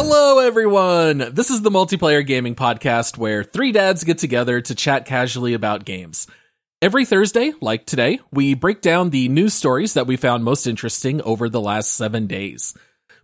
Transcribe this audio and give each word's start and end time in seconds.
Hello, 0.00 0.38
everyone! 0.38 1.34
This 1.34 1.50
is 1.50 1.62
the 1.62 1.72
Multiplayer 1.72 2.24
Gaming 2.24 2.54
Podcast 2.54 3.18
where 3.18 3.42
three 3.42 3.72
dads 3.72 4.04
get 4.04 4.18
together 4.18 4.60
to 4.60 4.74
chat 4.76 5.06
casually 5.06 5.54
about 5.54 5.84
games. 5.84 6.28
Every 6.80 7.04
Thursday, 7.04 7.52
like 7.60 7.84
today, 7.84 8.20
we 8.30 8.54
break 8.54 8.80
down 8.80 9.10
the 9.10 9.28
news 9.28 9.54
stories 9.54 9.94
that 9.94 10.06
we 10.06 10.16
found 10.16 10.44
most 10.44 10.68
interesting 10.68 11.20
over 11.22 11.48
the 11.48 11.60
last 11.60 11.94
seven 11.94 12.28
days. 12.28 12.74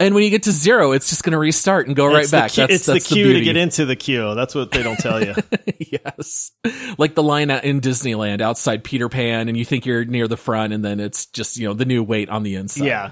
And 0.00 0.14
when 0.14 0.22
you 0.22 0.30
get 0.30 0.44
to 0.44 0.52
zero, 0.52 0.92
it's 0.92 1.08
just 1.08 1.24
going 1.24 1.32
to 1.32 1.38
restart 1.38 1.86
and 1.86 1.96
go 1.96 2.06
right 2.06 2.30
back. 2.30 2.52
Queue- 2.52 2.64
that's 2.64 2.74
it's 2.74 2.86
that's 2.86 3.08
the 3.08 3.14
queue 3.14 3.32
to 3.32 3.40
get 3.40 3.56
into 3.56 3.84
the 3.86 3.96
queue. 3.96 4.34
That's 4.34 4.54
what 4.54 4.70
they 4.70 4.82
don't 4.82 4.98
tell 4.98 5.24
you. 5.24 5.34
yes. 5.78 6.52
Like 6.98 7.14
the 7.16 7.22
line 7.22 7.50
out 7.50 7.64
in 7.64 7.80
Disneyland 7.80 8.40
outside 8.40 8.84
Peter 8.84 9.08
Pan, 9.08 9.48
and 9.48 9.56
you 9.56 9.64
think 9.64 9.86
you're 9.86 10.04
near 10.04 10.28
the 10.28 10.36
front, 10.36 10.72
and 10.72 10.84
then 10.84 11.00
it's 11.00 11.26
just, 11.26 11.56
you 11.56 11.66
know, 11.66 11.74
the 11.74 11.84
new 11.84 12.04
wait 12.04 12.28
on 12.28 12.42
the 12.44 12.54
inside. 12.56 12.84
yeah. 12.84 13.10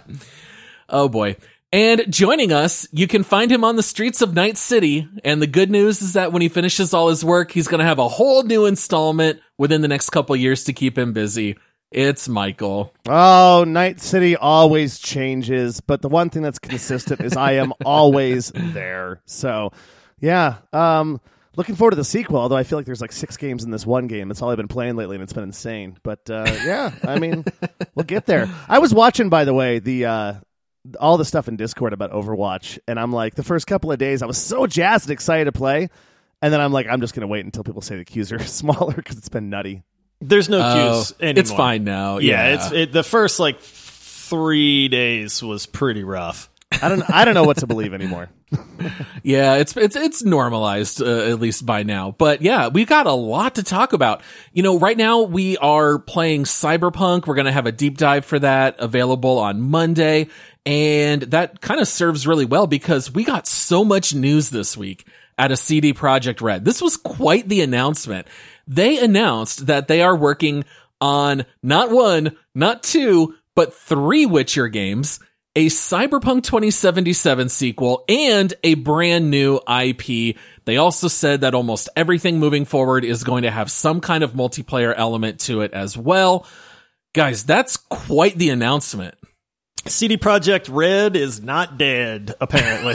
Oh 0.88 1.08
boy. 1.08 1.36
And 1.72 2.10
joining 2.10 2.52
us, 2.52 2.86
you 2.92 3.06
can 3.06 3.22
find 3.24 3.50
him 3.50 3.64
on 3.64 3.76
the 3.76 3.82
streets 3.82 4.22
of 4.22 4.34
Night 4.34 4.56
City. 4.56 5.08
And 5.24 5.42
the 5.42 5.46
good 5.46 5.70
news 5.70 6.00
is 6.00 6.12
that 6.12 6.32
when 6.32 6.40
he 6.40 6.48
finishes 6.48 6.94
all 6.94 7.08
his 7.08 7.24
work, 7.24 7.50
he's 7.50 7.66
going 7.68 7.80
to 7.80 7.84
have 7.84 7.98
a 7.98 8.08
whole 8.08 8.44
new 8.44 8.66
installment 8.66 9.40
within 9.58 9.82
the 9.82 9.88
next 9.88 10.10
couple 10.10 10.34
years 10.36 10.64
to 10.64 10.72
keep 10.72 10.96
him 10.96 11.12
busy. 11.12 11.58
It's 11.90 12.28
Michael. 12.28 12.94
Oh, 13.08 13.64
Night 13.66 14.00
City 14.00 14.36
always 14.36 14.98
changes, 14.98 15.80
but 15.80 16.02
the 16.02 16.08
one 16.08 16.30
thing 16.30 16.42
that's 16.42 16.58
consistent 16.58 17.20
is 17.20 17.36
I 17.36 17.52
am 17.52 17.72
always 17.84 18.52
there. 18.54 19.20
So, 19.24 19.72
yeah, 20.20 20.56
um, 20.72 21.20
looking 21.56 21.74
forward 21.74 21.92
to 21.92 21.96
the 21.96 22.04
sequel. 22.04 22.38
Although 22.38 22.56
I 22.56 22.64
feel 22.64 22.78
like 22.78 22.86
there's 22.86 23.00
like 23.00 23.12
six 23.12 23.36
games 23.36 23.64
in 23.64 23.70
this 23.70 23.86
one 23.86 24.06
game. 24.06 24.28
That's 24.28 24.42
all 24.42 24.50
I've 24.50 24.56
been 24.56 24.68
playing 24.68 24.96
lately, 24.96 25.16
and 25.16 25.22
it's 25.22 25.32
been 25.32 25.44
insane. 25.44 25.96
But 26.02 26.28
uh, 26.30 26.44
yeah, 26.64 26.92
I 27.04 27.18
mean, 27.18 27.44
we'll 27.94 28.04
get 28.04 28.26
there. 28.26 28.48
I 28.68 28.78
was 28.78 28.92
watching, 28.92 29.28
by 29.28 29.44
the 29.44 29.54
way, 29.54 29.78
the 29.78 30.06
uh, 30.06 30.34
all 31.00 31.16
the 31.16 31.24
stuff 31.24 31.48
in 31.48 31.56
Discord 31.56 31.92
about 31.92 32.12
Overwatch, 32.12 32.78
and 32.88 32.98
I'm 33.00 33.12
like, 33.12 33.34
the 33.34 33.42
first 33.42 33.66
couple 33.66 33.90
of 33.92 33.98
days, 33.98 34.22
I 34.22 34.26
was 34.26 34.38
so 34.38 34.66
jazzed 34.66 35.06
and 35.06 35.12
excited 35.12 35.46
to 35.46 35.52
play. 35.52 35.88
And 36.42 36.52
then 36.52 36.60
I'm 36.60 36.72
like, 36.72 36.86
I'm 36.86 37.00
just 37.00 37.14
gonna 37.14 37.26
wait 37.26 37.44
until 37.44 37.64
people 37.64 37.80
say 37.82 37.96
the 37.96 38.04
queues 38.04 38.30
are 38.32 38.38
smaller 38.44 38.92
because 38.94 39.16
it's 39.18 39.28
been 39.30 39.48
nutty. 39.50 39.82
There's 40.20 40.48
no 40.48 40.60
Oh, 40.60 40.74
queues 40.74 41.14
anymore. 41.20 41.40
it's 41.40 41.52
fine 41.52 41.84
now. 41.84 42.18
Yeah, 42.18 42.48
Yeah. 42.48 42.54
it's 42.54 42.72
it, 42.72 42.92
the 42.92 43.02
first 43.02 43.38
like 43.40 43.60
three 43.60 44.88
days 44.88 45.42
was 45.42 45.66
pretty 45.66 46.04
rough. 46.04 46.50
I 46.82 46.88
don't, 46.88 47.08
I 47.10 47.24
don't 47.24 47.34
know 47.34 47.44
what 47.44 47.58
to 47.58 47.66
believe 47.66 47.94
anymore. 47.94 48.28
Yeah, 49.22 49.54
it's 49.56 49.76
it's 49.76 49.96
it's 49.96 50.22
normalized 50.22 51.02
uh, 51.02 51.30
at 51.30 51.40
least 51.40 51.66
by 51.66 51.82
now. 51.82 52.12
But 52.16 52.42
yeah, 52.42 52.68
we've 52.68 52.86
got 52.86 53.06
a 53.06 53.12
lot 53.12 53.56
to 53.56 53.64
talk 53.64 53.92
about. 53.92 54.22
You 54.52 54.62
know, 54.62 54.78
right 54.78 54.96
now 54.96 55.22
we 55.22 55.56
are 55.56 55.98
playing 55.98 56.44
Cyberpunk. 56.44 57.26
We're 57.26 57.34
going 57.34 57.46
to 57.46 57.52
have 57.52 57.66
a 57.66 57.72
deep 57.72 57.98
dive 57.98 58.24
for 58.24 58.38
that 58.38 58.76
available 58.78 59.38
on 59.38 59.62
Monday, 59.62 60.28
and 60.64 61.22
that 61.22 61.60
kind 61.60 61.80
of 61.80 61.88
serves 61.88 62.26
really 62.26 62.44
well 62.44 62.68
because 62.68 63.10
we 63.10 63.24
got 63.24 63.48
so 63.48 63.84
much 63.84 64.14
news 64.14 64.50
this 64.50 64.76
week 64.76 65.06
at 65.36 65.50
a 65.50 65.56
CD 65.56 65.92
Projekt 65.92 66.40
Red. 66.40 66.64
This 66.64 66.80
was 66.80 66.96
quite 66.96 67.48
the 67.48 67.62
announcement. 67.62 68.28
They 68.68 68.98
announced 68.98 69.66
that 69.66 69.88
they 69.88 70.02
are 70.02 70.14
working 70.14 70.64
on 71.00 71.46
not 71.64 71.90
one, 71.90 72.36
not 72.54 72.84
two, 72.84 73.34
but 73.56 73.74
three 73.74 74.24
Witcher 74.24 74.68
games 74.68 75.18
a 75.56 75.66
Cyberpunk 75.66 76.42
2077 76.42 77.48
sequel, 77.48 78.04
and 78.10 78.52
a 78.62 78.74
brand 78.74 79.30
new 79.30 79.58
IP. 79.66 80.36
They 80.66 80.76
also 80.76 81.08
said 81.08 81.40
that 81.40 81.54
almost 81.54 81.88
everything 81.96 82.38
moving 82.38 82.66
forward 82.66 83.06
is 83.06 83.24
going 83.24 83.44
to 83.44 83.50
have 83.50 83.70
some 83.70 84.02
kind 84.02 84.22
of 84.22 84.34
multiplayer 84.34 84.92
element 84.94 85.40
to 85.40 85.62
it 85.62 85.72
as 85.72 85.96
well. 85.96 86.46
Guys, 87.14 87.44
that's 87.44 87.78
quite 87.78 88.36
the 88.36 88.50
announcement. 88.50 89.14
CD 89.88 90.16
Projekt 90.16 90.68
Red 90.70 91.16
is 91.16 91.42
not 91.42 91.78
dead, 91.78 92.34
apparently. 92.40 92.94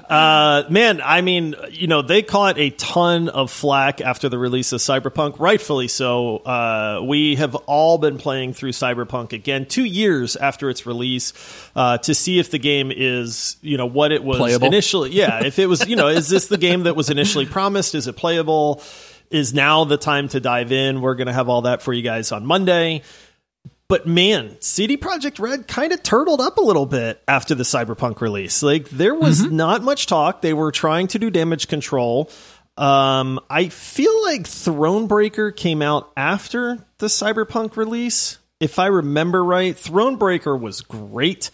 uh, 0.08 0.64
man, 0.68 1.00
I 1.02 1.20
mean, 1.22 1.54
you 1.70 1.86
know, 1.86 2.02
they 2.02 2.22
caught 2.22 2.58
a 2.58 2.70
ton 2.70 3.28
of 3.28 3.50
flack 3.50 4.00
after 4.00 4.28
the 4.28 4.38
release 4.38 4.72
of 4.72 4.80
Cyberpunk, 4.80 5.38
rightfully 5.38 5.88
so. 5.88 6.38
Uh, 6.38 7.02
we 7.04 7.36
have 7.36 7.54
all 7.54 7.98
been 7.98 8.18
playing 8.18 8.52
through 8.54 8.72
Cyberpunk 8.72 9.32
again 9.32 9.66
two 9.66 9.84
years 9.84 10.36
after 10.36 10.68
its 10.70 10.86
release 10.86 11.32
uh, 11.74 11.98
to 11.98 12.14
see 12.14 12.38
if 12.38 12.50
the 12.50 12.58
game 12.58 12.92
is, 12.94 13.56
you 13.62 13.76
know, 13.76 13.86
what 13.86 14.12
it 14.12 14.22
was 14.22 14.38
Playable. 14.38 14.66
initially. 14.66 15.10
Yeah, 15.10 15.44
if 15.44 15.58
it 15.58 15.66
was, 15.66 15.86
you 15.88 15.96
know, 15.96 16.08
is 16.08 16.28
this 16.28 16.46
the 16.46 16.58
game 16.58 16.84
that 16.84 16.96
was 16.96 17.10
initially 17.10 17.46
promised? 17.46 17.94
Is 17.94 18.06
it 18.06 18.16
playable? 18.16 18.82
Is 19.30 19.54
now 19.54 19.84
the 19.84 19.96
time 19.96 20.28
to 20.28 20.40
dive 20.40 20.72
in? 20.72 21.00
We're 21.00 21.14
going 21.14 21.26
to 21.28 21.32
have 21.32 21.48
all 21.48 21.62
that 21.62 21.80
for 21.80 21.92
you 21.92 22.02
guys 22.02 22.32
on 22.32 22.44
Monday. 22.44 23.02
But 23.92 24.06
man, 24.06 24.56
CD 24.60 24.96
Projekt 24.96 25.38
Red 25.38 25.68
kind 25.68 25.92
of 25.92 26.02
turtled 26.02 26.40
up 26.40 26.56
a 26.56 26.62
little 26.62 26.86
bit 26.86 27.22
after 27.28 27.54
the 27.54 27.62
Cyberpunk 27.62 28.22
release. 28.22 28.62
Like 28.62 28.88
there 28.88 29.14
was 29.14 29.44
not 29.50 29.82
much 29.82 30.06
talk. 30.06 30.40
They 30.40 30.54
were 30.54 30.72
trying 30.72 31.08
to 31.08 31.18
do 31.18 31.28
damage 31.28 31.68
control. 31.68 32.30
Um, 32.78 33.38
I 33.50 33.68
feel 33.68 34.22
like 34.22 34.44
Thronebreaker 34.44 35.54
came 35.54 35.82
out 35.82 36.10
after 36.16 36.82
the 36.96 37.08
Cyberpunk 37.08 37.76
release. 37.76 38.38
If 38.60 38.78
I 38.78 38.86
remember 38.86 39.44
right, 39.44 39.76
Thronebreaker 39.76 40.58
was 40.58 40.80
great. 40.80 41.50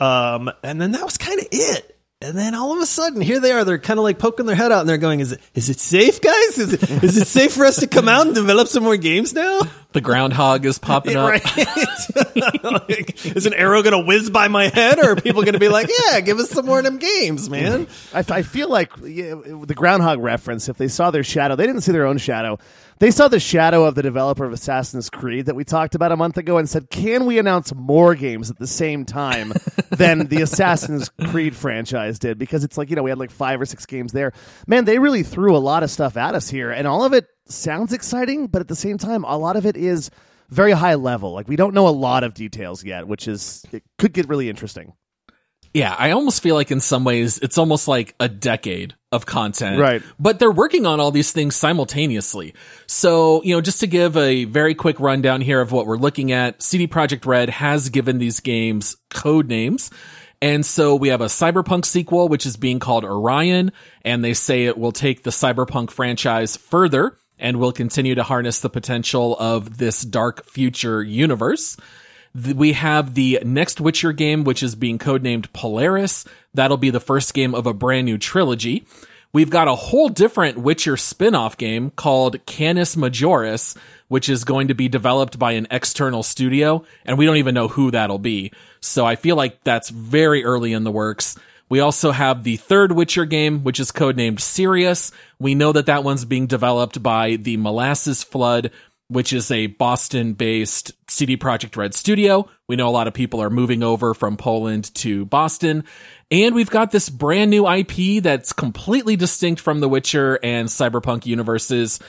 Um, 0.00 0.50
and 0.64 0.80
then 0.80 0.90
that 0.90 1.04
was 1.04 1.16
kind 1.16 1.38
of 1.38 1.46
it. 1.52 1.95
And 2.26 2.36
then 2.36 2.56
all 2.56 2.74
of 2.74 2.82
a 2.82 2.86
sudden, 2.86 3.20
here 3.20 3.38
they 3.38 3.52
are. 3.52 3.64
They're 3.64 3.78
kind 3.78 4.00
of 4.00 4.02
like 4.02 4.18
poking 4.18 4.46
their 4.46 4.56
head 4.56 4.72
out, 4.72 4.80
and 4.80 4.88
they're 4.88 4.98
going, 4.98 5.20
"Is 5.20 5.30
it 5.30 5.40
is 5.54 5.68
it 5.68 5.78
safe, 5.78 6.20
guys? 6.20 6.58
Is 6.58 6.72
it 6.72 7.04
is 7.04 7.16
it 7.16 7.28
safe 7.28 7.52
for 7.52 7.64
us 7.64 7.76
to 7.76 7.86
come 7.86 8.08
out 8.08 8.26
and 8.26 8.34
develop 8.34 8.66
some 8.66 8.82
more 8.82 8.96
games 8.96 9.32
now?" 9.32 9.60
The 9.92 10.00
groundhog 10.00 10.66
is 10.66 10.76
popping 10.78 11.16
up. 11.16 11.40
Like, 12.66 13.24
is 13.24 13.46
an 13.46 13.54
arrow 13.54 13.82
going 13.82 13.92
to 13.92 14.04
whiz 14.06 14.28
by 14.28 14.48
my 14.48 14.68
head, 14.68 14.98
or 14.98 15.12
are 15.12 15.16
people 15.16 15.42
going 15.42 15.54
to 15.54 15.60
be 15.60 15.68
like, 15.68 15.88
"Yeah, 16.10 16.20
give 16.20 16.38
us 16.38 16.50
some 16.50 16.66
more 16.66 16.78
of 16.78 16.84
them 16.84 16.98
games, 16.98 17.48
man"? 17.48 17.86
I, 18.12 18.24
I 18.28 18.42
feel 18.42 18.68
like 18.68 18.90
yeah, 19.04 19.36
the 19.44 19.74
groundhog 19.74 20.18
reference. 20.18 20.68
If 20.68 20.78
they 20.78 20.88
saw 20.88 21.12
their 21.12 21.22
shadow, 21.24 21.54
they 21.54 21.66
didn't 21.66 21.82
see 21.82 21.92
their 21.92 22.06
own 22.06 22.18
shadow. 22.18 22.58
They 22.98 23.10
saw 23.10 23.28
the 23.28 23.38
shadow 23.38 23.84
of 23.84 23.94
the 23.94 24.02
developer 24.02 24.44
of 24.44 24.52
Assassin's 24.54 25.10
Creed 25.10 25.46
that 25.46 25.54
we 25.54 25.64
talked 25.64 25.94
about 25.94 26.12
a 26.12 26.16
month 26.16 26.38
ago, 26.38 26.56
and 26.56 26.68
said, 26.68 26.88
"Can 26.88 27.26
we 27.26 27.38
announce 27.38 27.74
more 27.74 28.14
games 28.14 28.50
at 28.50 28.58
the 28.58 28.66
same 28.66 29.04
time 29.04 29.52
than 29.90 30.28
the 30.28 30.40
Assassin's 30.40 31.10
Creed 31.26 31.54
franchise 31.54 32.18
did?" 32.18 32.38
Because 32.38 32.64
it's 32.64 32.78
like 32.78 32.88
you 32.88 32.96
know 32.96 33.02
we 33.02 33.10
had 33.10 33.18
like 33.18 33.30
five 33.30 33.60
or 33.60 33.66
six 33.66 33.84
games 33.84 34.12
there. 34.12 34.32
Man, 34.66 34.86
they 34.86 34.98
really 34.98 35.22
threw 35.22 35.54
a 35.54 35.58
lot 35.58 35.82
of 35.82 35.90
stuff 35.90 36.16
at 36.16 36.34
us 36.34 36.48
here, 36.48 36.70
and 36.70 36.86
all 36.86 37.04
of 37.04 37.12
it 37.12 37.26
sounds 37.46 37.92
exciting, 37.92 38.46
but 38.46 38.60
at 38.60 38.68
the 38.68 38.76
same 38.76 38.96
time, 38.96 39.24
a 39.24 39.36
lot 39.36 39.56
of 39.56 39.66
it 39.66 39.76
is 39.76 40.10
very 40.48 40.72
high 40.72 40.94
level. 40.94 41.32
Like 41.32 41.48
we 41.48 41.56
don't 41.56 41.74
know 41.74 41.88
a 41.88 41.90
lot 41.90 42.24
of 42.24 42.32
details 42.32 42.82
yet, 42.82 43.06
which 43.06 43.28
is 43.28 43.64
it 43.72 43.82
could 43.98 44.14
get 44.14 44.28
really 44.28 44.48
interesting. 44.48 44.94
Yeah, 45.74 45.94
I 45.98 46.12
almost 46.12 46.42
feel 46.42 46.54
like 46.54 46.70
in 46.70 46.80
some 46.80 47.04
ways 47.04 47.38
it's 47.38 47.58
almost 47.58 47.88
like 47.88 48.14
a 48.18 48.28
decade 48.28 48.94
of 49.12 49.26
content. 49.26 49.78
Right. 49.78 50.02
But 50.18 50.38
they're 50.38 50.50
working 50.50 50.86
on 50.86 51.00
all 51.00 51.10
these 51.10 51.32
things 51.32 51.56
simultaneously. 51.56 52.54
So, 52.86 53.42
you 53.42 53.54
know, 53.54 53.60
just 53.60 53.80
to 53.80 53.86
give 53.86 54.16
a 54.16 54.44
very 54.44 54.74
quick 54.74 54.98
rundown 55.00 55.40
here 55.40 55.60
of 55.60 55.72
what 55.72 55.86
we're 55.86 55.96
looking 55.96 56.32
at, 56.32 56.62
CD 56.62 56.86
Projekt 56.86 57.26
Red 57.26 57.50
has 57.50 57.88
given 57.88 58.18
these 58.18 58.40
games 58.40 58.96
code 59.10 59.48
names. 59.48 59.90
And 60.42 60.64
so 60.64 60.94
we 60.94 61.08
have 61.08 61.20
a 61.20 61.26
Cyberpunk 61.26 61.84
sequel, 61.84 62.28
which 62.28 62.46
is 62.46 62.56
being 62.56 62.78
called 62.78 63.04
Orion, 63.04 63.72
and 64.02 64.22
they 64.22 64.34
say 64.34 64.64
it 64.64 64.76
will 64.76 64.92
take 64.92 65.22
the 65.22 65.30
Cyberpunk 65.30 65.90
franchise 65.90 66.56
further 66.56 67.16
and 67.38 67.58
will 67.58 67.72
continue 67.72 68.14
to 68.14 68.22
harness 68.22 68.60
the 68.60 68.70
potential 68.70 69.36
of 69.38 69.78
this 69.78 70.02
dark 70.02 70.46
future 70.46 71.02
universe. 71.02 71.76
We 72.36 72.72
have 72.72 73.14
the 73.14 73.40
next 73.44 73.80
Witcher 73.80 74.12
game, 74.12 74.44
which 74.44 74.62
is 74.62 74.74
being 74.74 74.98
codenamed 74.98 75.52
Polaris. 75.52 76.24
That'll 76.52 76.76
be 76.76 76.90
the 76.90 77.00
first 77.00 77.32
game 77.32 77.54
of 77.54 77.66
a 77.66 77.72
brand 77.72 78.04
new 78.04 78.18
trilogy. 78.18 78.86
We've 79.32 79.50
got 79.50 79.68
a 79.68 79.74
whole 79.74 80.08
different 80.08 80.58
Witcher 80.58 80.96
spin-off 80.96 81.56
game 81.56 81.90
called 81.90 82.44
Canis 82.46 82.94
Majoris, 82.96 83.76
which 84.08 84.28
is 84.28 84.44
going 84.44 84.68
to 84.68 84.74
be 84.74 84.88
developed 84.88 85.38
by 85.38 85.52
an 85.52 85.66
external 85.70 86.22
studio, 86.22 86.84
and 87.04 87.18
we 87.18 87.26
don't 87.26 87.36
even 87.36 87.54
know 87.54 87.68
who 87.68 87.90
that'll 87.90 88.18
be. 88.18 88.52
So 88.80 89.04
I 89.04 89.16
feel 89.16 89.36
like 89.36 89.62
that's 89.64 89.90
very 89.90 90.44
early 90.44 90.72
in 90.72 90.84
the 90.84 90.92
works. 90.92 91.38
We 91.68 91.80
also 91.80 92.12
have 92.12 92.44
the 92.44 92.56
third 92.56 92.92
Witcher 92.92 93.24
game, 93.24 93.64
which 93.64 93.80
is 93.80 93.90
codenamed 93.92 94.40
Sirius. 94.40 95.10
We 95.38 95.54
know 95.54 95.72
that 95.72 95.86
that 95.86 96.04
one's 96.04 96.24
being 96.24 96.46
developed 96.46 97.02
by 97.02 97.36
the 97.36 97.56
Molasses 97.56 98.22
Flood, 98.22 98.70
which 99.08 99.32
is 99.32 99.50
a 99.50 99.68
Boston 99.68 100.32
based 100.32 100.92
CD 101.08 101.36
Projekt 101.36 101.76
Red 101.76 101.94
studio. 101.94 102.48
We 102.68 102.76
know 102.76 102.88
a 102.88 102.90
lot 102.90 103.06
of 103.06 103.14
people 103.14 103.40
are 103.40 103.50
moving 103.50 103.82
over 103.82 104.14
from 104.14 104.36
Poland 104.36 104.92
to 104.96 105.24
Boston. 105.26 105.84
And 106.30 106.54
we've 106.54 106.70
got 106.70 106.90
this 106.90 107.08
brand 107.08 107.50
new 107.50 107.68
IP 107.68 108.22
that's 108.22 108.52
completely 108.52 109.14
distinct 109.14 109.60
from 109.60 109.80
the 109.80 109.88
Witcher 109.88 110.40
and 110.42 110.68
Cyberpunk 110.68 111.24
universes, 111.24 112.00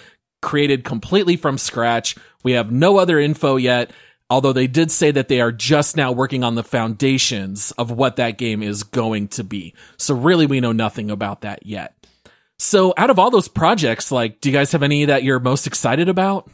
created 0.42 0.84
completely 0.84 1.38
from 1.38 1.58
scratch. 1.58 2.16
We 2.44 2.54
have 2.54 2.72
no 2.72 2.98
other 2.98 3.20
info 3.20 3.58
yet, 3.58 3.92
although 4.30 4.54
they 4.54 4.66
did 4.66 4.92
say 4.92 5.12
that 5.12 5.28
they 5.28 5.40
are 5.40 5.52
just 5.52 5.96
now 5.96 6.12
working 6.12 6.44
on 6.44 6.56
the 6.56 6.64
foundations 6.64 7.72
of 7.74 7.92
what 7.92 8.16
that 8.16 8.40
game 8.40 8.64
is 8.64 8.82
going 8.84 9.28
to 9.30 9.44
be. 9.44 9.76
So 9.98 10.16
really 10.16 10.48
we 10.48 10.62
know 10.62 10.72
nothing 10.72 11.12
about 11.12 11.42
that 11.42 11.66
yet. 11.66 11.94
So 12.58 12.96
out 12.98 13.12
of 13.12 13.20
all 13.20 13.30
those 13.30 13.48
projects, 13.48 14.12
like, 14.12 14.42
do 14.42 14.50
you 14.50 14.56
guys 14.56 14.72
have 14.72 14.82
any 14.82 15.06
that 15.06 15.24
you're 15.24 15.40
most 15.40 15.68
excited 15.68 16.10
about? 16.10 16.50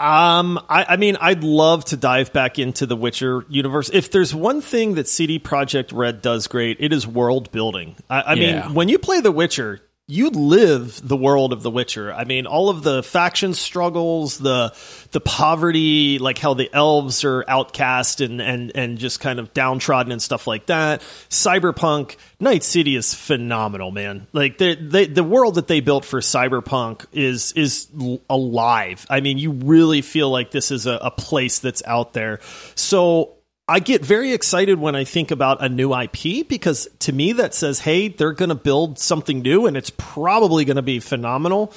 Um, 0.00 0.58
I, 0.68 0.84
I 0.90 0.96
mean, 0.96 1.16
I'd 1.20 1.42
love 1.42 1.84
to 1.86 1.96
dive 1.96 2.32
back 2.32 2.58
into 2.58 2.86
the 2.86 2.94
Witcher 2.94 3.44
universe. 3.48 3.90
If 3.92 4.12
there's 4.12 4.32
one 4.32 4.60
thing 4.60 4.94
that 4.94 5.08
CD 5.08 5.40
Projekt 5.40 5.90
Red 5.92 6.22
does 6.22 6.46
great, 6.46 6.76
it 6.80 6.92
is 6.92 7.04
world 7.06 7.50
building. 7.50 7.96
I, 8.08 8.20
I 8.20 8.34
Yeah. 8.34 8.66
mean, 8.66 8.74
when 8.74 8.88
you 8.88 8.98
play 9.00 9.20
The 9.20 9.32
Witcher, 9.32 9.80
you 10.10 10.30
live 10.30 11.06
the 11.06 11.18
world 11.18 11.52
of 11.52 11.62
The 11.62 11.70
Witcher. 11.70 12.10
I 12.10 12.24
mean, 12.24 12.46
all 12.46 12.70
of 12.70 12.82
the 12.82 13.02
faction 13.02 13.52
struggles, 13.52 14.38
the 14.38 14.74
the 15.12 15.20
poverty, 15.20 16.18
like 16.18 16.38
how 16.38 16.54
the 16.54 16.70
elves 16.72 17.24
are 17.24 17.44
outcast 17.46 18.22
and 18.22 18.40
and 18.40 18.72
and 18.74 18.96
just 18.96 19.20
kind 19.20 19.38
of 19.38 19.52
downtrodden 19.52 20.10
and 20.10 20.22
stuff 20.22 20.46
like 20.46 20.64
that. 20.66 21.02
Cyberpunk, 21.28 22.16
Night 22.40 22.64
City 22.64 22.96
is 22.96 23.12
phenomenal, 23.12 23.90
man. 23.90 24.26
Like 24.32 24.56
the 24.56 24.76
they, 24.76 25.04
the 25.04 25.22
world 25.22 25.56
that 25.56 25.68
they 25.68 25.80
built 25.80 26.06
for 26.06 26.20
Cyberpunk 26.20 27.04
is 27.12 27.52
is 27.52 27.88
alive. 28.30 29.06
I 29.10 29.20
mean, 29.20 29.36
you 29.36 29.52
really 29.52 30.00
feel 30.00 30.30
like 30.30 30.50
this 30.50 30.70
is 30.70 30.86
a, 30.86 30.94
a 31.02 31.10
place 31.10 31.58
that's 31.58 31.82
out 31.84 32.14
there. 32.14 32.40
So 32.76 33.37
I 33.68 33.80
get 33.80 34.02
very 34.02 34.32
excited 34.32 34.80
when 34.80 34.96
I 34.96 35.04
think 35.04 35.30
about 35.30 35.62
a 35.62 35.68
new 35.68 35.94
IP 35.94 36.48
because 36.48 36.88
to 37.00 37.12
me 37.12 37.32
that 37.32 37.54
says, 37.54 37.78
hey, 37.78 38.08
they're 38.08 38.32
going 38.32 38.48
to 38.48 38.54
build 38.54 38.98
something 38.98 39.42
new 39.42 39.66
and 39.66 39.76
it's 39.76 39.90
probably 39.90 40.64
going 40.64 40.76
to 40.76 40.82
be 40.82 41.00
phenomenal. 41.00 41.74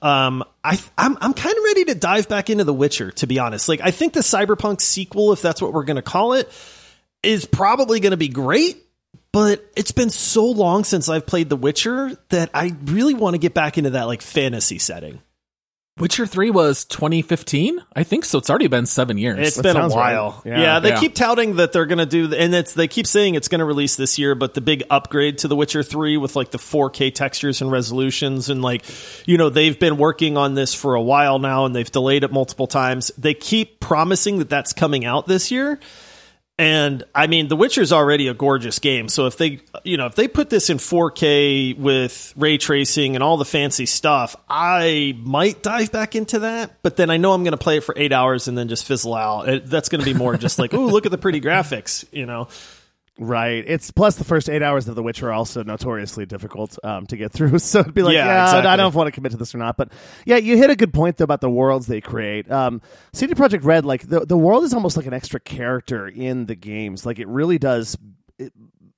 Um, 0.00 0.44
I, 0.62 0.78
I'm, 0.96 1.18
I'm 1.20 1.34
kind 1.34 1.56
of 1.56 1.64
ready 1.64 1.84
to 1.86 1.94
dive 1.96 2.28
back 2.28 2.48
into 2.48 2.62
The 2.62 2.72
Witcher, 2.72 3.10
to 3.12 3.26
be 3.26 3.40
honest. 3.40 3.68
Like, 3.68 3.80
I 3.80 3.90
think 3.90 4.12
the 4.12 4.20
Cyberpunk 4.20 4.80
sequel, 4.80 5.32
if 5.32 5.42
that's 5.42 5.60
what 5.60 5.72
we're 5.72 5.84
going 5.84 5.96
to 5.96 6.02
call 6.02 6.34
it, 6.34 6.48
is 7.24 7.44
probably 7.44 7.98
going 7.98 8.12
to 8.12 8.16
be 8.16 8.28
great. 8.28 8.78
But 9.32 9.64
it's 9.76 9.92
been 9.92 10.10
so 10.10 10.44
long 10.44 10.84
since 10.84 11.08
I've 11.08 11.26
played 11.26 11.48
The 11.48 11.56
Witcher 11.56 12.18
that 12.28 12.50
I 12.52 12.76
really 12.84 13.14
want 13.14 13.34
to 13.34 13.38
get 13.38 13.54
back 13.54 13.78
into 13.78 13.90
that 13.90 14.04
like 14.04 14.22
fantasy 14.22 14.78
setting. 14.78 15.20
Witcher 15.98 16.24
3 16.24 16.50
was 16.50 16.86
2015? 16.86 17.78
I 17.94 18.02
think 18.02 18.24
so. 18.24 18.38
It's 18.38 18.48
already 18.48 18.66
been 18.66 18.86
seven 18.86 19.18
years. 19.18 19.46
It's 19.46 19.56
That 19.56 19.62
been 19.62 19.76
a 19.76 19.80
sounds 19.80 19.94
right. 19.94 20.14
while. 20.14 20.42
Yeah. 20.44 20.60
Yeah, 20.60 20.78
they 20.80 20.88
Yeah. 20.88 20.98
keep 21.00 21.14
touting 21.14 21.56
that 21.56 21.72
they're 21.72 21.84
going 21.84 21.98
to 21.98 22.06
do, 22.06 22.34
and 22.34 22.54
it's 22.54 22.72
they 22.72 22.88
keep 22.88 23.06
saying 23.06 23.34
it's 23.34 23.46
going 23.48 23.58
to 23.58 23.66
release 23.66 23.94
this 23.96 24.18
year. 24.18 24.34
But 24.34 24.54
the 24.54 24.62
big 24.62 24.84
upgrade 24.88 25.36
to 25.38 25.48
The 25.48 25.54
Witcher 25.54 25.82
Three 25.82 26.16
with 26.16 26.34
like 26.34 26.50
the 26.50 26.58
4K 26.58 27.10
textures 27.10 27.60
and 27.60 27.70
resolutions, 27.70 28.48
and 28.48 28.62
like 28.62 28.84
you 29.26 29.36
know 29.36 29.50
they've 29.50 29.78
been 29.78 29.98
working 29.98 30.38
on 30.38 30.54
this 30.54 30.72
for 30.74 30.94
a 30.94 31.02
while 31.02 31.38
now, 31.38 31.66
and 31.66 31.76
they've 31.76 31.92
delayed 31.92 32.24
it 32.24 32.32
multiple 32.32 32.66
times. 32.66 33.12
They 33.18 33.34
keep 33.34 33.78
promising 33.78 34.38
that 34.38 34.48
that's 34.48 34.72
coming 34.72 35.04
out 35.04 35.26
this 35.28 35.50
year. 35.50 35.78
And 36.62 37.02
I 37.12 37.26
mean, 37.26 37.48
The 37.48 37.56
Witcher 37.56 37.80
is 37.80 37.92
already 37.92 38.28
a 38.28 38.34
gorgeous 38.34 38.78
game. 38.78 39.08
So 39.08 39.26
if 39.26 39.36
they, 39.36 39.58
you 39.82 39.96
know, 39.96 40.06
if 40.06 40.14
they 40.14 40.28
put 40.28 40.48
this 40.48 40.70
in 40.70 40.78
4K 40.78 41.76
with 41.76 42.32
ray 42.36 42.56
tracing 42.56 43.16
and 43.16 43.22
all 43.22 43.36
the 43.36 43.44
fancy 43.44 43.84
stuff, 43.84 44.36
I 44.48 45.18
might 45.18 45.64
dive 45.64 45.90
back 45.90 46.14
into 46.14 46.38
that. 46.38 46.80
But 46.82 46.96
then 46.96 47.10
I 47.10 47.16
know 47.16 47.32
I'm 47.32 47.42
going 47.42 47.50
to 47.50 47.58
play 47.58 47.78
it 47.78 47.80
for 47.80 47.94
eight 47.98 48.12
hours 48.12 48.46
and 48.46 48.56
then 48.56 48.68
just 48.68 48.84
fizzle 48.84 49.12
out. 49.12 49.48
It, 49.48 49.66
that's 49.66 49.88
going 49.88 50.02
to 50.02 50.04
be 50.04 50.14
more 50.14 50.36
just 50.36 50.60
like, 50.60 50.72
oh, 50.72 50.86
look 50.86 51.04
at 51.04 51.10
the 51.10 51.18
pretty 51.18 51.40
graphics, 51.40 52.04
you 52.12 52.26
know. 52.26 52.46
Right. 53.18 53.62
It's 53.66 53.90
plus 53.90 54.16
the 54.16 54.24
first 54.24 54.48
eight 54.48 54.62
hours 54.62 54.88
of 54.88 54.94
The 54.94 55.02
Witcher 55.02 55.28
are 55.28 55.32
also 55.32 55.62
notoriously 55.62 56.24
difficult 56.24 56.78
um, 56.82 57.06
to 57.08 57.16
get 57.16 57.30
through. 57.32 57.58
So 57.58 57.80
it'd 57.80 57.94
be 57.94 58.02
like, 58.02 58.14
Yeah, 58.14 58.26
yeah, 58.26 58.44
exactly. 58.44 58.68
I 58.68 58.76
don't 58.76 58.84
know 58.84 58.88
if 58.88 58.94
I 58.94 58.98
want 58.98 59.08
to 59.08 59.12
commit 59.12 59.32
to 59.32 59.38
this 59.38 59.54
or 59.54 59.58
not. 59.58 59.76
But 59.76 59.92
yeah, 60.24 60.36
you 60.36 60.56
hit 60.56 60.70
a 60.70 60.76
good 60.76 60.92
point 60.94 61.18
though 61.18 61.24
about 61.24 61.40
the 61.42 61.50
worlds 61.50 61.86
they 61.86 62.00
create. 62.00 62.50
Um, 62.50 62.80
CD 63.12 63.34
Projekt 63.34 63.64
Red, 63.64 63.84
like 63.84 64.08
the 64.08 64.20
the 64.20 64.36
world 64.36 64.64
is 64.64 64.72
almost 64.72 64.96
like 64.96 65.06
an 65.06 65.12
extra 65.14 65.40
character 65.40 66.08
in 66.08 66.46
the 66.46 66.54
games. 66.54 67.04
Like 67.04 67.18
it 67.18 67.28
really 67.28 67.58
does. 67.58 67.96
It, 68.38 68.52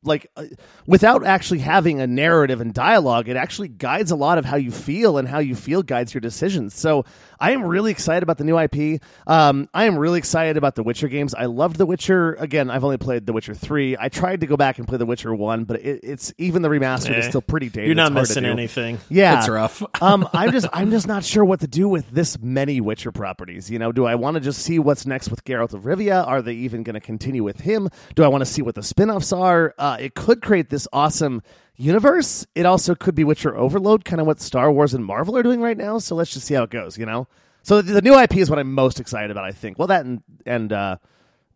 like 0.05 0.31
uh, 0.37 0.45
without 0.87 1.25
actually 1.25 1.59
having 1.61 2.01
a 2.01 2.07
narrative 2.07 2.61
and 2.61 2.73
dialogue 2.75 3.29
it 3.29 3.37
actually 3.37 3.69
guides 3.69 4.11
a 4.11 4.17
lot 4.17 4.39
of 4.39 4.45
how 4.45 4.57
you 4.57 4.71
feel 4.71 5.19
and 5.19 5.27
how 5.29 5.39
you 5.39 5.55
feel 5.55 5.83
guides 5.83 6.13
your 6.15 6.21
decisions 6.21 6.75
so 6.75 7.05
i 7.41 7.51
am 7.53 7.65
really 7.65 7.91
excited 7.91 8.23
about 8.23 8.39
the 8.39 8.45
new 8.45 8.59
ip 8.59 9.01
um, 9.27 9.69
i 9.75 9.85
am 9.85 9.97
really 9.99 10.19
excited 10.19 10.57
about 10.57 10.75
the 10.75 10.83
witcher 10.83 11.09
games 11.09 11.35
i 11.35 11.47
loved 11.47 11.77
the 11.77 11.87
witcher 11.87 12.35
again 12.35 12.71
i've 12.71 12.85
only 12.85 12.99
played 12.99 13.27
the 13.27 13.33
witcher 13.33 13.55
3 13.55 13.97
i 13.99 14.09
tried 14.09 14.41
to 14.41 14.47
go 14.47 14.57
back 14.57 14.79
and 14.79 14.87
play 14.87 14.99
the 14.99 15.07
witcher 15.07 15.35
1 15.35 15.65
but 15.65 15.81
it, 15.81 16.01
it's 16.03 16.33
even 16.39 16.63
the 16.63 16.69
remastered 16.69 17.19
is 17.19 17.25
Eh, 17.27 17.29
still 17.31 17.43
pretty 17.43 17.69
dated 17.69 17.87
You're 17.89 17.95
not 17.97 18.13
It's 18.13 18.31
missing 18.31 18.45
anything. 18.45 18.99
yeah 19.09 19.39
It's 19.39 19.49
rough. 19.49 19.83
um, 20.03 20.29
I'm 20.33 20.53
just 20.53 20.67
I'm 20.73 20.91
just 20.91 21.07
not 21.07 21.25
sure 21.25 21.45
what 21.45 21.61
to 21.61 21.67
do 21.67 21.89
with 21.89 22.11
this 22.11 22.39
many 22.41 22.81
Witcher 22.81 23.13
properties. 23.13 23.71
You 23.71 23.79
know, 23.79 23.93
do 23.93 24.05
I 24.05 24.15
want 24.17 24.35
to 24.35 24.41
just 24.41 24.61
see 24.63 24.79
what's 24.79 25.07
next 25.07 25.31
with 25.31 25.45
Geralt 25.45 25.73
of 25.75 25.83
Rivia? 25.85 26.27
Are 26.27 26.43
they 26.43 26.53
even 26.55 26.83
going 26.83 26.95
to 26.95 27.01
continue 27.01 27.43
with 27.43 27.61
him? 27.61 27.89
Do 28.15 28.25
I 28.25 28.29
want 28.29 28.43
to 28.43 28.47
see 28.47 28.63
what 28.63 28.75
the 28.75 28.83
spin-offs 28.83 29.33
are? 29.33 29.75
Uh, 29.79 29.94
it 30.01 30.15
could 30.15 30.43
create 30.43 30.71
this 30.71 30.87
awesome 30.93 31.43
universe. 31.77 32.47
It 32.55 32.67
also 32.67 32.95
could 32.95 33.15
be 33.15 33.25
Witcher 33.25 33.57
Overload, 33.57 34.05
kind 34.05 34.21
of 34.21 34.27
what 34.27 34.41
Star 34.41 34.71
Wars 34.71 34.95
and 34.95 35.05
Marvel 35.05 35.37
are 35.37 35.43
doing 35.43 35.61
right 35.61 35.77
now. 35.77 35.99
So 35.99 36.15
let's 36.15 36.33
just 36.33 36.47
see 36.47 36.55
how 36.55 36.63
it 36.65 36.71
goes. 36.71 36.97
You 36.99 37.07
know, 37.07 37.27
so 37.63 37.83
the, 37.83 37.95
the 37.95 38.03
new 38.03 38.19
IP 38.19 38.37
is 38.37 38.49
what 38.51 38.59
I'm 38.59 38.73
most 38.73 39.01
excited 39.01 39.31
about. 39.31 39.45
I 39.45 39.53
think. 39.53 39.79
Well, 39.79 39.89
that 39.89 40.05
and 40.05 40.23
and 40.47 40.73
uh, 40.73 40.97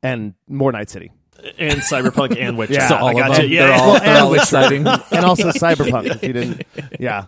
and 0.03 0.35
more 0.49 0.73
Night 0.73 0.91
City. 0.91 1.13
And 1.57 1.79
Cyberpunk 1.83 2.37
and 2.37 2.59
Witcher. 2.59 2.73
Yeah. 2.81 2.89
so 2.89 2.97
I 2.97 2.99
all 3.01 3.07
I 3.09 3.11
of 3.13 3.17
got 3.19 3.37
them, 3.37 3.49
you. 3.49 3.59
they're 3.59 3.69
Yeah. 3.69 3.81
all, 3.81 4.01
they're 4.01 4.23
all 4.23 4.35
exciting. 4.35 4.87
and 4.89 5.25
also 5.25 5.49
Cyberpunk. 5.51 6.07
If 6.17 6.23
you 6.25 6.33
didn't, 6.33 6.63
yeah. 6.99 7.27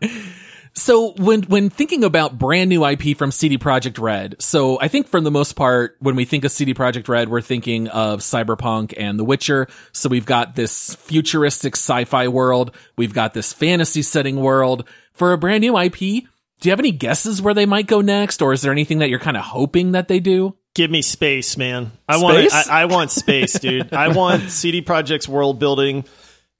So 0.74 1.12
when 1.12 1.42
when 1.42 1.68
thinking 1.68 2.04
about 2.04 2.38
brand 2.38 2.70
new 2.70 2.84
IP 2.84 3.16
from 3.16 3.32
CD 3.32 3.58
Projekt 3.58 4.00
Red, 4.00 4.36
so 4.38 4.80
I 4.80 4.88
think 4.88 5.08
for 5.08 5.20
the 5.20 5.30
most 5.30 5.54
part, 5.54 5.96
when 6.00 6.16
we 6.16 6.24
think 6.24 6.44
of 6.44 6.52
CD 6.52 6.74
Projekt 6.74 7.08
Red, 7.08 7.28
we're 7.28 7.40
thinking 7.40 7.88
of 7.88 8.20
Cyberpunk 8.20 8.94
and 8.96 9.18
The 9.18 9.24
Witcher. 9.24 9.66
So 9.92 10.08
we've 10.08 10.26
got 10.26 10.54
this 10.54 10.94
futuristic 10.94 11.74
sci-fi 11.74 12.28
world, 12.28 12.74
we've 12.96 13.14
got 13.14 13.34
this 13.34 13.52
fantasy 13.52 14.02
setting 14.02 14.36
world. 14.36 14.88
For 15.12 15.32
a 15.32 15.38
brand 15.38 15.60
new 15.60 15.76
IP, 15.76 15.98
do 15.98 16.68
you 16.68 16.70
have 16.70 16.78
any 16.78 16.92
guesses 16.92 17.42
where 17.42 17.52
they 17.54 17.66
might 17.66 17.86
go 17.86 18.00
next, 18.00 18.40
or 18.40 18.52
is 18.52 18.62
there 18.62 18.72
anything 18.72 18.98
that 18.98 19.10
you're 19.10 19.18
kind 19.18 19.36
of 19.36 19.42
hoping 19.42 19.92
that 19.92 20.08
they 20.08 20.20
do? 20.20 20.56
Give 20.74 20.90
me 20.90 21.02
space, 21.02 21.56
man. 21.56 21.90
I 22.08 22.18
want 22.18 22.38
Space? 22.38 22.68
I, 22.68 22.82
I 22.82 22.84
want 22.84 23.10
space, 23.10 23.58
dude. 23.58 23.92
I 23.92 24.08
want 24.08 24.50
CD 24.50 24.82
Projekt's 24.82 25.28
world 25.28 25.58
building 25.58 26.04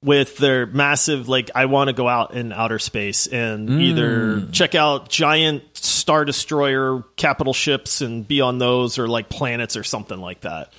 with 0.03 0.37
their 0.37 0.65
massive 0.65 1.29
like 1.29 1.51
I 1.53 1.65
want 1.65 1.89
to 1.89 1.93
go 1.93 2.07
out 2.07 2.33
in 2.33 2.51
outer 2.51 2.79
space 2.79 3.27
and 3.27 3.69
mm. 3.69 3.81
either 3.81 4.47
check 4.51 4.73
out 4.73 5.09
giant 5.09 5.63
star 5.73 6.25
destroyer 6.25 7.03
capital 7.15 7.53
ships 7.53 8.01
and 8.01 8.27
be 8.27 8.41
on 8.41 8.57
those 8.57 8.97
or 8.97 9.07
like 9.07 9.29
planets 9.29 9.77
or 9.77 9.83
something 9.83 10.19
like 10.19 10.41
that. 10.41 10.73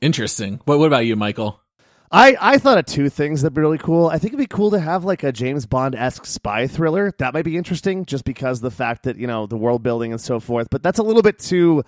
Interesting. 0.00 0.60
What, 0.66 0.78
what 0.78 0.86
about 0.86 1.06
you, 1.06 1.16
Michael? 1.16 1.60
I, 2.10 2.36
I 2.40 2.58
thought 2.58 2.78
of 2.78 2.84
two 2.84 3.08
things 3.08 3.42
that'd 3.42 3.54
be 3.54 3.60
really 3.60 3.78
cool. 3.78 4.06
I 4.06 4.18
think 4.18 4.34
it'd 4.34 4.38
be 4.38 4.46
cool 4.46 4.70
to 4.72 4.78
have 4.78 5.04
like 5.04 5.24
a 5.24 5.32
James 5.32 5.66
Bond 5.66 5.94
esque 5.96 6.26
spy 6.26 6.66
thriller. 6.66 7.12
That 7.18 7.34
might 7.34 7.44
be 7.44 7.56
interesting 7.56 8.04
just 8.04 8.24
because 8.24 8.60
the 8.60 8.70
fact 8.70 9.04
that, 9.04 9.16
you 9.16 9.26
know, 9.26 9.46
the 9.46 9.56
world 9.56 9.82
building 9.82 10.12
and 10.12 10.20
so 10.20 10.38
forth. 10.38 10.68
But 10.70 10.82
that's 10.82 11.00
a 11.00 11.02
little 11.02 11.22
bit 11.22 11.38
too 11.40 11.82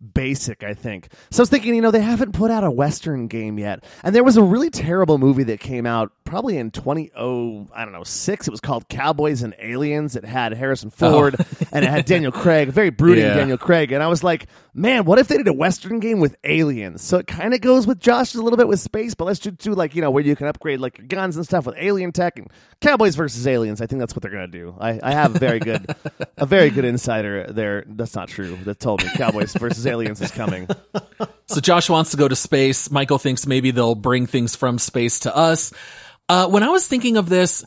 basic, 0.00 0.62
I 0.62 0.74
think. 0.74 1.08
So 1.30 1.40
I 1.40 1.42
was 1.42 1.50
thinking, 1.50 1.74
you 1.74 1.80
know, 1.80 1.90
they 1.90 2.00
haven't 2.00 2.32
put 2.32 2.50
out 2.50 2.64
a 2.64 2.70
Western 2.70 3.26
game 3.28 3.58
yet. 3.58 3.84
And 4.02 4.14
there 4.14 4.24
was 4.24 4.36
a 4.36 4.42
really 4.42 4.70
terrible 4.70 5.18
movie 5.18 5.44
that 5.44 5.60
came 5.60 5.86
out 5.86 6.12
probably 6.24 6.58
in 6.58 6.70
20, 6.70 7.12
oh, 7.16 7.68
I 7.74 7.84
don't 7.84 7.92
know, 7.92 8.04
six. 8.04 8.48
It 8.48 8.50
was 8.50 8.60
called 8.60 8.88
Cowboys 8.88 9.42
and 9.42 9.54
Aliens. 9.58 10.16
It 10.16 10.24
had 10.24 10.52
Harrison 10.52 10.90
oh. 11.00 11.10
Ford 11.10 11.36
and 11.72 11.84
it 11.84 11.88
had 11.88 12.04
Daniel 12.06 12.32
Craig, 12.32 12.68
very 12.68 12.90
brooding 12.90 13.24
Yeah. 13.24 13.34
Daniel 13.34 13.58
Craig. 13.58 13.92
And 13.92 14.02
I 14.02 14.08
was 14.08 14.24
like, 14.24 14.46
man, 14.74 15.04
what 15.04 15.18
if 15.18 15.28
they 15.28 15.36
did 15.36 15.48
a 15.48 15.52
Western 15.52 16.00
game 16.00 16.20
with 16.20 16.36
aliens? 16.44 17.02
So 17.02 17.18
it 17.18 17.26
kind 17.26 17.54
of 17.54 17.60
goes 17.60 17.86
with 17.86 18.00
Josh 18.00 18.34
a 18.34 18.42
little 18.42 18.56
bit 18.56 18.68
with 18.68 18.80
space, 18.80 19.14
but 19.14 19.24
let's 19.24 19.38
just 19.38 19.58
do 19.58 19.72
like, 19.72 19.94
you 19.94 20.02
know, 20.02 20.10
where 20.10 20.22
you 20.22 20.36
can 20.36 20.46
upgrade 20.48 20.80
like 20.80 20.98
your 20.98 21.06
guns 21.06 21.36
and 21.36 21.44
stuff 21.46 21.66
with 21.66 21.76
alien 21.78 22.12
tech 22.12 22.38
and 22.38 22.50
Cowboys 22.80 23.14
versus 23.14 23.46
aliens. 23.46 23.80
I 23.80 23.86
think 23.86 24.00
that's 24.00 24.14
what 24.14 24.22
they're 24.22 24.30
going 24.30 24.50
to 24.50 24.58
do. 24.58 24.76
I, 24.78 25.00
I 25.02 25.12
have 25.12 25.36
a 25.36 25.38
very 25.38 25.60
good, 25.60 25.94
a 26.36 26.44
very 26.46 26.70
good 26.70 26.84
insider 26.84 27.46
there. 27.50 27.84
That's 27.86 28.14
not 28.14 28.28
true. 28.28 28.56
That 28.64 28.80
told 28.80 29.02
me 29.02 29.10
Cowboys 29.14 29.52
versus 29.58 29.85
aliens 29.86 30.20
is 30.20 30.30
coming. 30.30 30.68
So 31.48 31.60
Josh 31.60 31.88
wants 31.88 32.10
to 32.10 32.16
go 32.16 32.26
to 32.26 32.34
space. 32.34 32.90
Michael 32.90 33.18
thinks 33.18 33.46
maybe 33.46 33.70
they'll 33.70 33.94
bring 33.94 34.26
things 34.26 34.56
from 34.56 34.78
space 34.78 35.20
to 35.20 35.34
us. 35.34 35.72
Uh, 36.28 36.48
when 36.48 36.64
I 36.64 36.70
was 36.70 36.88
thinking 36.88 37.16
of 37.16 37.28
this, 37.28 37.64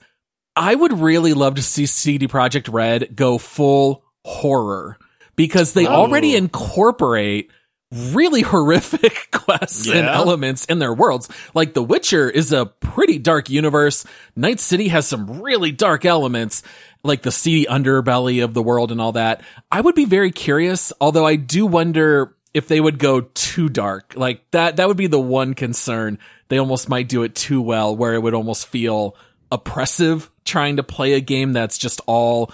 I 0.56 0.76
would 0.76 1.00
really 1.00 1.34
love 1.34 1.56
to 1.56 1.64
see 1.64 1.86
CD 1.86 2.28
Projekt 2.28 2.72
Red 2.72 3.16
go 3.16 3.38
full 3.38 4.04
horror 4.26 4.98
because 5.38 5.72
they 5.72 5.88
already 5.88 6.36
incorporate 6.36 7.52
really 7.92 8.42
horrific 8.42 9.32
quests 9.32 9.90
and 9.90 10.08
elements 10.08 10.66
in 10.66 10.80
their 10.80 10.94
worlds. 10.94 11.30
Like 11.54 11.74
The 11.74 11.82
Witcher 11.82 12.30
is 12.30 12.52
a 12.52 12.66
pretty 12.66 13.18
dark 13.18 13.50
universe. 13.50 14.06
Night 14.36 14.60
City 14.60 14.90
has 14.90 15.08
some 15.08 15.42
really 15.42 15.72
dark 15.72 16.06
elements, 16.06 16.62
like 17.04 17.22
the 17.22 17.32
seedy 17.32 17.66
underbelly 17.66 18.44
of 18.44 18.54
the 18.54 18.64
world 18.64 18.92
and 18.92 19.00
all 19.00 19.14
that. 19.14 19.42
I 19.72 19.82
would 19.82 19.96
be 19.96 20.06
very 20.06 20.32
curious, 20.32 20.92
although 21.00 21.26
I 21.26 21.36
do 21.38 21.66
wonder 21.66 22.36
if 22.54 22.68
they 22.68 22.82
would 22.82 22.98
go 23.00 23.22
too 23.22 23.70
dark. 23.70 24.14
Like 24.16 24.42
that, 24.52 24.78
that 24.78 24.88
would 24.88 24.98
be 24.98 25.08
the 25.08 25.20
one 25.20 25.54
concern. 25.54 26.18
They 26.48 26.58
almost 26.58 26.90
might 26.90 27.08
do 27.08 27.24
it 27.24 27.36
too 27.36 27.62
well 27.62 27.96
where 27.96 28.14
it 28.16 28.22
would 28.24 28.34
almost 28.34 28.68
feel 28.68 29.16
oppressive 29.52 30.30
trying 30.46 30.78
to 30.78 30.84
play 30.84 31.14
a 31.14 31.20
game 31.22 31.54
that's 31.54 31.78
just 31.78 32.02
all, 32.08 32.52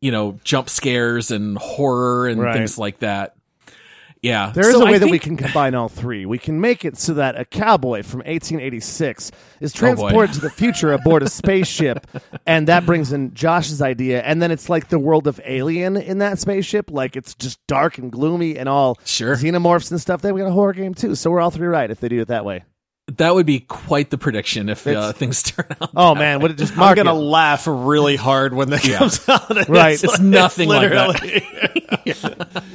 you 0.00 0.10
know, 0.10 0.38
jump 0.44 0.68
scares 0.68 1.30
and 1.30 1.56
horror 1.56 2.26
and 2.28 2.40
Right. 2.40 2.54
things 2.54 2.76
like 2.78 2.98
that. 3.00 3.35
Yeah. 4.26 4.50
There 4.54 4.68
is 4.68 4.74
So 4.74 4.82
a 4.82 4.84
way 4.84 4.98
that 4.98 5.08
we 5.10 5.18
can 5.18 5.36
combine 5.36 5.74
all 5.74 5.88
three. 5.88 6.26
We 6.26 6.38
can 6.38 6.60
make 6.60 6.84
it 6.84 6.98
so 6.98 7.14
that 7.14 7.38
a 7.38 7.44
cowboy 7.44 8.02
from 8.02 8.18
1886 8.20 9.30
is 9.60 9.72
oh, 9.74 9.74
boy. 9.74 9.78
transported 9.78 10.34
to 10.34 10.40
the 10.40 10.50
future 10.50 10.92
aboard 10.92 11.22
a 11.22 11.28
spaceship, 11.28 12.06
and 12.46 12.68
that 12.68 12.84
brings 12.86 13.12
in 13.12 13.34
Josh's 13.34 13.80
idea. 13.80 14.22
And 14.22 14.42
then 14.42 14.50
it's 14.50 14.68
like 14.68 14.88
the 14.88 14.98
world 14.98 15.26
of 15.26 15.40
Alien 15.44 15.96
in 15.96 16.18
that 16.18 16.38
spaceship, 16.38 16.90
like 16.90 17.16
it's 17.16 17.34
just 17.34 17.64
dark 17.66 17.98
and 17.98 18.10
gloomy 18.12 18.56
and 18.58 18.68
all 18.68 18.98
Sure. 19.04 19.36
xenomorphs 19.36 19.90
and 19.90 20.00
stuff. 20.00 20.22
Then 20.22 20.34
we 20.34 20.40
got 20.40 20.48
a 20.48 20.52
horror 20.52 20.72
game 20.72 20.94
too, 20.94 21.14
so 21.14 21.30
we're 21.30 21.40
all 21.40 21.50
three 21.50 21.68
right 21.68 21.90
if 21.90 22.00
they 22.00 22.08
do 22.08 22.20
it 22.20 22.28
that 22.28 22.44
way. 22.44 22.64
That 23.18 23.34
would 23.36 23.46
be 23.46 23.60
quite 23.60 24.10
the 24.10 24.18
prediction 24.18 24.68
if 24.68 24.84
uh, 24.86 25.12
things 25.12 25.40
turn 25.44 25.66
out. 25.80 25.90
Oh 25.94 26.14
man, 26.16 26.40
would 26.40 26.50
it 26.50 26.58
just 26.58 26.76
I'm 26.76 26.96
gonna 26.96 27.14
it? 27.14 27.18
laugh 27.18 27.64
really 27.68 28.16
hard 28.16 28.52
when 28.52 28.70
that 28.70 28.82
comes 28.82 29.28
out. 29.28 29.48
And 29.56 29.68
Right. 29.68 29.94
It's, 29.94 30.02
It's 30.04 30.14
like- 30.14 30.22
nothing 30.22 30.68
like 30.68 30.90
that. 30.90 31.08
literally- 31.22 31.46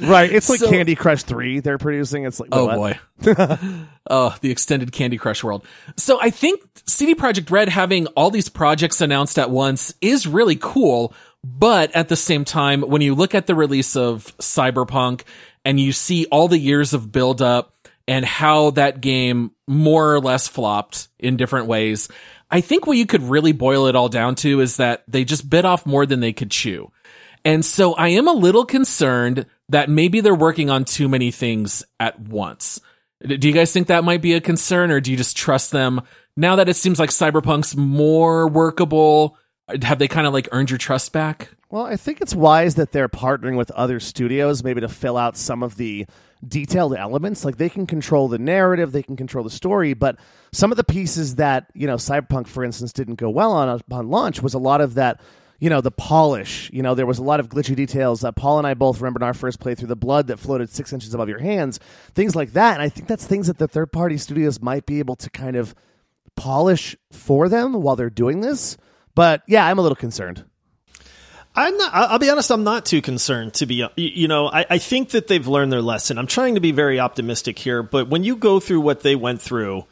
right? 0.08 0.32
It's 0.32 0.48
like 0.48 0.60
So- 0.60 0.70
Candy 0.70 0.94
Crush 0.94 1.22
Three 1.24 1.60
they're 1.60 1.76
producing. 1.78 2.24
It's 2.24 2.40
like 2.40 2.48
Oh 2.52 2.64
what? 2.64 2.76
boy. 2.76 2.98
oh, 4.10 4.34
the 4.40 4.50
extended 4.50 4.90
Candy 4.92 5.18
Crush 5.18 5.44
world. 5.44 5.66
So 5.96 6.18
I 6.20 6.30
think 6.30 6.60
CD 6.86 7.14
Projekt 7.14 7.50
Red 7.50 7.68
having 7.68 8.06
all 8.08 8.30
these 8.30 8.48
projects 8.48 9.00
announced 9.02 9.38
at 9.38 9.50
once 9.50 9.92
is 10.00 10.26
really 10.26 10.56
cool. 10.56 11.12
But 11.44 11.90
at 11.94 12.08
the 12.08 12.16
same 12.16 12.44
time, 12.44 12.82
when 12.82 13.02
you 13.02 13.14
look 13.16 13.34
at 13.34 13.46
the 13.46 13.54
release 13.54 13.96
of 13.96 14.26
Cyberpunk 14.38 15.22
and 15.64 15.78
you 15.78 15.92
see 15.92 16.24
all 16.26 16.46
the 16.48 16.58
years 16.58 16.94
of 16.94 17.10
build 17.12 17.42
up 17.42 17.74
and 18.08 18.24
how 18.24 18.70
that 18.70 19.00
game 19.00 19.52
more 19.66 20.14
or 20.14 20.20
less 20.20 20.48
flopped 20.48 21.08
in 21.18 21.36
different 21.36 21.66
ways, 21.66 22.08
I 22.50 22.60
think 22.60 22.86
what 22.86 22.96
you 22.96 23.06
could 23.06 23.22
really 23.22 23.52
boil 23.52 23.86
it 23.86 23.96
all 23.96 24.08
down 24.08 24.34
to 24.36 24.60
is 24.60 24.76
that 24.76 25.04
they 25.08 25.24
just 25.24 25.48
bit 25.48 25.64
off 25.64 25.86
more 25.86 26.04
than 26.04 26.20
they 26.20 26.32
could 26.32 26.50
chew. 26.50 26.90
And 27.44 27.64
so 27.64 27.94
I 27.94 28.08
am 28.08 28.28
a 28.28 28.32
little 28.32 28.64
concerned 28.64 29.46
that 29.68 29.88
maybe 29.88 30.20
they're 30.20 30.34
working 30.34 30.70
on 30.70 30.84
too 30.84 31.08
many 31.08 31.30
things 31.30 31.84
at 31.98 32.20
once. 32.20 32.80
Do 33.26 33.48
you 33.48 33.54
guys 33.54 33.72
think 33.72 33.86
that 33.86 34.04
might 34.04 34.22
be 34.22 34.34
a 34.34 34.40
concern 34.40 34.90
or 34.90 35.00
do 35.00 35.10
you 35.10 35.16
just 35.16 35.36
trust 35.36 35.70
them 35.70 36.02
now 36.36 36.56
that 36.56 36.68
it 36.68 36.74
seems 36.74 36.98
like 36.98 37.10
Cyberpunk's 37.10 37.76
more 37.76 38.48
workable? 38.48 39.36
Have 39.82 39.98
they 39.98 40.08
kind 40.08 40.26
of 40.26 40.32
like 40.32 40.48
earned 40.52 40.70
your 40.70 40.78
trust 40.78 41.12
back? 41.12 41.50
Well, 41.72 41.86
I 41.86 41.96
think 41.96 42.20
it's 42.20 42.34
wise 42.34 42.74
that 42.74 42.92
they're 42.92 43.08
partnering 43.08 43.56
with 43.56 43.70
other 43.70 43.98
studios, 43.98 44.62
maybe 44.62 44.82
to 44.82 44.90
fill 44.90 45.16
out 45.16 45.38
some 45.38 45.62
of 45.62 45.76
the 45.78 46.04
detailed 46.46 46.94
elements. 46.94 47.46
Like 47.46 47.56
they 47.56 47.70
can 47.70 47.86
control 47.86 48.28
the 48.28 48.38
narrative, 48.38 48.92
they 48.92 49.02
can 49.02 49.16
control 49.16 49.42
the 49.42 49.48
story, 49.48 49.94
but 49.94 50.18
some 50.52 50.70
of 50.70 50.76
the 50.76 50.84
pieces 50.84 51.36
that 51.36 51.70
you 51.72 51.86
know 51.86 51.94
Cyberpunk, 51.96 52.46
for 52.46 52.62
instance, 52.62 52.92
didn't 52.92 53.14
go 53.14 53.30
well 53.30 53.52
on 53.52 53.70
upon 53.70 54.10
launch 54.10 54.42
was 54.42 54.52
a 54.52 54.58
lot 54.58 54.82
of 54.82 54.94
that. 54.94 55.22
You 55.60 55.70
know 55.70 55.80
the 55.80 55.90
polish. 55.90 56.68
You 56.74 56.82
know 56.82 56.94
there 56.94 57.06
was 57.06 57.16
a 57.18 57.22
lot 57.22 57.40
of 57.40 57.48
glitchy 57.48 57.74
details. 57.74 58.22
Uh, 58.22 58.32
Paul 58.32 58.58
and 58.58 58.66
I 58.66 58.74
both 58.74 59.00
remember 59.00 59.20
in 59.20 59.26
our 59.26 59.32
first 59.32 59.58
playthrough 59.58 59.88
the 59.88 59.96
blood 59.96 60.26
that 60.26 60.38
floated 60.38 60.68
six 60.68 60.92
inches 60.92 61.14
above 61.14 61.30
your 61.30 61.38
hands, 61.38 61.80
things 62.14 62.36
like 62.36 62.52
that. 62.52 62.74
And 62.74 62.82
I 62.82 62.90
think 62.90 63.08
that's 63.08 63.26
things 63.26 63.46
that 63.46 63.56
the 63.56 63.68
third 63.68 63.92
party 63.92 64.18
studios 64.18 64.60
might 64.60 64.84
be 64.84 64.98
able 64.98 65.16
to 65.16 65.30
kind 65.30 65.56
of 65.56 65.74
polish 66.36 66.96
for 67.10 67.48
them 67.48 67.72
while 67.80 67.96
they're 67.96 68.10
doing 68.10 68.42
this. 68.42 68.76
But 69.14 69.42
yeah, 69.46 69.64
I'm 69.66 69.78
a 69.78 69.82
little 69.82 69.96
concerned. 69.96 70.44
I'm 71.54 71.76
not. 71.76 71.90
I'll 71.94 72.18
be 72.18 72.30
honest. 72.30 72.50
I'm 72.50 72.64
not 72.64 72.86
too 72.86 73.02
concerned. 73.02 73.54
To 73.54 73.66
be, 73.66 73.86
you 73.96 74.28
know, 74.28 74.48
I, 74.48 74.64
I 74.70 74.78
think 74.78 75.10
that 75.10 75.28
they've 75.28 75.46
learned 75.46 75.72
their 75.72 75.82
lesson. 75.82 76.18
I'm 76.18 76.26
trying 76.26 76.54
to 76.54 76.60
be 76.60 76.72
very 76.72 76.98
optimistic 76.98 77.58
here, 77.58 77.82
but 77.82 78.08
when 78.08 78.24
you 78.24 78.36
go 78.36 78.58
through 78.60 78.80
what 78.80 79.02
they 79.02 79.16
went 79.16 79.42
through, 79.42 79.84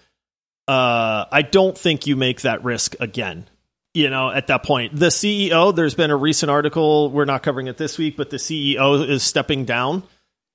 uh, 0.69 1.26
I 1.31 1.43
don't 1.43 1.76
think 1.76 2.07
you 2.07 2.17
make 2.17 2.43
that 2.43 2.64
risk 2.64 2.97
again. 3.00 3.47
You 3.93 4.09
know, 4.09 4.31
at 4.31 4.47
that 4.47 4.62
point, 4.62 4.97
the 4.97 5.09
CEO. 5.09 5.75
There's 5.75 5.95
been 5.95 6.11
a 6.11 6.17
recent 6.17 6.49
article. 6.49 7.11
We're 7.11 7.25
not 7.25 7.43
covering 7.43 7.67
it 7.67 7.76
this 7.76 7.99
week, 7.99 8.17
but 8.17 8.31
the 8.31 8.37
CEO 8.37 9.07
is 9.07 9.23
stepping 9.23 9.64
down 9.64 10.05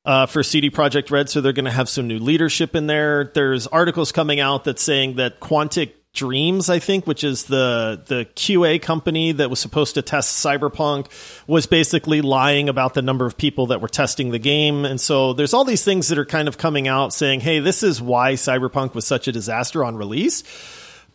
uh, 0.06 0.26
for 0.26 0.42
CD 0.42 0.72
Projekt 0.72 1.12
Red, 1.12 1.30
so 1.30 1.42
they're 1.42 1.54
going 1.54 1.66
to 1.66 1.72
have 1.72 1.90
some 1.90 2.08
new 2.08 2.20
leadership 2.20 2.76
in 2.76 2.88
there. 2.88 3.32
There's 3.34 3.68
articles 3.68 4.12
coming 4.12 4.40
out 4.40 4.64
that's 4.64 4.82
saying 4.82 5.16
that 5.16 5.40
Quantic 5.40 5.92
Dreams, 6.16 6.70
I 6.70 6.80
think, 6.80 7.06
which 7.06 7.24
is 7.24 7.44
the 7.44 8.02
the 8.08 8.26
QA 8.36 8.82
company 8.82 9.34
that 9.34 9.50
was 9.50 9.60
supposed 9.60 9.94
to 9.96 10.02
test 10.02 10.44
Cyberpunk, 10.44 11.08
was 11.46 11.68
basically 11.68 12.22
lying 12.22 12.70
about 12.70 12.96
the 12.96 13.04
number 13.04 13.26
of 13.26 13.38
people 13.38 13.68
that 13.68 13.82
were 13.82 13.88
testing 13.88 14.32
the 14.32 14.40
game, 14.40 14.86
and 14.86 15.00
so 15.00 15.34
there's 15.34 15.54
all 15.54 15.66
these 15.66 15.84
things 15.84 16.08
that 16.08 16.18
are 16.18 16.26
kind 16.26 16.48
of 16.48 16.58
coming 16.58 16.88
out 16.88 17.14
saying, 17.14 17.42
"Hey, 17.42 17.60
this 17.60 17.84
is 17.84 18.02
why 18.02 18.34
Cyberpunk 18.34 18.96
was 18.96 19.06
such 19.06 19.28
a 19.28 19.32
disaster 19.32 19.84
on 19.84 19.96
release." 19.96 20.44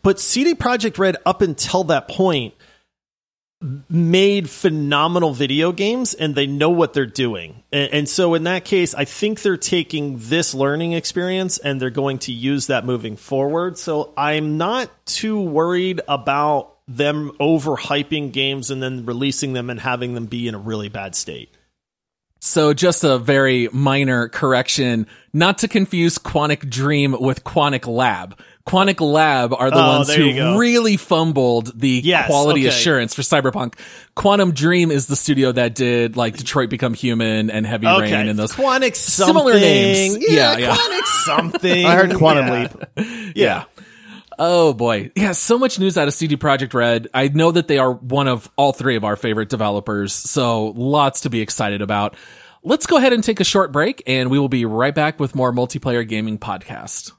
But 0.03 0.19
CD 0.19 0.55
Projekt 0.55 0.97
Red, 0.97 1.17
up 1.25 1.41
until 1.41 1.83
that 1.85 2.07
point, 2.07 2.53
made 3.89 4.49
phenomenal 4.49 5.33
video 5.33 5.71
games 5.71 6.13
and 6.13 6.33
they 6.33 6.47
know 6.47 6.69
what 6.69 6.93
they're 6.93 7.05
doing. 7.05 7.63
And, 7.71 7.93
and 7.93 8.09
so 8.09 8.33
in 8.33 8.43
that 8.43 8.65
case, 8.65 8.95
I 8.95 9.05
think 9.05 9.41
they're 9.41 9.57
taking 9.57 10.17
this 10.17 10.53
learning 10.53 10.93
experience 10.93 11.57
and 11.57 11.79
they're 11.79 11.89
going 11.89 12.19
to 12.19 12.31
use 12.31 12.67
that 12.67 12.85
moving 12.85 13.17
forward. 13.17 13.77
So 13.77 14.13
I'm 14.17 14.57
not 14.57 14.89
too 15.05 15.39
worried 15.39 16.01
about 16.07 16.77
them 16.87 17.31
overhyping 17.39 18.31
games 18.31 18.71
and 18.71 18.81
then 18.81 19.05
releasing 19.05 19.53
them 19.53 19.69
and 19.69 19.79
having 19.79 20.13
them 20.15 20.25
be 20.25 20.47
in 20.47 20.55
a 20.55 20.59
really 20.59 20.89
bad 20.89 21.15
state. 21.15 21.55
So 22.43 22.73
just 22.73 23.03
a 23.03 23.19
very 23.19 23.69
minor 23.71 24.27
correction, 24.27 25.05
not 25.31 25.59
to 25.59 25.67
confuse 25.67 26.17
Quantic 26.17 26.67
Dream 26.67 27.15
with 27.19 27.43
Quantic 27.43 27.85
Lab. 27.85 28.39
Quantic 28.67 28.99
Lab 29.01 29.53
are 29.53 29.71
the 29.71 29.77
Oh, 29.83 29.97
ones 29.97 30.13
who 30.13 30.59
really 30.59 30.95
fumbled 30.97 31.79
the 31.79 32.01
Yes, 32.03 32.27
quality 32.27 32.61
okay. 32.61 32.69
assurance 32.69 33.15
for 33.15 33.21
Cyberpunk. 33.23 33.73
Quantum 34.15 34.51
Dream 34.51 34.91
is 34.91 35.07
the 35.07 35.15
studio 35.15 35.51
that 35.51 35.73
did 35.75 36.15
like 36.15 36.37
Detroit 36.37 36.69
Become 36.69 36.93
Human 36.93 37.49
and 37.49 37.65
Heavy 37.65 37.87
Okay, 37.87 38.11
Rain 38.13 38.27
and 38.27 38.37
those 38.37 38.51
Quantic 38.53 38.95
something. 38.95 39.33
Similar 39.35 39.53
names. 39.55 40.17
Yeah, 40.19 40.53
Yeah, 40.53 40.57
yeah. 40.57 40.75
Quantic 40.75 41.05
something. 41.25 41.85
I 41.87 41.95
heard 41.95 42.15
Quantum 42.15 42.47
Yeah. 42.47 42.83
Leap. 42.97 43.35
Yeah. 43.35 43.63
Oh 44.39 44.73
boy. 44.73 45.11
Yeah, 45.15 45.33
so 45.33 45.59
much 45.59 45.77
news 45.79 45.97
out 45.97 46.07
of 46.07 46.13
CD 46.13 46.35
Projekt 46.37 46.73
Red. 46.73 47.07
I 47.13 47.27
know 47.27 47.51
that 47.51 47.67
they 47.67 47.77
are 47.77 47.91
one 47.93 48.27
of 48.27 48.49
all 48.55 48.73
three 48.73 48.95
of 48.95 49.03
our 49.03 49.15
favorite 49.15 49.49
developers, 49.49 50.13
so 50.13 50.67
lots 50.75 51.21
to 51.21 51.29
be 51.29 51.41
excited 51.41 51.81
about. 51.81 52.15
let's 52.63 52.85
go 52.85 52.97
ahead 52.97 53.11
and 53.13 53.23
take 53.23 53.39
a 53.39 53.43
short 53.43 53.71
break 53.71 54.03
and 54.05 54.29
we 54.29 54.37
will 54.37 54.47
be 54.49 54.65
right 54.65 54.93
back 54.93 55.19
with 55.19 55.33
more 55.35 55.51
multiplayer 55.51 56.07
gaming 56.07 56.37
podcast. 56.37 57.11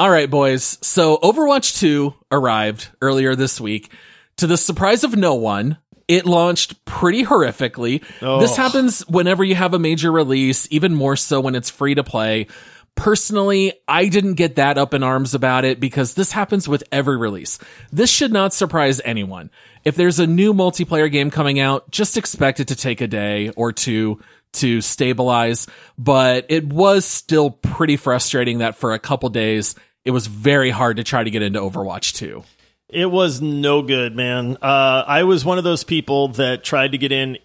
All 0.00 0.08
right, 0.10 0.30
boys. 0.30 0.78
So 0.80 1.18
Overwatch 1.18 1.78
2 1.78 2.14
arrived 2.32 2.88
earlier 3.02 3.36
this 3.36 3.60
week. 3.60 3.92
To 4.38 4.46
the 4.46 4.56
surprise 4.56 5.04
of 5.04 5.14
no 5.14 5.34
one, 5.34 5.76
it 6.08 6.24
launched 6.24 6.86
pretty 6.86 7.22
horrifically. 7.22 8.02
This 8.40 8.56
happens 8.56 9.06
whenever 9.08 9.44
you 9.44 9.56
have 9.56 9.74
a 9.74 9.78
major 9.78 10.10
release, 10.10 10.66
even 10.70 10.94
more 10.94 11.16
so 11.16 11.38
when 11.42 11.54
it's 11.54 11.68
free 11.68 11.94
to 11.96 12.02
play. 12.02 12.46
Personally, 12.94 13.74
I 13.86 14.08
didn't 14.08 14.34
get 14.34 14.56
that 14.56 14.78
up 14.78 14.94
in 14.94 15.02
arms 15.02 15.34
about 15.34 15.66
it 15.66 15.80
because 15.80 16.14
this 16.14 16.32
happens 16.32 16.66
with 16.66 16.82
every 16.90 17.18
release. 17.18 17.58
This 17.92 18.08
should 18.08 18.32
not 18.32 18.54
surprise 18.54 19.02
anyone. 19.04 19.50
If 19.84 19.96
there's 19.96 20.18
a 20.18 20.26
new 20.26 20.54
multiplayer 20.54 21.12
game 21.12 21.30
coming 21.30 21.60
out, 21.60 21.90
just 21.90 22.16
expect 22.16 22.58
it 22.58 22.68
to 22.68 22.74
take 22.74 23.02
a 23.02 23.06
day 23.06 23.50
or 23.54 23.70
two 23.70 24.18
to 24.52 24.80
stabilize. 24.80 25.66
But 25.98 26.46
it 26.48 26.64
was 26.64 27.04
still 27.04 27.50
pretty 27.50 27.98
frustrating 27.98 28.58
that 28.58 28.76
for 28.76 28.94
a 28.94 28.98
couple 28.98 29.28
days, 29.28 29.74
it 30.04 30.10
was 30.10 30.26
very 30.26 30.70
hard 30.70 30.96
to 30.96 31.04
try 31.04 31.22
to 31.22 31.30
get 31.30 31.42
into 31.42 31.60
Overwatch 31.60 32.14
2. 32.14 32.42
It 32.88 33.08
was 33.08 33.40
no 33.40 33.82
good, 33.82 34.16
man. 34.16 34.56
Uh, 34.60 35.04
I 35.06 35.22
was 35.22 35.44
one 35.44 35.58
of 35.58 35.64
those 35.64 35.84
people 35.84 36.28
that 36.28 36.64
tried 36.64 36.92
to 36.92 36.98
get 36.98 37.12
in 37.12 37.38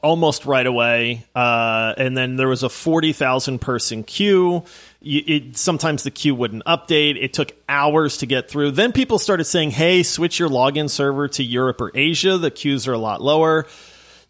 almost 0.00 0.46
right 0.46 0.66
away, 0.66 1.26
uh, 1.34 1.94
and 1.96 2.16
then 2.16 2.36
there 2.36 2.46
was 2.46 2.62
a 2.62 2.68
forty 2.68 3.12
thousand 3.12 3.60
person 3.60 4.04
queue. 4.04 4.62
It, 5.00 5.56
sometimes 5.56 6.04
the 6.04 6.12
queue 6.12 6.36
wouldn't 6.36 6.64
update. 6.66 7.20
It 7.20 7.32
took 7.32 7.52
hours 7.68 8.18
to 8.18 8.26
get 8.26 8.48
through. 8.48 8.72
Then 8.72 8.92
people 8.92 9.18
started 9.18 9.44
saying, 9.44 9.72
"Hey, 9.72 10.04
switch 10.04 10.38
your 10.38 10.48
login 10.48 10.88
server 10.88 11.26
to 11.26 11.42
Europe 11.42 11.80
or 11.80 11.90
Asia. 11.96 12.38
The 12.38 12.52
queues 12.52 12.86
are 12.86 12.92
a 12.92 12.98
lot 12.98 13.20
lower." 13.20 13.66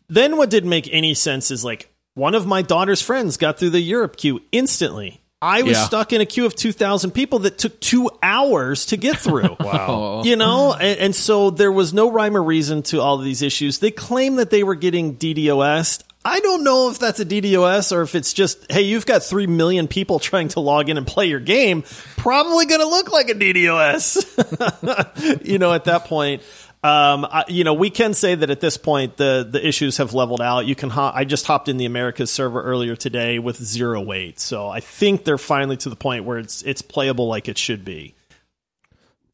Then 0.08 0.38
what 0.38 0.48
didn't 0.48 0.70
make 0.70 0.88
any 0.92 1.12
sense 1.12 1.50
is 1.50 1.64
like 1.64 1.90
one 2.14 2.34
of 2.34 2.46
my 2.46 2.62
daughter's 2.62 3.02
friends 3.02 3.36
got 3.36 3.58
through 3.58 3.70
the 3.70 3.80
Europe 3.80 4.16
queue 4.16 4.40
instantly. 4.52 5.21
I 5.42 5.62
was 5.62 5.76
Yeah. 5.76 5.84
stuck 5.84 6.12
in 6.12 6.20
a 6.20 6.26
queue 6.26 6.46
of 6.46 6.54
2,000 6.54 7.10
people 7.10 7.40
that 7.40 7.58
took 7.58 7.78
two 7.80 8.08
hours 8.22 8.86
to 8.86 8.96
get 8.96 9.18
through. 9.18 9.56
wow. 9.60 10.22
You 10.24 10.36
know, 10.36 10.72
and, 10.72 10.98
and 11.00 11.14
so 11.14 11.50
there 11.50 11.72
was 11.72 11.92
no 11.92 12.10
rhyme 12.10 12.36
or 12.36 12.42
reason 12.42 12.82
to 12.84 13.00
all 13.00 13.18
of 13.18 13.24
these 13.24 13.42
issues. 13.42 13.80
They 13.80 13.90
claim 13.90 14.36
that 14.36 14.50
they 14.50 14.62
were 14.62 14.76
getting 14.76 15.16
DDoS. 15.16 16.02
I 16.24 16.38
don't 16.38 16.62
know 16.62 16.88
if 16.88 17.00
that's 17.00 17.18
a 17.18 17.24
DDoS 17.24 17.90
or 17.90 18.02
if 18.02 18.14
it's 18.14 18.32
just, 18.32 18.70
hey, 18.70 18.82
you've 18.82 19.06
got 19.06 19.24
3 19.24 19.48
million 19.48 19.88
people 19.88 20.20
trying 20.20 20.46
to 20.48 20.60
log 20.60 20.88
in 20.88 20.96
and 20.96 21.04
play 21.04 21.26
your 21.26 21.40
game. 21.40 21.82
Probably 22.16 22.66
going 22.66 22.80
to 22.80 22.86
look 22.86 23.10
like 23.10 23.28
a 23.28 23.34
DDoS. 23.34 25.42
you 25.44 25.58
know, 25.58 25.72
at 25.72 25.86
that 25.86 26.04
point. 26.04 26.42
Um, 26.84 27.24
I, 27.30 27.44
you 27.46 27.62
know, 27.62 27.74
we 27.74 27.90
can 27.90 28.12
say 28.12 28.34
that 28.34 28.50
at 28.50 28.60
this 28.60 28.76
point 28.76 29.16
the 29.16 29.46
the 29.48 29.64
issues 29.64 29.98
have 29.98 30.14
leveled 30.14 30.40
out. 30.40 30.66
You 30.66 30.74
can. 30.74 30.90
I 30.90 31.24
just 31.24 31.46
hopped 31.46 31.68
in 31.68 31.76
the 31.76 31.84
Americas 31.84 32.30
server 32.30 32.60
earlier 32.60 32.96
today 32.96 33.38
with 33.38 33.62
zero 33.62 34.00
wait, 34.00 34.40
so 34.40 34.68
I 34.68 34.80
think 34.80 35.24
they're 35.24 35.38
finally 35.38 35.76
to 35.78 35.88
the 35.88 35.96
point 35.96 36.24
where 36.24 36.38
it's 36.38 36.62
it's 36.62 36.82
playable 36.82 37.28
like 37.28 37.48
it 37.48 37.56
should 37.56 37.84
be. 37.84 38.14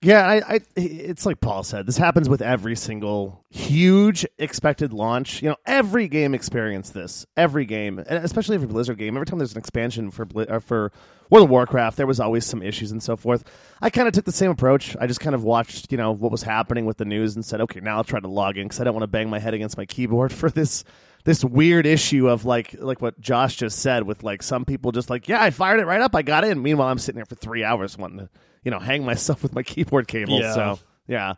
Yeah, 0.00 0.24
I, 0.24 0.54
I, 0.54 0.60
it's 0.76 1.26
like 1.26 1.40
Paul 1.40 1.64
said. 1.64 1.86
This 1.86 1.96
happens 1.96 2.28
with 2.28 2.40
every 2.40 2.76
single 2.76 3.44
huge 3.50 4.24
expected 4.38 4.92
launch. 4.92 5.42
You 5.42 5.48
know, 5.48 5.56
every 5.66 6.06
game 6.06 6.34
experienced 6.34 6.94
this. 6.94 7.26
Every 7.36 7.64
game, 7.64 7.98
and 7.98 8.24
especially 8.24 8.54
every 8.54 8.68
Blizzard 8.68 8.96
game. 8.96 9.16
Every 9.16 9.26
time 9.26 9.40
there's 9.40 9.52
an 9.52 9.58
expansion 9.58 10.12
for 10.12 10.24
Bli- 10.24 10.46
uh, 10.46 10.60
for 10.60 10.92
World 11.30 11.46
of 11.46 11.50
Warcraft, 11.50 11.96
there 11.96 12.06
was 12.06 12.20
always 12.20 12.46
some 12.46 12.62
issues 12.62 12.92
and 12.92 13.02
so 13.02 13.16
forth. 13.16 13.42
I 13.82 13.90
kind 13.90 14.06
of 14.06 14.14
took 14.14 14.24
the 14.24 14.30
same 14.30 14.52
approach. 14.52 14.96
I 15.00 15.08
just 15.08 15.18
kind 15.18 15.34
of 15.34 15.42
watched, 15.42 15.90
you 15.90 15.98
know, 15.98 16.12
what 16.12 16.30
was 16.30 16.44
happening 16.44 16.86
with 16.86 16.98
the 16.98 17.04
news 17.04 17.34
and 17.34 17.44
said, 17.44 17.60
okay, 17.62 17.80
now 17.80 17.96
I'll 17.96 18.04
try 18.04 18.20
to 18.20 18.28
log 18.28 18.56
in 18.56 18.68
because 18.68 18.80
I 18.80 18.84
don't 18.84 18.94
want 18.94 19.02
to 19.02 19.08
bang 19.08 19.28
my 19.28 19.40
head 19.40 19.52
against 19.52 19.76
my 19.76 19.84
keyboard 19.84 20.32
for 20.32 20.48
this 20.48 20.84
this 21.28 21.44
weird 21.44 21.84
issue 21.84 22.26
of 22.26 22.46
like 22.46 22.74
like 22.78 23.02
what 23.02 23.20
Josh 23.20 23.56
just 23.56 23.80
said 23.80 24.04
with 24.04 24.22
like 24.22 24.42
some 24.42 24.64
people 24.64 24.92
just 24.92 25.10
like 25.10 25.28
yeah 25.28 25.42
I 25.42 25.50
fired 25.50 25.78
it 25.78 25.84
right 25.84 26.00
up 26.00 26.14
I 26.16 26.22
got 26.22 26.42
in 26.42 26.62
meanwhile 26.62 26.88
I'm 26.88 26.98
sitting 26.98 27.16
there 27.18 27.26
for 27.26 27.34
three 27.34 27.62
hours 27.62 27.98
wanting 27.98 28.20
to 28.20 28.30
you 28.64 28.70
know 28.70 28.78
hang 28.78 29.04
myself 29.04 29.42
with 29.44 29.54
my 29.54 29.62
keyboard 29.62 30.08
cable 30.08 30.40
Yeah. 30.40 30.54
so 30.54 30.78
yeah 31.06 31.34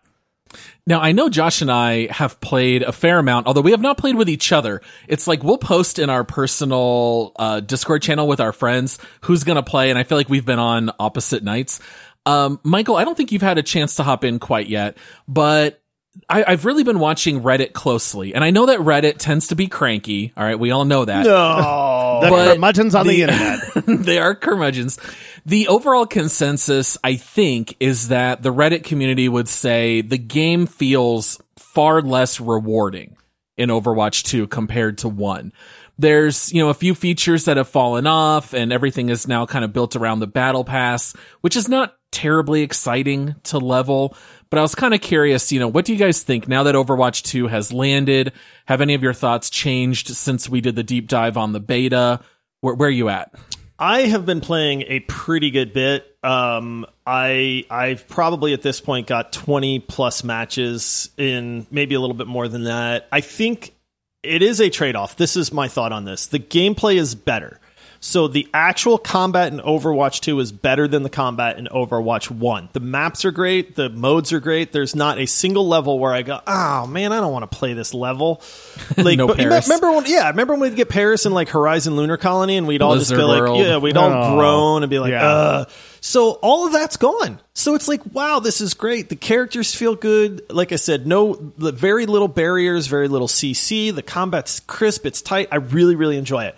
Now, 0.87 1.01
I 1.01 1.11
know 1.13 1.29
Josh 1.29 1.61
and 1.61 1.71
I 1.73 2.07
have 2.13 2.41
played 2.41 2.83
a 2.83 2.93
fair 2.93 3.19
amount, 3.19 3.47
although 3.47 3.61
we 3.61 3.71
have 3.73 3.81
not 3.81 3.99
played 3.99 4.17
with 4.17 4.29
each 4.29 4.53
other. 4.53 4.81
It's 5.09 5.27
like 5.29 5.43
we'll 5.45 5.59
post 5.59 5.99
in 5.99 6.09
our 6.11 6.25
personal 6.25 7.33
uh, 7.37 7.61
Discord 7.61 8.03
channel 8.03 8.27
with 8.27 8.41
our 8.41 8.53
friends 8.53 8.99
who's 9.23 9.45
going 9.45 9.57
to 9.57 9.63
play, 9.63 9.91
and 9.91 9.99
I 9.99 10.03
feel 10.03 10.19
like 10.19 10.29
we've 10.29 10.47
been 10.47 10.59
on 10.59 10.91
opposite 10.99 11.43
nights. 11.45 11.79
Um, 12.27 12.59
Michael, 12.65 12.97
I 12.97 13.05
don't 13.05 13.17
think 13.17 13.31
you've 13.33 13.43
had 13.43 13.59
a 13.59 13.63
chance 13.63 13.95
to 13.97 14.03
hop 14.03 14.25
in 14.25 14.39
quite 14.41 14.69
yet, 14.69 14.97
but 15.29 15.81
I, 16.29 16.45
I've 16.45 16.65
really 16.65 16.83
been 16.83 16.99
watching 16.99 17.43
Reddit 17.43 17.73
closely, 17.73 18.35
and 18.35 18.43
I 18.43 18.51
know 18.51 18.67
that 18.67 18.81
Reddit 18.81 19.19
tends 19.19 19.49
to 19.49 19.55
be 19.57 19.69
cranky. 19.69 20.33
All 20.37 20.45
right, 20.45 20.59
we 20.59 20.71
all 20.71 20.85
know 20.85 21.05
that. 21.05 21.25
No, 21.25 22.21
the 22.23 22.29
curmudgeons 22.29 22.95
on 22.95 23.07
the, 23.07 23.25
the- 23.25 23.33
internet 23.33 24.05
they 24.05 24.19
are 24.19 24.35
curmudgeons. 24.35 24.99
The 25.47 25.69
overall 25.69 26.07
consensus, 26.07 26.99
I 27.05 27.15
think, 27.17 27.77
is 27.81 28.09
that 28.09 28.43
the 28.43 28.53
Reddit 28.53 28.85
community 28.85 29.29
would 29.29 29.49
say 29.49 30.01
the 30.03 30.19
game 30.19 30.67
feels 30.67 31.41
far 31.57 32.03
less 32.03 32.41
rewarding 32.41 33.17
in 33.57 33.69
Overwatch 33.71 34.25
2 34.25 34.49
compared 34.49 34.99
to 34.99 35.09
1. 35.09 35.53
There's, 35.99 36.53
you 36.53 36.63
know, 36.63 36.71
a 36.71 36.75
few 36.75 36.95
features 36.95 37.45
that 37.45 37.57
have 37.59 37.69
fallen 37.69 38.07
off 38.07 38.55
and 38.55 38.73
everything 38.73 39.11
is 39.11 39.29
now 39.29 39.45
kind 39.47 39.65
of 39.65 39.73
built 39.73 39.97
around 39.97 40.21
the 40.21 40.27
battle 40.27 40.65
pass, 40.65 41.15
which 41.43 41.57
is 41.57 41.69
not 41.69 41.95
terribly 42.11 42.63
exciting 42.63 43.35
to 43.45 43.59
level. 43.59 44.17
But 44.51 44.59
I 44.59 44.63
was 44.63 44.75
kind 44.75 44.95
of 44.95 45.01
curious, 45.01 45.53
you 45.53 45.61
know, 45.61 45.69
what 45.69 45.85
do 45.85 45.93
you 45.93 45.99
guys 45.99 46.23
think 46.23 46.49
now 46.49 46.65
that 46.65 46.75
Overwatch 46.75 47.23
2 47.23 47.47
has 47.47 47.73
landed? 47.73 48.33
Have 48.67 48.81
any 48.81 48.95
of 48.95 49.03
your 49.03 49.13
thoughts 49.13 49.49
changed 49.49 50.09
since 50.09 50.49
we 50.49 50.61
did 50.61 50.75
the 50.75 50.83
deep 50.83 51.07
dive 51.07 51.37
on 51.37 51.53
the 51.53 51.61
beta? 51.61 52.21
Where, 52.61 52.75
where 52.75 52.89
are 52.89 52.93
you 52.93 53.09
at? 53.09 53.33
I 53.79 54.03
have 54.03 54.27
been 54.27 54.41
playing 54.41 54.83
a 54.89 55.01
pretty 55.01 55.51
good 55.51 55.73
bit. 55.73 56.05
Um, 56.23 56.85
I 57.07 57.65
I've 57.71 58.07
probably 58.09 58.53
at 58.53 58.61
this 58.61 58.79
point 58.79 59.07
got 59.07 59.33
twenty 59.33 59.79
plus 59.79 60.23
matches 60.23 61.09
in, 61.17 61.67
maybe 61.71 61.95
a 61.95 62.01
little 62.01 62.17
bit 62.17 62.27
more 62.27 62.47
than 62.47 62.65
that. 62.65 63.09
I 63.11 63.23
think 63.23 63.75
it 64.23 64.43
is 64.43 64.61
a 64.61 64.69
trade 64.69 64.97
off. 64.97 65.17
This 65.17 65.35
is 65.35 65.51
my 65.51 65.69
thought 65.69 65.93
on 65.93 66.05
this. 66.05 66.27
The 66.27 66.39
gameplay 66.39 66.97
is 66.97 67.15
better. 67.15 67.59
So 68.03 68.29
the 68.29 68.49
actual 68.55 68.97
combat 68.97 69.53
in 69.53 69.59
Overwatch 69.61 70.21
2 70.21 70.41
is 70.41 70.53
better 70.53 70.89
than 70.89 71.03
the 71.03 71.11
combat 71.11 71.59
in 71.59 71.67
Overwatch 71.67 72.31
1. 72.31 72.71
The 72.73 72.81
maps 72.81 73.27
are 73.27 73.31
great, 73.31 73.77
the 73.77 73.91
modes 73.91 74.33
are 74.33 74.41
great. 74.41 74.73
There's 74.73 74.97
not 74.97 75.19
a 75.19 75.27
single 75.27 75.69
level 75.69 75.99
where 75.99 76.15
I 76.15 76.23
go, 76.23 76.41
"Oh 76.47 76.87
man, 76.87 77.13
I 77.13 77.21
don't 77.21 77.31
want 77.31 77.51
to 77.51 77.57
play 77.59 77.75
this 77.75 77.93
level." 77.93 78.43
Like 78.97 79.19
No 79.19 79.29
but 79.29 79.37
Paris. 79.37 79.69
remember 79.69 79.93
when 79.93 80.05
yeah, 80.07 80.29
remember 80.31 80.55
when 80.55 80.61
we'd 80.63 80.77
get 80.77 80.89
Paris 80.89 81.25
in 81.27 81.33
like 81.33 81.49
Horizon 81.51 81.95
Lunar 81.97 82.17
Colony 82.17 82.57
and 82.57 82.67
we'd 82.67 82.83
all 82.83 82.97
just 82.97 83.11
go 83.13 83.27
like, 83.27 83.41
World. 83.43 83.61
yeah, 83.61 83.77
we'd 83.77 83.97
all 83.97 84.11
Oh, 84.11 84.35
groan 84.37 84.83
and 84.83 84.91
be 84.91 84.99
like, 84.99 85.13
yeah. 85.13 85.25
uh 85.27 85.65
so 86.01 86.33
all 86.43 86.67
of 86.67 86.73
that's 86.73 86.97
gone. 86.97 87.39
So 87.55 87.75
it's 87.75 87.87
like, 87.87 88.01
wow, 88.15 88.41
this 88.41 88.61
is 88.63 88.73
great. 88.75 89.11
The 89.11 89.17
characters 89.17 89.75
feel 89.75 89.95
good. 89.95 90.43
Like 90.51 90.73
I 90.73 90.77
said, 90.77 91.07
no, 91.07 91.35
the 91.59 91.73
very 91.73 92.07
little 92.07 92.29
barriers, 92.29 92.87
very 92.87 93.07
little 93.09 93.29
CC. 93.29 93.95
The 93.95 94.03
combat's 94.03 94.61
crisp. 94.61 95.05
It's 95.05 95.21
tight. 95.21 95.49
I 95.53 95.57
really, 95.57 95.95
really 95.97 96.17
enjoy 96.17 96.45
it. 96.45 96.57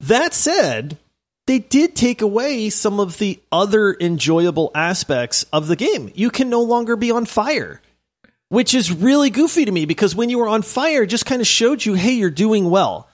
That 0.00 0.32
said, 0.32 0.98
they 1.46 1.58
did 1.58 1.96
take 1.96 2.22
away 2.22 2.70
some 2.70 3.00
of 3.00 3.18
the 3.18 3.40
other 3.50 3.96
enjoyable 4.00 4.70
aspects 4.74 5.44
of 5.52 5.66
the 5.66 5.76
game. 5.76 6.12
You 6.14 6.30
can 6.30 6.50
no 6.50 6.62
longer 6.62 6.94
be 6.94 7.10
on 7.10 7.24
fire, 7.24 7.80
which 8.48 8.74
is 8.74 8.92
really 8.92 9.30
goofy 9.30 9.64
to 9.64 9.72
me 9.72 9.86
because 9.86 10.14
when 10.14 10.30
you 10.30 10.38
were 10.38 10.48
on 10.48 10.62
fire, 10.62 11.02
it 11.02 11.08
just 11.08 11.26
kind 11.26 11.40
of 11.40 11.46
showed 11.46 11.84
you, 11.84 11.94
hey, 11.94 12.12
you're 12.12 12.30
doing 12.30 12.70
well. 12.70 13.08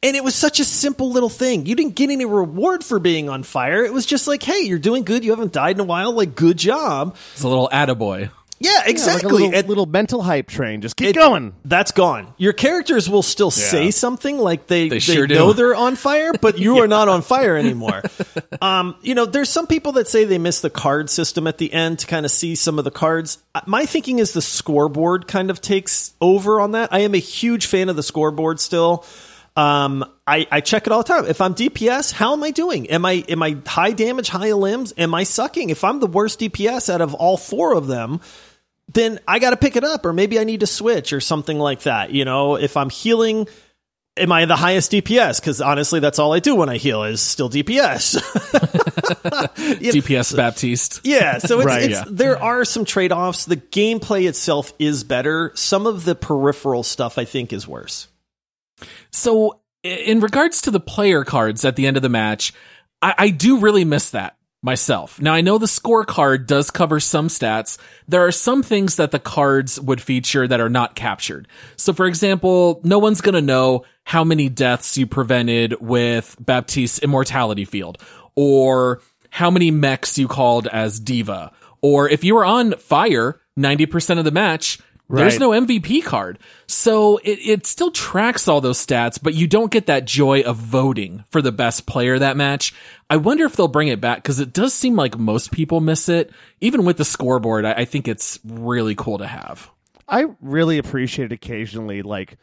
And 0.00 0.14
it 0.14 0.22
was 0.22 0.36
such 0.36 0.60
a 0.60 0.64
simple 0.64 1.10
little 1.10 1.28
thing. 1.28 1.66
You 1.66 1.74
didn't 1.74 1.96
get 1.96 2.10
any 2.10 2.24
reward 2.24 2.84
for 2.84 3.00
being 3.00 3.28
on 3.28 3.42
fire. 3.42 3.84
It 3.84 3.92
was 3.92 4.06
just 4.06 4.28
like, 4.28 4.44
hey, 4.44 4.60
you're 4.60 4.78
doing 4.78 5.02
good. 5.02 5.24
You 5.24 5.30
haven't 5.30 5.52
died 5.52 5.74
in 5.74 5.80
a 5.80 5.84
while. 5.84 6.12
Like, 6.12 6.36
good 6.36 6.56
job. 6.56 7.16
It's 7.32 7.42
a 7.42 7.48
little 7.48 7.68
attaboy. 7.72 8.30
Yeah, 8.60 8.70
Yeah, 8.72 8.78
like 8.78 8.88
exactly. 8.88 9.28
a 9.30 9.32
little, 9.32 9.54
And- 9.58 9.68
little 9.68 9.86
mental 9.86 10.22
hype 10.22 10.48
train 10.48 10.80
just 10.80 10.96
keep 10.96 11.10
it- 11.10 11.14
going 11.14 11.54
That's 11.64 11.92
gone. 11.92 12.34
Your 12.38 12.52
characters 12.52 13.08
will 13.08 13.22
still 13.22 13.50
say 13.50 13.90
something 13.90 14.38
like 14.38 14.66
they, 14.66 14.88
They 14.88 14.98
sure 14.98 15.26
do. 15.26 15.34
know 15.34 15.52
they're 15.52 15.74
on 15.74 15.96
fire, 15.96 16.32
but 16.40 16.58
you 16.64 16.78
are 16.78 16.88
not 16.88 17.08
on 17.08 17.22
fire 17.22 17.56
anymore. 17.56 18.02
um, 18.62 18.96
you 19.02 19.14
know, 19.14 19.26
there's 19.26 19.48
some 19.48 19.66
people 19.66 19.92
that 19.92 20.08
say 20.08 20.24
they 20.24 20.38
miss 20.38 20.60
the 20.60 20.70
card 20.70 21.08
system 21.10 21.46
at 21.46 21.58
the 21.58 21.72
end 21.72 22.00
to 22.00 22.06
kind 22.06 22.24
of 22.26 22.32
see 22.32 22.54
some 22.54 22.78
of 22.78 22.84
the 22.84 22.90
cards. 22.90 23.38
Uh, 23.54 23.60
My 23.66 23.86
thinking 23.86 24.18
is 24.18 24.32
the 24.32 24.42
scoreboard 24.42 25.26
kind 25.28 25.50
of 25.50 25.60
takes 25.60 26.14
over 26.20 26.60
on 26.60 26.72
that. 26.72 26.88
I 26.92 27.00
am 27.00 27.14
a 27.14 27.18
huge 27.18 27.66
fan 27.66 27.88
of 27.88 27.96
the 27.96 28.02
scoreboard 28.02 28.58
still. 28.60 29.04
Um, 29.56 30.04
I, 30.24 30.46
I 30.52 30.60
check 30.60 30.86
it 30.86 30.92
all 30.92 31.02
the 31.02 31.08
time. 31.08 31.26
If 31.26 31.40
I'm 31.40 31.52
DPS, 31.52 32.12
how 32.12 32.32
am 32.32 32.44
I 32.44 32.52
doing? 32.52 32.88
Am 32.90 33.04
I 33.04 33.24
am 33.28 33.42
I 33.42 33.56
high 33.66 33.90
damage, 33.90 34.28
high 34.28 34.50
elims? 34.50 34.92
Am 34.96 35.12
I 35.14 35.24
sucking? 35.24 35.70
If 35.70 35.82
I'm 35.82 35.98
the 35.98 36.06
worst 36.06 36.38
DPS 36.38 36.88
out 36.92 37.00
of 37.00 37.12
all 37.14 37.36
four 37.36 37.74
of 37.74 37.88
them, 37.88 38.20
then 38.88 39.20
I 39.28 39.38
got 39.38 39.50
to 39.50 39.56
pick 39.56 39.76
it 39.76 39.84
up, 39.84 40.06
or 40.06 40.12
maybe 40.12 40.38
I 40.38 40.44
need 40.44 40.60
to 40.60 40.66
switch 40.66 41.12
or 41.12 41.20
something 41.20 41.58
like 41.58 41.82
that. 41.82 42.10
You 42.10 42.24
know, 42.24 42.56
if 42.56 42.76
I'm 42.76 42.90
healing, 42.90 43.46
am 44.16 44.32
I 44.32 44.46
the 44.46 44.56
highest 44.56 44.92
DPS? 44.92 45.40
Because 45.40 45.60
honestly, 45.60 46.00
that's 46.00 46.18
all 46.18 46.32
I 46.32 46.40
do 46.40 46.54
when 46.54 46.68
I 46.68 46.78
heal 46.78 47.04
is 47.04 47.20
still 47.20 47.50
DPS. 47.50 48.16
DPS 49.80 50.36
Baptiste. 50.36 51.00
yeah, 51.04 51.38
so 51.38 51.58
it's, 51.60 51.66
Right, 51.66 51.82
it's 51.82 51.92
yeah. 52.00 52.04
there 52.08 52.42
are 52.42 52.64
some 52.64 52.84
trade 52.84 53.12
offs. 53.12 53.44
The 53.44 53.56
gameplay 53.56 54.26
itself 54.26 54.72
is 54.78 55.04
better. 55.04 55.52
Some 55.54 55.86
of 55.86 56.04
the 56.04 56.14
peripheral 56.14 56.82
stuff 56.82 57.18
I 57.18 57.24
think 57.24 57.52
is 57.52 57.68
worse. 57.68 58.08
So, 59.10 59.60
in 59.82 60.20
regards 60.20 60.62
to 60.62 60.70
the 60.70 60.80
player 60.80 61.24
cards 61.24 61.64
at 61.64 61.76
the 61.76 61.86
end 61.86 61.96
of 61.96 62.02
the 62.02 62.08
match, 62.08 62.52
I, 63.02 63.14
I 63.18 63.30
do 63.30 63.58
really 63.58 63.84
miss 63.84 64.10
that 64.10 64.37
myself. 64.62 65.20
Now 65.20 65.34
I 65.34 65.40
know 65.40 65.58
the 65.58 65.66
scorecard 65.66 66.46
does 66.46 66.70
cover 66.70 67.00
some 67.00 67.28
stats. 67.28 67.78
There 68.08 68.26
are 68.26 68.32
some 68.32 68.62
things 68.62 68.96
that 68.96 69.10
the 69.10 69.18
cards 69.18 69.80
would 69.80 70.00
feature 70.00 70.48
that 70.48 70.60
are 70.60 70.68
not 70.68 70.94
captured. 70.94 71.46
So 71.76 71.92
for 71.92 72.06
example, 72.06 72.80
no 72.84 72.98
one's 72.98 73.20
going 73.20 73.34
to 73.34 73.40
know 73.40 73.84
how 74.04 74.24
many 74.24 74.48
deaths 74.48 74.98
you 74.98 75.06
prevented 75.06 75.80
with 75.80 76.36
Baptiste's 76.40 76.98
immortality 76.98 77.64
field 77.64 78.02
or 78.34 79.00
how 79.30 79.50
many 79.50 79.70
mechs 79.70 80.18
you 80.18 80.26
called 80.26 80.66
as 80.66 80.98
D.Va 80.98 81.52
or 81.80 82.08
if 82.08 82.24
you 82.24 82.34
were 82.34 82.44
on 82.44 82.72
fire 82.72 83.40
90% 83.58 84.18
of 84.18 84.24
the 84.24 84.30
match, 84.30 84.78
there's 85.08 85.38
no 85.38 85.50
MVP 85.50 86.04
card. 86.04 86.38
So 86.66 87.16
it, 87.18 87.38
it 87.38 87.66
still 87.66 87.90
tracks 87.90 88.46
all 88.46 88.60
those 88.60 88.84
stats, 88.84 89.18
but 89.20 89.34
you 89.34 89.46
don't 89.46 89.70
get 89.70 89.86
that 89.86 90.04
joy 90.04 90.42
of 90.42 90.56
voting 90.56 91.24
for 91.30 91.40
the 91.40 91.52
best 91.52 91.86
player 91.86 92.18
that 92.18 92.36
match. 92.36 92.74
I 93.08 93.16
wonder 93.16 93.44
if 93.46 93.56
they'll 93.56 93.68
bring 93.68 93.88
it 93.88 94.00
back 94.00 94.18
because 94.18 94.38
it 94.38 94.52
does 94.52 94.74
seem 94.74 94.96
like 94.96 95.18
most 95.18 95.50
people 95.50 95.80
miss 95.80 96.08
it. 96.08 96.30
Even 96.60 96.84
with 96.84 96.98
the 96.98 97.04
scoreboard, 97.04 97.64
I, 97.64 97.72
I 97.72 97.84
think 97.86 98.06
it's 98.06 98.38
really 98.44 98.94
cool 98.94 99.18
to 99.18 99.26
have. 99.26 99.70
I 100.06 100.26
really 100.40 100.78
appreciate 100.78 101.26
it 101.26 101.34
occasionally, 101.34 102.02
like, 102.02 102.38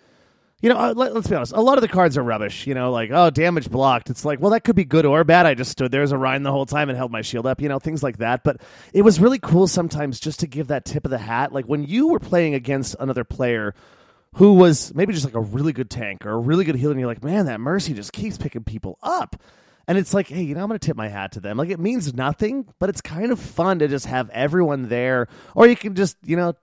you 0.62 0.70
know, 0.70 0.78
uh, 0.78 0.94
let, 0.96 1.14
let's 1.14 1.28
be 1.28 1.36
honest. 1.36 1.52
A 1.54 1.62
lot 1.62 1.78
of 1.78 1.82
the 1.82 1.88
cards 1.88 2.18
are 2.18 2.24
rubbish. 2.24 2.66
You 2.66 2.74
know, 2.74 2.92
like 2.92 3.12
oh, 3.12 3.30
damage 3.30 3.70
blocked. 3.70 4.10
It's 4.10 4.26
like, 4.26 4.40
well, 4.40 4.52
that 4.52 4.64
could 4.64 4.76
be 4.76 4.86
good 4.86 5.06
or 5.06 5.24
bad. 5.24 5.46
I 5.46 5.54
just 5.54 5.72
stood 5.72 5.92
there 5.92 6.02
as 6.02 6.12
a 6.12 6.18
Rein 6.18 6.44
the 6.44 6.52
whole 6.52 6.66
time 6.66 6.90
and 6.90 6.98
held 6.98 7.12
my 7.12 7.22
shield 7.22 7.46
up. 7.46 7.62
You 7.62 7.70
know, 7.70 7.80
things 7.80 8.02
like 8.02 8.18
that. 8.18 8.44
But 8.44 8.62
it 8.94 9.02
was 9.02 9.20
really 9.20 9.40
cool 9.40 9.68
sometimes 9.68 10.20
just 10.20 10.40
to 10.40 10.48
give 10.48 10.68
that 10.68 10.86
tip 10.86 11.06
of 11.06 11.12
the 11.12 11.18
hat. 11.18 11.52
Like 11.52 11.66
when 11.66 11.84
you 11.84 12.08
were 12.08 12.20
playing 12.20 12.54
against 12.54 12.96
another 13.00 13.24
player 13.24 13.76
who 14.36 14.54
was 14.54 14.94
maybe 14.94 15.14
just 15.14 15.26
like 15.26 15.36
a 15.36 15.40
really 15.40 15.72
good 15.72 15.90
tank 15.90 16.26
or 16.26 16.32
a 16.32 16.38
really 16.38 16.66
good 16.66 16.76
healer, 16.76 16.92
and 16.92 17.00
you're 17.00 17.08
like, 17.08 17.24
man, 17.24 17.46
that 17.46 17.60
Mercy 17.60 17.94
just 17.94 18.12
keeps 18.12 18.38
picking 18.38 18.64
people 18.64 18.98
up. 19.02 19.36
And 19.88 19.98
it's 19.98 20.14
like, 20.14 20.28
hey, 20.28 20.42
you 20.42 20.56
know, 20.56 20.62
I'm 20.62 20.68
going 20.68 20.80
to 20.80 20.86
tip 20.86 20.98
my 20.98 21.10
hat 21.10 21.34
to 21.34 21.40
them. 21.40 21.58
Like, 21.58 21.70
it 21.70 21.80
means 21.80 22.14
nothing, 22.14 22.68
but 22.80 22.90
it's 22.90 23.02
kind 23.02 23.32
of 23.32 23.40
fun 23.40 23.80
to 23.80 23.88
just 23.88 24.08
have 24.08 24.30
everyone 24.32 24.90
there. 24.90 25.28
Or 25.54 25.68
you 25.68 25.76
can 25.76 25.94
just, 25.94 26.18
you 26.24 26.36
know, 26.36 26.56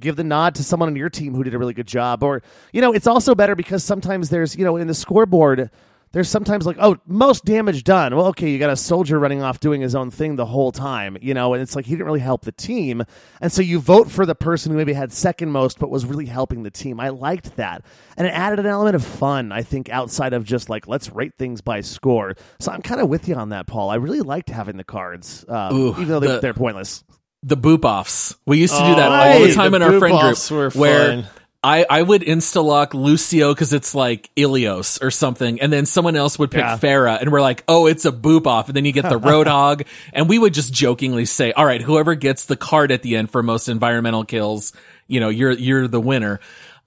give 0.00 0.16
the 0.16 0.24
nod 0.24 0.54
to 0.56 0.64
someone 0.64 0.88
on 0.88 0.96
your 0.96 1.10
team 1.10 1.34
who 1.34 1.42
did 1.42 1.54
a 1.54 1.58
really 1.58 1.74
good 1.74 1.86
job. 1.86 2.22
Or, 2.22 2.42
you 2.72 2.80
know, 2.80 2.92
it's 2.92 3.06
also 3.06 3.34
better 3.34 3.54
because 3.56 3.82
sometimes 3.84 4.28
there's, 4.30 4.56
you 4.56 4.64
know, 4.64 4.76
in 4.76 4.86
the 4.86 4.94
scoreboard, 4.94 5.70
there's 6.12 6.28
sometimes 6.28 6.64
like, 6.64 6.76
oh, 6.80 6.96
most 7.06 7.44
damage 7.44 7.84
done. 7.84 8.14
Well, 8.16 8.26
okay, 8.28 8.48
you 8.50 8.58
got 8.58 8.70
a 8.70 8.76
soldier 8.76 9.18
running 9.18 9.42
off 9.42 9.60
doing 9.60 9.80
his 9.82 9.94
own 9.94 10.10
thing 10.10 10.36
the 10.36 10.46
whole 10.46 10.72
time, 10.72 11.18
you 11.20 11.34
know, 11.34 11.52
and 11.52 11.62
it's 11.62 11.74
like 11.76 11.84
he 11.84 11.92
didn't 11.92 12.06
really 12.06 12.20
help 12.20 12.42
the 12.42 12.52
team. 12.52 13.02
And 13.40 13.52
so 13.52 13.60
you 13.60 13.80
vote 13.80 14.10
for 14.10 14.24
the 14.24 14.34
person 14.34 14.70
who 14.72 14.78
maybe 14.78 14.92
had 14.94 15.12
second 15.12 15.50
most 15.50 15.78
but 15.78 15.90
was 15.90 16.06
really 16.06 16.24
helping 16.26 16.62
the 16.62 16.70
team. 16.70 17.00
I 17.00 17.08
liked 17.10 17.56
that. 17.56 17.84
And 18.16 18.26
it 18.26 18.30
added 18.30 18.60
an 18.60 18.66
element 18.66 18.94
of 18.96 19.04
fun, 19.04 19.52
I 19.52 19.62
think, 19.62 19.90
outside 19.90 20.32
of 20.32 20.44
just 20.44 20.70
like, 20.70 20.86
let's 20.88 21.10
rate 21.10 21.34
things 21.36 21.60
by 21.60 21.80
score. 21.82 22.34
So 22.60 22.72
I'm 22.72 22.82
kind 22.82 23.00
of 23.00 23.08
with 23.08 23.28
you 23.28 23.34
on 23.34 23.50
that, 23.50 23.66
Paul. 23.66 23.90
I 23.90 23.96
really 23.96 24.20
liked 24.20 24.48
having 24.48 24.76
the 24.78 24.84
cards, 24.84 25.44
um, 25.48 25.74
Ooh, 25.76 25.90
even 25.90 26.08
though 26.08 26.20
they, 26.20 26.26
the- 26.28 26.40
they're 26.40 26.54
pointless. 26.54 27.04
The 27.42 27.56
boop 27.56 27.84
offs. 27.84 28.34
We 28.46 28.58
used 28.58 28.74
to 28.74 28.80
do 28.80 28.94
that 28.96 29.10
Oh, 29.10 29.14
all 29.14 29.46
the 29.46 29.54
time 29.54 29.74
in 29.74 29.82
our 29.82 29.98
friend 29.98 30.18
group 30.18 30.74
where. 30.74 31.28
I, 31.64 31.84
I 31.90 32.02
would 32.02 32.22
insta 32.22 32.62
lock 32.62 32.94
Lucio 32.94 33.52
because 33.52 33.72
it's 33.72 33.92
like 33.92 34.30
Ilios 34.36 35.02
or 35.02 35.10
something, 35.10 35.60
and 35.60 35.72
then 35.72 35.84
someone 35.84 36.14
else 36.14 36.38
would 36.38 36.52
pick 36.52 36.60
Yeah. 36.60 36.78
Pharah, 36.78 37.20
and 37.20 37.32
we're 37.32 37.40
like, 37.40 37.64
oh, 37.66 37.86
it's 37.86 38.04
a 38.04 38.12
boop 38.12 38.46
off, 38.46 38.68
and 38.68 38.76
then 38.76 38.84
you 38.84 38.92
get 38.92 39.08
the 39.08 39.18
Roadhog, 39.20 39.84
and 40.12 40.28
we 40.28 40.38
would 40.38 40.54
just 40.54 40.72
jokingly 40.72 41.24
say, 41.24 41.50
all 41.52 41.64
right, 41.66 41.82
whoever 41.82 42.14
gets 42.14 42.44
the 42.44 42.56
card 42.56 42.92
at 42.92 43.02
the 43.02 43.16
end 43.16 43.32
for 43.32 43.42
most 43.42 43.68
environmental 43.68 44.22
kills, 44.22 44.74
you 45.08 45.18
know, 45.18 45.28
you're 45.28 45.50
you're 45.50 45.88
the 45.88 45.98
winner. 46.00 46.38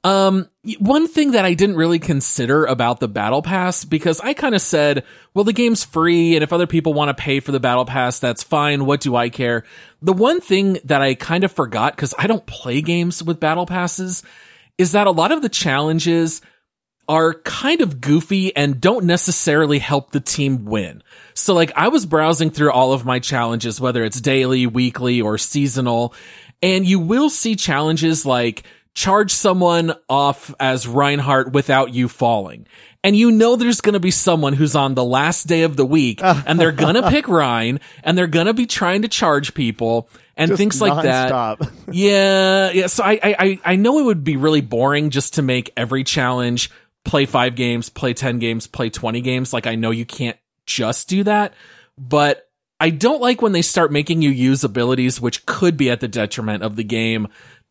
Um, 0.05 0.47
one 0.79 1.09
thing 1.09 1.31
that 1.31 1.43
I 1.43 1.55
didn't 1.55 1.75
really 1.75 1.99
consider 1.99 2.63
about 2.63 3.01
the 3.01 3.09
battle 3.09 3.41
pass 3.41 3.83
because 3.83 4.21
I 4.21 4.33
kind 4.33 4.55
of 4.55 4.62
said, 4.62 5.03
well, 5.33 5.43
the 5.43 5.51
game's 5.51 5.83
free, 5.83 6.35
and 6.35 6.43
if 6.43 6.53
other 6.53 6.67
people 6.67 6.93
want 6.93 7.09
to 7.09 7.21
pay 7.21 7.41
for 7.41 7.51
the 7.51 7.59
battle 7.59 7.83
pass, 7.83 8.19
that's 8.19 8.43
fine. 8.43 8.85
What 8.85 9.01
do 9.01 9.17
I 9.17 9.27
care? 9.27 9.65
The 10.01 10.13
one 10.13 10.41
thing 10.41 10.79
that 10.85 11.01
I 11.01 11.13
kind 11.13 11.43
of 11.43 11.51
forgot 11.51 11.95
because 11.95 12.13
I 12.17 12.27
don't 12.27 12.45
play 12.45 12.81
games 12.81 13.21
with 13.21 13.39
battle 13.39 13.65
passes 13.65 14.23
is 14.77 14.93
that 14.93 15.07
a 15.07 15.12
lot 15.12 15.31
of 15.31 15.41
the 15.41 15.49
challenges 15.49 16.41
are 17.09 17.33
kind 17.33 17.81
of 17.81 17.99
goofy 17.99 18.55
and 18.55 18.79
don't 18.79 19.05
necessarily 19.05 19.79
help 19.79 20.12
the 20.12 20.19
team 20.19 20.65
win. 20.65 21.01
So 21.33 21.55
like 21.55 21.71
I 21.75 21.88
was 21.88 22.05
browsing 22.05 22.51
through 22.51 22.71
all 22.71 22.93
of 22.93 23.03
my 23.03 23.17
challenges, 23.19 23.81
whether 23.81 24.03
it's 24.03 24.21
daily, 24.21 24.67
weekly, 24.67 25.19
or 25.19 25.38
seasonal, 25.38 26.13
and 26.62 26.85
you 26.85 26.99
will 26.99 27.29
see 27.29 27.55
challenges 27.55 28.25
like 28.25 28.63
charge 28.93 29.33
someone 29.33 29.93
off 30.07 30.53
as 30.59 30.88
Reinhardt 30.88 31.51
without 31.51 31.93
you 31.93 32.07
falling. 32.07 32.67
And 33.03 33.15
you 33.15 33.31
know 33.31 33.55
there's 33.55 33.79
gonna 33.81 33.99
be 33.99 34.12
someone 34.12 34.53
who's 34.53 34.75
on 34.75 34.93
the 34.95 35.03
last 35.05 35.47
day 35.47 35.62
of 35.63 35.77
the 35.77 35.85
week 35.85 36.21
and 36.23 36.59
they're 36.59 36.71
gonna 36.73 37.09
pick 37.09 37.27
Rein 37.27 37.79
and 38.03 38.17
they're 38.17 38.27
gonna 38.27 38.53
be 38.53 38.65
trying 38.65 39.03
to 39.03 39.07
charge 39.07 39.53
people 39.53 40.09
and 40.35 40.49
Just 40.49 40.57
things 40.57 40.81
like 40.81 41.03
that. 41.03 41.29
Yeah, 41.91 42.71
yeah. 42.71 42.88
So 42.88 43.03
I, 43.03 43.12
I, 43.23 43.35
I- 43.39 43.59
I 43.65 43.75
know 43.77 43.99
it 43.99 44.03
would 44.03 44.23
be 44.23 44.35
really 44.38 44.62
boring 44.62 45.09
just 45.12 45.35
to 45.35 45.41
make 45.41 45.71
every 45.77 46.03
challenge 46.03 46.69
play 47.05 47.25
five 47.25 47.55
games, 47.55 47.89
play 47.89 48.13
10 48.13 48.39
games, 48.39 48.67
play 48.67 48.89
20 48.89 49.21
games. 49.21 49.53
Like 49.53 49.65
I 49.67 49.75
know 49.75 49.91
you 49.91 50.05
can't 50.05 50.38
just 50.65 51.07
do 51.09 51.23
that, 51.23 51.53
but 51.97 52.49
I 52.81 52.89
don't 52.89 53.21
like 53.21 53.41
when 53.41 53.51
they 53.53 53.62
start 53.62 53.91
making 53.91 54.21
you 54.21 54.29
use 54.29 54.63
abilities 54.63 55.19
which 55.19 55.45
could 55.45 55.75
be 55.77 55.89
at 55.89 55.99
the 56.01 56.07
detriment 56.07 56.63
of 56.63 56.75
the 56.75 56.83
game. 56.83 57.27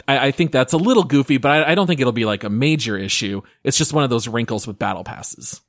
I, 0.07 0.27
I 0.29 0.31
think 0.31 0.53
that's 0.53 0.73
a 0.73 0.79
little 0.79 1.05
goofy, 1.05 1.39
but 1.39 1.51
I, 1.51 1.73
I 1.73 1.75
don't 1.75 1.87
think 1.87 2.01
it'll 2.01 2.13
be 2.13 2.25
like 2.25 2.45
a 2.45 2.51
major 2.51 2.97
issue. 2.97 3.43
It's 3.65 3.79
just 3.79 3.93
one 3.93 4.05
of 4.05 4.11
those 4.11 4.29
wrinkles 4.29 4.67
with 4.67 4.79
battle 4.79 5.05
passes. 5.05 5.61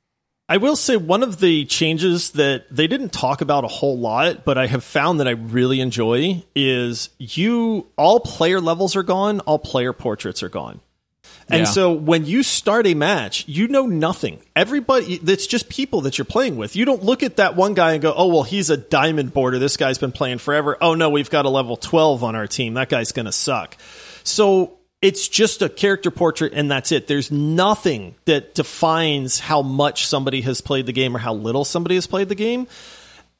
I 0.48 0.56
will 0.56 0.74
say 0.74 0.96
one 0.96 1.22
of 1.22 1.38
the 1.38 1.64
changes 1.66 2.32
that 2.32 2.64
they 2.74 2.88
didn't 2.88 3.12
talk 3.12 3.40
about 3.40 3.62
a 3.64 3.68
whole 3.68 3.96
lot, 3.98 4.44
but 4.44 4.58
I 4.58 4.66
have 4.66 4.82
found 4.82 5.20
that 5.20 5.28
I 5.28 5.32
really 5.32 5.80
enjoy 5.80 6.42
is 6.56 7.10
you 7.18 7.86
all 7.96 8.18
player 8.18 8.60
levels 8.60 8.96
are 8.96 9.04
gone, 9.04 9.38
all 9.40 9.60
player 9.60 9.92
portraits 9.92 10.42
are 10.42 10.48
gone. 10.48 10.80
And 11.48 11.60
Yeah. 11.60 11.64
so 11.66 11.92
when 11.92 12.26
you 12.26 12.42
start 12.42 12.86
a 12.88 12.94
match, 12.94 13.44
you 13.46 13.68
know 13.68 13.86
nothing. 13.86 14.40
Everybody, 14.56 15.18
that's 15.18 15.46
just 15.46 15.68
people 15.68 16.00
that 16.02 16.18
you're 16.18 16.24
playing 16.24 16.56
with. 16.56 16.74
You 16.74 16.84
don't 16.84 17.04
look 17.04 17.22
at 17.22 17.36
that 17.36 17.54
one 17.54 17.74
guy 17.74 17.92
and 17.92 18.02
go, 18.02 18.12
oh, 18.16 18.26
well, 18.26 18.42
he's 18.42 18.70
a 18.70 18.76
diamond 18.76 19.32
border. 19.32 19.58
This 19.60 19.76
guy's 19.76 19.98
been 19.98 20.12
playing 20.12 20.38
forever. 20.38 20.76
Oh, 20.80 20.94
no, 20.94 21.10
we've 21.10 21.30
got 21.30 21.46
a 21.46 21.48
level 21.48 21.76
12 21.76 22.24
on 22.24 22.34
our 22.34 22.46
team. 22.48 22.74
That 22.74 22.88
guy's 22.88 23.12
going 23.12 23.26
to 23.26 23.32
suck. 23.32 23.76
So 24.30 24.78
it's 25.02 25.28
just 25.28 25.62
a 25.62 25.68
character 25.68 26.10
portrait 26.10 26.52
and 26.54 26.70
that's 26.70 26.92
it. 26.92 27.06
There's 27.06 27.30
nothing 27.30 28.14
that 28.26 28.54
defines 28.54 29.38
how 29.38 29.62
much 29.62 30.06
somebody 30.06 30.42
has 30.42 30.60
played 30.60 30.86
the 30.86 30.92
game 30.92 31.16
or 31.16 31.18
how 31.18 31.34
little 31.34 31.64
somebody 31.64 31.94
has 31.94 32.06
played 32.06 32.28
the 32.28 32.34
game. 32.34 32.66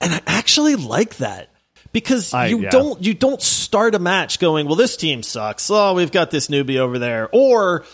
And 0.01 0.15
I 0.15 0.21
actually 0.27 0.77
like 0.77 1.17
that 1.19 1.51
because 1.93 2.33
I- 2.33 2.47
you 2.47 2.61
yeah. 2.61 2.71
don't 2.71 3.03
you 3.03 3.15
don't 3.15 3.43
start 3.43 3.95
a 3.95 3.99
match 3.99 4.39
going, 4.39 4.67
well, 4.67 4.77
this 4.77 4.97
team 4.97 5.23
sucks. 5.23 5.71
Oh, 5.71 5.95
we've 5.95 6.13
got 6.13 6.31
this 6.31 6.49
newbie 6.49 6.79
over 6.79 6.99
there, 6.99 7.29
or 7.33 7.85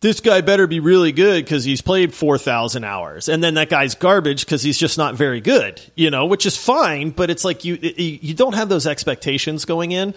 this 0.00 0.20
guy 0.20 0.42
better 0.42 0.66
be 0.66 0.78
really 0.78 1.10
good 1.10 1.44
because 1.44 1.64
he's 1.64 1.80
played 1.80 2.14
four 2.14 2.38
thousand 2.38 2.84
hours, 2.84 3.28
and 3.28 3.42
then 3.42 3.54
that 3.54 3.68
guy's 3.68 3.94
garbage 3.94 4.44
because 4.44 4.62
he's 4.62 4.78
just 4.78 4.98
not 4.98 5.14
very 5.14 5.40
good. 5.40 5.80
You 5.96 6.10
know, 6.10 6.26
which 6.26 6.46
is 6.46 6.56
fine, 6.56 7.10
but 7.10 7.30
it's 7.30 7.44
like 7.44 7.64
you 7.64 7.76
you 7.80 8.34
don't 8.34 8.54
have 8.54 8.68
those 8.68 8.86
expectations 8.86 9.64
going 9.64 9.92
in, 9.92 10.14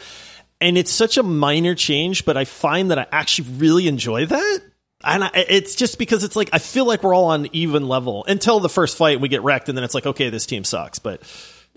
and 0.62 0.78
it's 0.78 0.92
such 0.92 1.18
a 1.18 1.24
minor 1.24 1.76
change, 1.76 2.26
but 2.26 2.38
I 2.38 2.46
find 2.46 2.92
that 2.92 3.00
I 3.00 3.08
actually 3.12 3.50
really 3.58 3.88
enjoy 3.88 4.26
that. 4.26 4.62
And 5.04 5.24
I, 5.24 5.32
it's 5.34 5.76
just 5.76 5.98
because 5.98 6.24
it's 6.24 6.36
like 6.36 6.50
I 6.52 6.60
feel 6.60 6.86
like 6.86 7.04
we're 7.04 7.14
all 7.14 7.26
on 7.26 7.48
even 7.54 7.88
level 7.88 8.26
until 8.28 8.60
the 8.60 8.68
first 8.68 8.98
fight 8.98 9.22
we 9.22 9.30
get 9.30 9.42
wrecked, 9.42 9.70
and 9.70 9.78
then 9.78 9.86
it's 9.86 9.96
like, 9.96 10.06
okay, 10.06 10.30
this 10.30 10.46
team 10.46 10.66
sucks. 10.66 11.00
But 11.00 11.24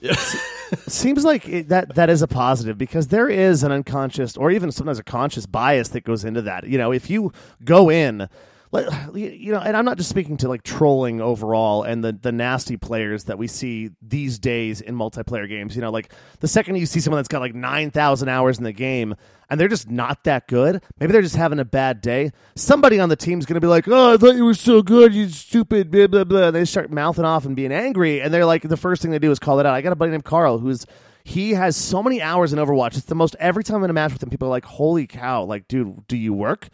seems 0.89 1.25
like 1.25 1.49
it, 1.49 1.69
that 1.69 1.95
that 1.95 2.11
is 2.11 2.23
a 2.23 2.29
positive 2.29 2.77
because 2.77 3.09
there 3.09 3.29
is 3.29 3.63
an 3.63 3.71
unconscious 3.71 4.37
or 4.37 4.51
even 4.51 4.73
sometimes 4.73 4.99
a 4.99 5.05
conscious 5.05 5.47
bias 5.47 5.89
that 5.91 6.03
goes 6.03 6.25
into 6.25 6.43
that. 6.43 6.67
You 6.67 6.79
know, 6.79 6.93
if 6.93 7.11
you 7.11 7.33
go 7.65 7.91
in, 7.91 8.29
you 9.15 9.53
know, 9.53 9.61
and 9.61 9.77
I'm 9.77 9.85
not 9.85 9.99
just 9.99 10.09
speaking 10.09 10.39
to 10.39 10.49
like 10.49 10.63
trolling 10.63 11.21
overall 11.21 11.83
and 11.83 12.03
the 12.03 12.13
the 12.13 12.33
nasty 12.33 12.77
players 12.77 13.25
that 13.25 13.39
we 13.39 13.47
see 13.47 13.91
these 14.01 14.39
days 14.39 14.81
in 14.81 14.95
multiplayer 14.95 15.49
games. 15.49 15.77
You 15.77 15.83
know, 15.83 15.91
like 15.91 16.13
the 16.41 16.49
second 16.49 16.77
you 16.77 16.87
see 16.87 17.01
someone 17.01 17.19
that's 17.19 17.29
got 17.29 17.41
like 17.41 17.55
nine 17.55 17.91
thousand 17.91 18.29
hours 18.29 18.59
in 18.59 18.65
the 18.65 18.73
game 18.73 19.15
and 19.51 19.61
they're 19.61 19.69
just 19.69 19.91
not 19.91 20.25
that 20.25 20.49
good, 20.49 20.83
maybe 20.99 21.13
they're 21.13 21.21
just 21.21 21.37
having 21.37 21.59
a 21.59 21.65
bad 21.65 22.01
day. 22.01 22.33
Somebody 22.57 22.99
on 22.99 23.11
the 23.11 23.17
team's 23.17 23.45
to 23.45 23.61
be 23.61 23.67
like, 23.67 23.87
"Oh, 23.87 24.15
I 24.15 24.17
thought 24.17 24.37
you 24.37 24.47
were 24.47 24.55
so 24.55 24.81
good, 24.81 25.15
you 25.15 25.29
stupid." 25.29 25.91
Blah 25.91 26.07
blah 26.07 26.25
blah. 26.25 26.51
They 26.51 26.65
start 26.65 26.91
mouthing 26.91 27.27
off 27.27 27.45
and 27.45 27.55
being 27.55 27.73
angry, 27.73 28.23
and 28.23 28.33
they're 28.33 28.47
like, 28.47 28.63
the 28.63 28.79
first 28.79 29.03
thing 29.03 29.11
they 29.11 29.19
do 29.19 29.31
is 29.31 29.39
call 29.39 29.61
it 29.61 29.67
out. 29.67 29.75
I 29.75 29.83
got 29.83 29.93
a 29.93 29.97
buddy 29.97 30.13
named 30.13 30.25
Carl 30.25 30.59
who's 30.59 30.87
he 31.25 31.53
has 31.53 31.77
so 31.77 32.03
many 32.03 32.21
hours 32.21 32.53
in 32.53 32.59
Overwatch. 32.59 32.97
It's 32.97 33.07
the 33.07 33.15
most 33.15 33.37
every 33.39 33.63
time 33.63 33.77
I'm 33.77 33.85
in 33.85 33.91
a 33.91 33.93
match 33.93 34.13
with 34.13 34.23
him, 34.23 34.31
people 34.31 34.49
are 34.49 34.51
like, 34.51 34.65
"Holy 34.65 35.07
cow!" 35.07 35.45
Like, 35.45 35.69
dude, 35.69 36.07
do 36.09 36.17
you 36.17 36.33
work? 36.33 36.69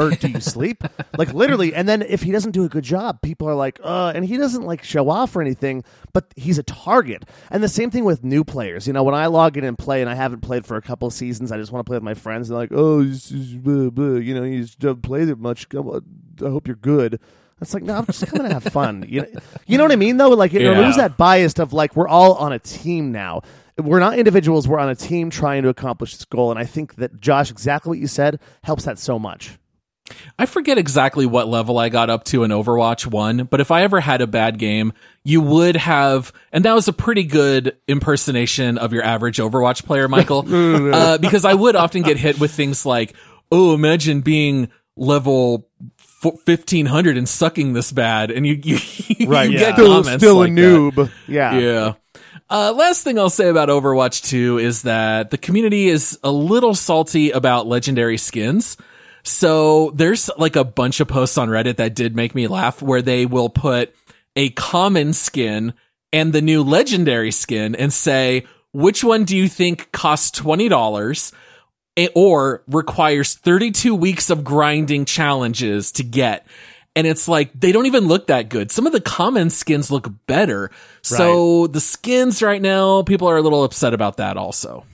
Or 0.00 0.10
do 0.10 0.28
you 0.28 0.40
sleep? 0.40 0.82
like 1.18 1.32
literally. 1.34 1.74
And 1.74 1.88
then 1.88 2.02
if 2.02 2.22
he 2.22 2.32
doesn't 2.32 2.52
do 2.52 2.64
a 2.64 2.68
good 2.68 2.84
job, 2.84 3.20
people 3.22 3.48
are 3.48 3.54
like, 3.54 3.78
uh, 3.82 4.12
and 4.14 4.24
he 4.24 4.36
doesn't 4.36 4.62
like 4.64 4.82
show 4.82 5.08
off 5.10 5.36
or 5.36 5.40
anything, 5.42 5.84
but 6.12 6.32
he's 6.36 6.58
a 6.58 6.62
target. 6.62 7.24
And 7.50 7.62
the 7.62 7.68
same 7.68 7.90
thing 7.90 8.04
with 8.04 8.24
new 8.24 8.44
players. 8.44 8.86
You 8.86 8.92
know, 8.92 9.02
when 9.02 9.14
I 9.14 9.26
log 9.26 9.56
in 9.56 9.64
and 9.64 9.78
play 9.78 10.00
and 10.00 10.10
I 10.10 10.14
haven't 10.14 10.40
played 10.40 10.64
for 10.66 10.76
a 10.76 10.82
couple 10.82 11.06
of 11.08 11.14
seasons, 11.14 11.52
I 11.52 11.56
just 11.58 11.72
want 11.72 11.84
to 11.84 11.88
play 11.88 11.96
with 11.96 12.02
my 12.04 12.14
friends. 12.14 12.48
They're 12.48 12.58
like, 12.58 12.72
oh, 12.72 13.04
this 13.04 13.30
is 13.30 13.54
blah, 13.54 13.90
blah. 13.90 14.16
you 14.18 14.34
know, 14.34 14.44
you 14.44 14.62
just 14.62 14.78
don't 14.78 15.02
play 15.02 15.24
that 15.24 15.38
much. 15.38 15.68
Come 15.68 15.88
on, 15.88 16.04
I 16.44 16.48
hope 16.48 16.66
you're 16.66 16.76
good. 16.76 17.20
It's 17.60 17.74
like, 17.74 17.82
no, 17.82 17.94
I'm 17.96 18.06
just 18.06 18.26
coming 18.26 18.48
to 18.48 18.54
have 18.54 18.64
fun. 18.64 19.04
You 19.08 19.20
know, 19.20 19.28
you 19.66 19.76
know 19.76 19.84
what 19.84 19.92
I 19.92 19.96
mean, 19.96 20.16
though? 20.16 20.30
Like, 20.30 20.54
it 20.54 20.62
Yeah. 20.62 20.70
removes 20.70 20.96
that 20.96 21.18
bias 21.18 21.58
of 21.58 21.74
like, 21.74 21.94
we're 21.94 22.08
all 22.08 22.34
on 22.36 22.52
a 22.54 22.58
team 22.58 23.12
now. 23.12 23.42
We're 23.76 24.00
not 24.00 24.18
individuals. 24.18 24.66
We're 24.66 24.78
on 24.78 24.88
a 24.88 24.94
team 24.94 25.28
trying 25.28 25.62
to 25.64 25.68
accomplish 25.68 26.16
this 26.16 26.24
goal. 26.24 26.50
And 26.50 26.58
I 26.58 26.64
think 26.64 26.94
that, 26.96 27.20
Josh, 27.20 27.50
exactly 27.50 27.90
what 27.90 27.98
you 27.98 28.06
said 28.06 28.40
helps 28.64 28.84
that 28.84 28.98
so 28.98 29.18
much. 29.18 29.58
I 30.38 30.46
forget 30.46 30.78
exactly 30.78 31.26
what 31.26 31.48
level 31.48 31.78
I 31.78 31.88
got 31.88 32.10
up 32.10 32.24
to 32.24 32.44
in 32.44 32.50
Overwatch 32.50 33.06
1, 33.06 33.44
but 33.44 33.60
if 33.60 33.70
I 33.70 33.82
ever 33.82 34.00
had 34.00 34.20
a 34.20 34.26
bad 34.26 34.58
game, 34.58 34.92
you 35.24 35.40
would 35.40 35.76
have, 35.76 36.32
and 36.52 36.64
that 36.64 36.74
was 36.74 36.88
a 36.88 36.92
pretty 36.92 37.24
good 37.24 37.76
impersonation 37.88 38.78
of 38.78 38.92
your 38.92 39.04
average 39.04 39.38
Overwatch 39.38 39.84
player, 39.84 40.08
Michael, 40.08 40.44
uh, 40.94 41.18
because 41.18 41.44
I 41.44 41.54
would 41.54 41.76
often 41.76 42.02
get 42.02 42.16
hit 42.16 42.40
with 42.40 42.52
things 42.52 42.84
like, 42.86 43.14
oh, 43.52 43.74
imagine 43.74 44.20
being 44.20 44.70
level 44.96 45.68
1500 46.22 47.16
and 47.16 47.28
sucking 47.28 47.72
this 47.72 47.92
bad. 47.92 48.30
And 48.30 48.46
you, 48.46 48.54
you, 48.54 48.78
you 49.08 49.26
get 49.58 49.74
Still, 49.74 50.02
comments 50.02 50.22
still 50.22 50.36
like 50.36 50.50
a 50.50 50.54
that. 50.54 50.60
noob. 50.60 51.10
Yeah. 51.26 51.58
Yeah. 51.58 51.92
Uh, 52.48 52.72
last 52.72 53.04
thing 53.04 53.18
I'll 53.18 53.30
say 53.30 53.48
about 53.48 53.68
Overwatch 53.68 54.28
2 54.28 54.58
is 54.58 54.82
that 54.82 55.30
the 55.30 55.38
community 55.38 55.88
is 55.88 56.18
a 56.24 56.32
little 56.32 56.74
salty 56.74 57.30
about 57.30 57.66
legendary 57.68 58.16
skins. 58.18 58.76
So 59.22 59.90
there's 59.94 60.30
like 60.38 60.56
a 60.56 60.64
bunch 60.64 61.00
of 61.00 61.08
posts 61.08 61.38
on 61.38 61.48
Reddit 61.48 61.76
that 61.76 61.94
did 61.94 62.16
make 62.16 62.34
me 62.34 62.46
laugh 62.46 62.80
where 62.80 63.02
they 63.02 63.26
will 63.26 63.48
put 63.48 63.94
a 64.36 64.50
common 64.50 65.12
skin 65.12 65.74
and 66.12 66.32
the 66.32 66.42
new 66.42 66.62
legendary 66.62 67.30
skin 67.30 67.74
and 67.74 67.92
say, 67.92 68.44
which 68.72 69.02
one 69.04 69.24
do 69.24 69.36
you 69.36 69.48
think 69.48 69.92
costs 69.92 70.38
$20 70.40 71.32
or 72.14 72.62
requires 72.66 73.34
32 73.34 73.94
weeks 73.94 74.30
of 74.30 74.44
grinding 74.44 75.04
challenges 75.04 75.92
to 75.92 76.04
get? 76.04 76.46
And 76.96 77.06
it's 77.06 77.28
like, 77.28 77.52
they 77.58 77.70
don't 77.72 77.86
even 77.86 78.08
look 78.08 78.26
that 78.26 78.48
good. 78.48 78.70
Some 78.72 78.86
of 78.86 78.92
the 78.92 79.00
common 79.00 79.50
skins 79.50 79.90
look 79.90 80.12
better. 80.26 80.70
So 81.02 81.66
the 81.68 81.80
skins 81.80 82.42
right 82.42 82.60
now, 82.60 83.02
people 83.02 83.28
are 83.28 83.36
a 83.36 83.42
little 83.42 83.62
upset 83.62 83.94
about 83.94 84.16
that 84.16 84.36
also. 84.36 84.84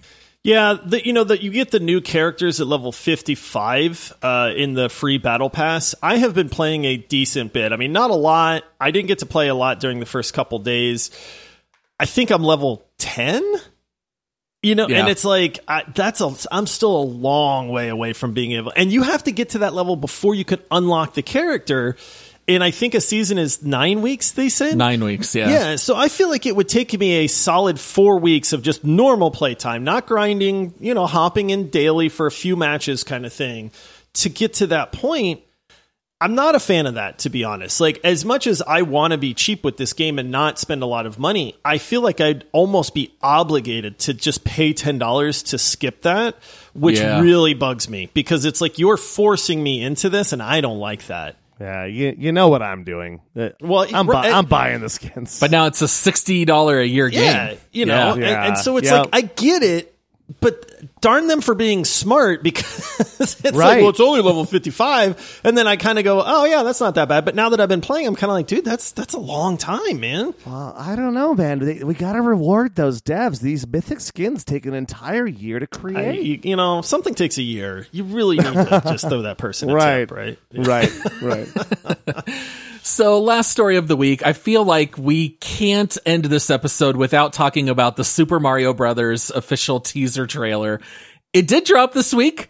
Yeah, 0.46 0.74
the, 0.74 1.04
you 1.04 1.12
know 1.12 1.24
that 1.24 1.42
you 1.42 1.50
get 1.50 1.72
the 1.72 1.80
new 1.80 2.00
characters 2.00 2.60
at 2.60 2.68
level 2.68 2.92
55 2.92 4.12
uh, 4.22 4.52
in 4.56 4.74
the 4.74 4.88
free 4.88 5.18
battle 5.18 5.50
pass. 5.50 5.96
I 6.00 6.18
have 6.18 6.34
been 6.34 6.48
playing 6.48 6.84
a 6.84 6.96
decent 6.96 7.52
bit. 7.52 7.72
I 7.72 7.76
mean, 7.76 7.92
not 7.92 8.12
a 8.12 8.14
lot. 8.14 8.62
I 8.80 8.92
didn't 8.92 9.08
get 9.08 9.18
to 9.18 9.26
play 9.26 9.48
a 9.48 9.56
lot 9.56 9.80
during 9.80 9.98
the 9.98 10.06
first 10.06 10.34
couple 10.34 10.60
days. 10.60 11.10
I 11.98 12.06
think 12.06 12.30
I'm 12.30 12.44
level 12.44 12.86
10. 12.98 13.42
You 14.62 14.76
know, 14.76 14.86
Yeah. 14.86 15.00
and 15.00 15.08
it's 15.08 15.24
like 15.24 15.58
I, 15.66 15.82
that's 15.92 16.20
a. 16.20 16.32
I'm 16.52 16.68
still 16.68 16.96
a 16.96 17.02
long 17.02 17.68
way 17.68 17.88
away 17.88 18.12
from 18.12 18.32
being 18.32 18.52
able, 18.52 18.72
and 18.76 18.92
you 18.92 19.02
have 19.02 19.24
to 19.24 19.32
get 19.32 19.50
to 19.50 19.58
that 19.58 19.74
level 19.74 19.96
before 19.96 20.34
you 20.36 20.44
could 20.44 20.62
unlock 20.70 21.14
the 21.14 21.22
character. 21.22 21.96
And 22.48 22.62
I 22.62 22.70
think 22.70 22.94
a 22.94 23.00
season 23.00 23.38
is 23.38 23.62
nine 23.64 24.02
weeks. 24.02 24.30
They 24.30 24.48
said 24.48 24.76
Nine 24.76 25.02
weeks, 25.02 25.34
yeah. 25.34 25.48
yeah, 25.48 25.76
so 25.76 25.96
I 25.96 26.08
feel 26.08 26.28
like 26.28 26.46
it 26.46 26.54
would 26.54 26.68
take 26.68 26.96
me 26.98 27.24
a 27.24 27.26
solid 27.26 27.80
four 27.80 28.20
weeks 28.20 28.52
of 28.52 28.62
just 28.62 28.84
normal 28.84 29.32
playtime, 29.32 29.82
not 29.82 30.06
grinding, 30.06 30.72
you 30.78 30.94
know, 30.94 31.06
hopping 31.06 31.50
in 31.50 31.70
daily 31.70 32.08
for 32.08 32.26
a 32.26 32.30
few 32.30 32.54
matches 32.54 33.02
kind 33.02 33.26
of 33.26 33.32
thing 33.32 33.72
to 34.14 34.28
get 34.28 34.54
to 34.54 34.68
that 34.68 34.92
point. 34.92 35.40
I'm 36.20 36.34
not 36.34 36.54
a 36.54 36.60
fan 36.60 36.86
of 36.86 36.94
that, 36.94 37.18
to 37.20 37.30
be 37.30 37.44
honest. 37.44 37.78
Like, 37.78 38.00
as 38.02 38.24
much 38.24 38.46
as 38.46 38.62
I 38.62 38.82
want 38.82 39.10
to 39.12 39.18
be 39.18 39.34
cheap 39.34 39.62
with 39.64 39.76
this 39.76 39.92
game 39.92 40.18
and 40.18 40.30
not 40.30 40.58
spend 40.58 40.82
a 40.82 40.86
lot 40.86 41.04
of 41.04 41.18
money, 41.18 41.56
I 41.64 41.76
feel 41.76 42.00
like 42.00 42.22
I'd 42.22 42.44
almost 42.52 42.94
be 42.94 43.12
obligated 43.20 43.98
to 43.98 44.14
just 44.14 44.42
pay 44.44 44.72
$10 44.72 45.42
to 45.50 45.58
skip 45.58 46.02
that, 46.02 46.36
which 46.74 46.98
Yeah. 47.00 47.20
really 47.20 47.52
bugs 47.54 47.88
me 47.90 48.08
because 48.14 48.44
it's 48.46 48.60
like 48.62 48.78
you're 48.78 48.96
forcing 48.96 49.62
me 49.62 49.82
into 49.82 50.08
this 50.08 50.32
and 50.32 50.40
I 50.42 50.60
don't 50.62 50.78
like 50.78 51.08
that. 51.08 51.36
Yeah, 51.60 51.86
you, 51.86 52.14
you 52.18 52.32
know 52.32 52.48
what 52.48 52.62
I'm 52.62 52.84
doing. 52.84 53.20
Uh, 53.34 53.48
Well, 53.60 53.86
I'm, 53.92 54.06
bu- 54.06 54.12
right- 54.12 54.32
I'm 54.32 54.44
buying 54.46 54.80
the 54.82 54.90
skins. 54.90 55.40
But 55.40 55.50
now 55.50 55.66
it's 55.66 55.80
a 55.80 55.86
$60 55.86 56.80
a 56.82 56.86
year 56.86 57.08
Yeah, 57.08 57.48
game. 57.50 57.58
you 57.72 57.86
know, 57.86 58.14
Yeah. 58.14 58.26
And, 58.26 58.26
and 58.48 58.58
so 58.58 58.76
it's 58.76 58.90
Yeah. 58.90 59.00
like 59.02 59.08
I 59.12 59.20
get 59.22 59.62
it, 59.62 59.96
but 60.40 60.70
darn 61.00 61.26
them 61.26 61.40
for 61.40 61.54
being 61.54 61.84
smart 61.84 62.42
because 62.42 63.00
it's 63.20 63.42
like, 63.44 63.80
well, 63.80 63.90
it's 63.90 64.00
only 64.00 64.20
level 64.20 64.44
fifty 64.44 64.70
five, 64.70 65.40
and 65.44 65.56
then 65.56 65.66
I 65.66 65.76
kind 65.76 65.98
of 65.98 66.04
go, 66.04 66.22
oh 66.24 66.44
yeah, 66.44 66.62
that's 66.62 66.80
not 66.80 66.94
that 66.94 67.08
bad. 67.08 67.24
But 67.24 67.34
now 67.34 67.50
that 67.50 67.60
I've 67.60 67.68
been 67.68 67.80
playing, 67.80 68.06
I'm 68.06 68.16
kind 68.16 68.30
of 68.30 68.34
like, 68.34 68.46
dude, 68.46 68.64
that's 68.64 68.92
that's 68.92 69.14
a 69.14 69.18
long 69.18 69.56
time, 69.56 70.00
man. 70.00 70.34
Well, 70.44 70.74
I 70.76 70.96
don't 70.96 71.14
know, 71.14 71.34
man. 71.34 71.58
They, 71.58 71.84
we 71.84 71.94
got 71.94 72.14
to 72.14 72.22
reward 72.22 72.76
those 72.76 73.02
devs. 73.02 73.40
These 73.40 73.66
mythic 73.66 74.00
skins 74.00 74.44
take 74.44 74.66
an 74.66 74.74
entire 74.74 75.26
year 75.26 75.58
to 75.58 75.68
I, 75.70 75.76
create. 75.76 76.22
you, 76.22 76.40
you 76.50 76.56
know, 76.56 76.82
something 76.82 77.14
takes 77.14 77.38
a 77.38 77.42
year. 77.42 77.86
You 77.92 78.04
really 78.04 78.36
need 78.36 78.52
to 78.52 78.82
just 78.84 79.08
throw 79.08 79.22
that 79.22 79.38
person 79.38 79.70
a 79.70 79.74
right, 79.74 80.08
tip, 80.08 80.10
right? 80.12 80.38
right, 80.52 80.90
right. 81.22 82.28
So, 82.86 83.20
last 83.20 83.50
story 83.50 83.76
of 83.76 83.88
the 83.88 83.96
week. 83.96 84.24
I 84.24 84.32
feel 84.32 84.64
like 84.64 84.96
we 84.96 85.30
can't 85.30 85.98
end 86.06 86.26
this 86.26 86.50
episode 86.50 86.94
without 86.94 87.32
talking 87.32 87.68
about 87.68 87.96
the 87.96 88.04
Super 88.04 88.38
Mario 88.38 88.72
Brothers 88.72 89.28
official 89.30 89.80
teaser 89.80 90.24
trailer. 90.24 90.80
It 91.32 91.46
did 91.46 91.64
drop 91.64 91.92
this 91.92 92.14
week. 92.14 92.48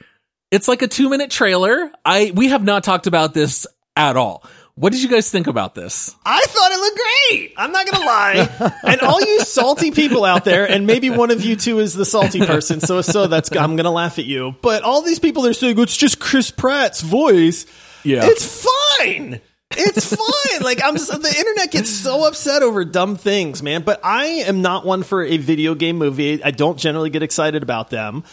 It's 0.50 0.68
like 0.68 0.82
a 0.82 0.88
two 0.88 1.08
minute 1.10 1.30
trailer. 1.30 1.90
I 2.04 2.32
we 2.34 2.48
have 2.48 2.64
not 2.64 2.84
talked 2.84 3.06
about 3.06 3.34
this 3.34 3.66
at 3.96 4.16
all. 4.16 4.44
What 4.74 4.92
did 4.92 5.02
you 5.02 5.08
guys 5.08 5.30
think 5.30 5.46
about 5.46 5.74
this? 5.74 6.14
I 6.24 6.44
thought 6.46 6.72
it 6.72 6.78
looked 6.78 6.98
great. 6.98 7.54
I'm 7.56 7.72
not 7.72 7.90
gonna 7.90 8.04
lie. 8.04 8.72
and 8.84 9.00
all 9.00 9.20
you 9.20 9.40
salty 9.40 9.90
people 9.90 10.22
out 10.24 10.44
there, 10.44 10.68
and 10.70 10.86
maybe 10.86 11.08
one 11.08 11.30
of 11.30 11.42
you 11.42 11.56
two 11.56 11.78
is 11.78 11.94
the 11.94 12.04
salty 12.04 12.44
person. 12.44 12.80
So 12.80 13.00
so 13.00 13.26
that's 13.26 13.50
I'm 13.56 13.76
gonna 13.76 13.90
laugh 13.90 14.18
at 14.18 14.26
you. 14.26 14.54
But 14.60 14.82
all 14.82 15.00
these 15.00 15.18
people 15.18 15.46
are 15.46 15.54
saying 15.54 15.78
it's 15.78 15.96
just 15.96 16.18
Chris 16.18 16.50
Pratt's 16.50 17.00
voice. 17.00 17.64
Yeah. 18.04 18.20
it's 18.24 18.66
fine. 18.98 19.40
It's 19.72 20.14
fine. 20.14 20.62
like 20.62 20.80
I'm 20.84 20.96
just, 20.96 21.10
the 21.10 21.34
internet 21.36 21.72
gets 21.72 21.90
so 21.90 22.26
upset 22.26 22.62
over 22.62 22.84
dumb 22.84 23.16
things, 23.16 23.62
man. 23.62 23.82
But 23.82 24.00
I 24.04 24.26
am 24.26 24.62
not 24.62 24.86
one 24.86 25.02
for 25.02 25.24
a 25.24 25.38
video 25.38 25.74
game 25.74 25.96
movie. 25.96 26.42
I 26.42 26.50
don't 26.50 26.78
generally 26.78 27.10
get 27.10 27.22
excited 27.22 27.62
about 27.62 27.90
them. 27.90 28.24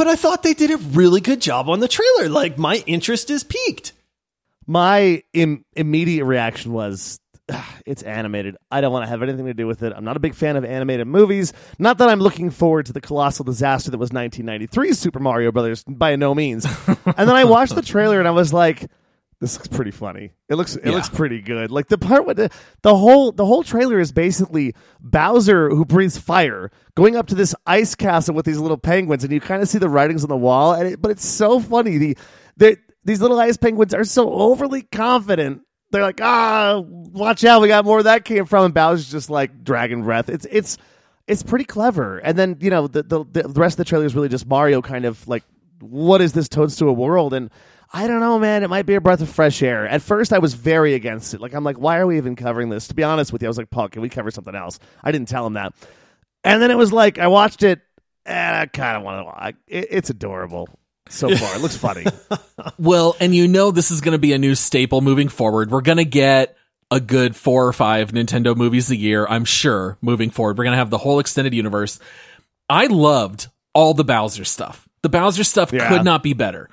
But 0.00 0.08
I 0.08 0.16
thought 0.16 0.42
they 0.42 0.54
did 0.54 0.70
a 0.70 0.78
really 0.78 1.20
good 1.20 1.42
job 1.42 1.68
on 1.68 1.80
the 1.80 1.86
trailer. 1.86 2.30
Like 2.30 2.56
my 2.56 2.82
interest 2.86 3.28
is 3.28 3.44
piqued. 3.44 3.92
My 4.66 5.22
Im- 5.34 5.66
immediate 5.76 6.24
reaction 6.24 6.72
was, 6.72 7.20
"Ah, 7.52 7.76
it's 7.84 8.02
animated. 8.02 8.56
I 8.70 8.80
don't 8.80 8.94
want 8.94 9.04
to 9.04 9.10
have 9.10 9.22
anything 9.22 9.44
to 9.44 9.52
do 9.52 9.66
with 9.66 9.82
it. 9.82 9.92
I'm 9.94 10.02
not 10.02 10.16
a 10.16 10.18
big 10.18 10.34
fan 10.34 10.56
of 10.56 10.64
animated 10.64 11.06
movies. 11.06 11.52
Not 11.78 11.98
that 11.98 12.08
I'm 12.08 12.18
looking 12.18 12.48
forward 12.48 12.86
to 12.86 12.94
the 12.94 13.02
colossal 13.02 13.44
disaster 13.44 13.90
that 13.90 13.98
was 13.98 14.10
1993 14.10 14.94
Super 14.94 15.18
Mario 15.20 15.52
Brothers, 15.52 15.84
by 15.84 16.16
no 16.16 16.34
means. 16.34 16.64
and 16.88 17.28
then 17.28 17.36
I 17.36 17.44
watched 17.44 17.74
the 17.74 17.82
trailer 17.82 18.18
and 18.18 18.26
I 18.26 18.30
was 18.30 18.54
like, 18.54 18.90
this 19.40 19.54
looks 19.54 19.68
pretty 19.68 19.90
funny. 19.90 20.32
It 20.48 20.56
looks 20.56 20.76
it 20.76 20.84
Yeah. 20.84 20.92
looks 20.92 21.08
pretty 21.08 21.40
good. 21.40 21.70
Like 21.70 21.88
the 21.88 21.96
part 21.98 22.26
with 22.26 22.36
the 22.36 22.50
the 22.82 22.94
whole 22.96 23.32
the 23.32 23.46
whole 23.46 23.62
trailer 23.62 23.98
is 23.98 24.12
basically 24.12 24.74
Bowser 25.00 25.70
who 25.70 25.84
breathes 25.84 26.18
fire 26.18 26.70
going 26.94 27.16
up 27.16 27.26
to 27.28 27.34
this 27.34 27.54
ice 27.66 27.94
castle 27.94 28.34
with 28.34 28.44
these 28.46 28.58
little 28.58 28.76
penguins, 28.78 29.24
and 29.24 29.32
you 29.32 29.40
kind 29.40 29.62
of 29.62 29.68
see 29.68 29.78
the 29.78 29.88
writings 29.88 30.22
on 30.22 30.28
the 30.28 30.36
wall. 30.36 30.74
And 30.74 30.86
it, 30.88 31.00
but 31.02 31.10
it's 31.10 31.24
so 31.26 31.58
funny. 31.60 31.96
The 31.98 32.18
the 32.56 32.76
these 33.04 33.20
little 33.22 33.40
ice 33.40 33.56
penguins 33.56 33.94
are 33.94 34.04
so 34.04 34.30
overly 34.30 34.82
confident. 34.82 35.62
They're 35.90 36.02
like, 36.02 36.20
ah, 36.22 36.80
watch 36.84 37.42
out, 37.44 37.62
we 37.62 37.68
got 37.68 37.84
more 37.84 37.94
where 37.96 38.02
that 38.04 38.24
came 38.24 38.44
from. 38.44 38.66
And 38.66 38.74
Bowser's 38.74 39.10
just 39.10 39.30
like 39.30 39.64
dragon 39.64 40.02
breath. 40.02 40.28
It's 40.28 40.46
it's 40.50 40.76
it's 41.26 41.42
pretty 41.42 41.64
clever. 41.64 42.18
And 42.18 42.36
then 42.38 42.58
you 42.60 42.68
know 42.70 42.86
the 42.88 43.02
the, 43.02 43.24
the 43.24 43.60
rest 43.60 43.74
of 43.74 43.78
the 43.78 43.84
trailer 43.88 44.04
is 44.04 44.14
really 44.14 44.28
just 44.28 44.46
Mario 44.46 44.82
kind 44.82 45.06
of 45.06 45.26
like, 45.26 45.44
what 45.80 46.20
is 46.20 46.34
this 46.34 46.48
Toadstool 46.48 46.94
world? 46.94 47.32
And 47.32 47.50
I 47.92 48.06
don't 48.06 48.20
know, 48.20 48.38
man. 48.38 48.62
It 48.62 48.70
might 48.70 48.86
be 48.86 48.94
a 48.94 49.00
breath 49.00 49.20
of 49.20 49.28
fresh 49.28 49.62
air. 49.62 49.86
At 49.86 50.00
first, 50.02 50.32
I 50.32 50.38
was 50.38 50.54
very 50.54 50.94
against 50.94 51.34
it. 51.34 51.40
Like, 51.40 51.54
I'm 51.54 51.64
like, 51.64 51.76
why 51.76 51.98
are 51.98 52.06
we 52.06 52.16
even 52.18 52.36
covering 52.36 52.68
this? 52.68 52.86
To 52.88 52.94
be 52.94 53.02
honest 53.02 53.32
with 53.32 53.42
you, 53.42 53.48
I 53.48 53.50
was 53.50 53.58
like, 53.58 53.70
Paul, 53.70 53.88
can 53.88 54.00
we 54.00 54.08
cover 54.08 54.30
something 54.30 54.54
else? 54.54 54.78
I 55.02 55.10
didn't 55.10 55.28
tell 55.28 55.44
him 55.46 55.54
that. 55.54 55.74
And 56.44 56.62
then 56.62 56.70
it 56.70 56.76
was 56.78 56.92
like, 56.92 57.18
I 57.18 57.26
watched 57.26 57.62
it, 57.64 57.80
and 58.24 58.56
I 58.56 58.66
kind 58.66 58.96
of 58.96 59.02
want 59.02 59.26
to. 59.26 59.54
It, 59.66 59.88
it's 59.90 60.10
adorable 60.10 60.68
so 61.08 61.28
far. 61.36 61.56
It 61.56 61.60
looks 61.62 61.76
funny. 61.76 62.04
Well, 62.78 63.16
and 63.20 63.34
you 63.34 63.48
know 63.48 63.70
this 63.70 63.90
is 63.90 64.02
going 64.02 64.12
to 64.12 64.18
be 64.18 64.34
a 64.34 64.38
new 64.38 64.54
staple 64.54 65.00
moving 65.00 65.28
forward. 65.30 65.70
We're 65.70 65.80
going 65.80 65.96
to 65.96 66.04
get 66.04 66.56
a 66.90 67.00
good 67.00 67.34
four 67.34 67.66
or 67.66 67.72
five 67.72 68.12
Nintendo 68.12 68.54
movies 68.54 68.90
a 68.90 68.96
year, 68.96 69.26
I'm 69.26 69.46
sure, 69.46 69.96
moving 70.02 70.28
forward. 70.28 70.58
We're 70.58 70.64
going 70.64 70.72
to 70.74 70.78
have 70.78 70.90
the 70.90 70.98
whole 70.98 71.20
extended 71.20 71.54
universe. 71.54 71.98
I 72.68 72.86
loved 72.86 73.48
all 73.74 73.94
the 73.94 74.04
Bowser 74.04 74.44
stuff. 74.44 74.86
The 75.02 75.08
Bowser 75.08 75.42
stuff 75.44 75.72
Yeah. 75.72 75.88
could 75.88 76.04
not 76.04 76.22
be 76.22 76.34
better. 76.34 76.68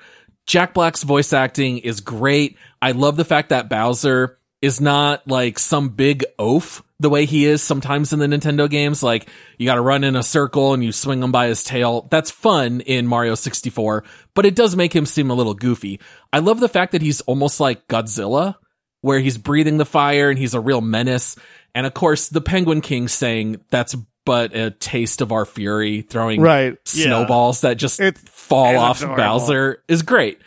Jack 0.48 0.72
Black's 0.72 1.02
voice 1.02 1.32
acting 1.34 1.76
is 1.78 2.00
great. 2.00 2.56
I 2.80 2.92
love 2.92 3.16
the 3.16 3.24
fact 3.24 3.50
that 3.50 3.68
Bowser 3.68 4.38
is 4.62 4.80
not 4.80 5.28
like 5.28 5.58
some 5.58 5.90
big 5.90 6.24
oaf 6.38 6.82
the 6.98 7.10
way 7.10 7.26
he 7.26 7.44
is 7.44 7.62
sometimes 7.62 8.12
in 8.14 8.18
the 8.18 8.26
Nintendo 8.26 8.68
games. 8.68 9.02
Like 9.02 9.28
you 9.58 9.66
got 9.66 9.74
to 9.74 9.82
run 9.82 10.04
in 10.04 10.16
a 10.16 10.22
circle 10.22 10.72
and 10.72 10.82
you 10.82 10.90
swing 10.90 11.22
him 11.22 11.30
by 11.30 11.48
his 11.48 11.62
tail. 11.62 12.08
That's 12.10 12.30
fun 12.30 12.80
in 12.80 13.06
Mario 13.06 13.34
64, 13.34 14.04
but 14.34 14.46
it 14.46 14.56
does 14.56 14.74
make 14.74 14.96
him 14.96 15.04
seem 15.04 15.30
a 15.30 15.34
little 15.34 15.52
goofy. 15.54 16.00
I 16.32 16.38
love 16.38 16.60
the 16.60 16.68
fact 16.68 16.92
that 16.92 17.02
he's 17.02 17.20
almost 17.20 17.60
like 17.60 17.86
Godzilla, 17.86 18.56
where 19.02 19.20
he's 19.20 19.36
breathing 19.36 19.76
the 19.76 19.84
fire 19.84 20.30
and 20.30 20.38
he's 20.38 20.54
a 20.54 20.60
real 20.60 20.80
menace. 20.80 21.36
And 21.74 21.86
of 21.86 21.92
course, 21.92 22.30
the 22.30 22.40
Penguin 22.40 22.80
King 22.80 23.06
saying 23.06 23.60
that's 23.70 23.94
but 24.24 24.54
a 24.54 24.70
taste 24.72 25.20
of 25.22 25.30
our 25.32 25.46
fury, 25.46 26.02
throwing 26.02 26.40
Right. 26.42 26.76
snowballs 26.84 27.62
that 27.62 27.76
just 27.78 27.98
It's- 28.00 28.22
fall 28.48 28.70
it's 28.70 28.78
off 28.78 29.02
adorable. 29.02 29.22
Bowser 29.22 29.82
is 29.88 30.02
great. 30.02 30.40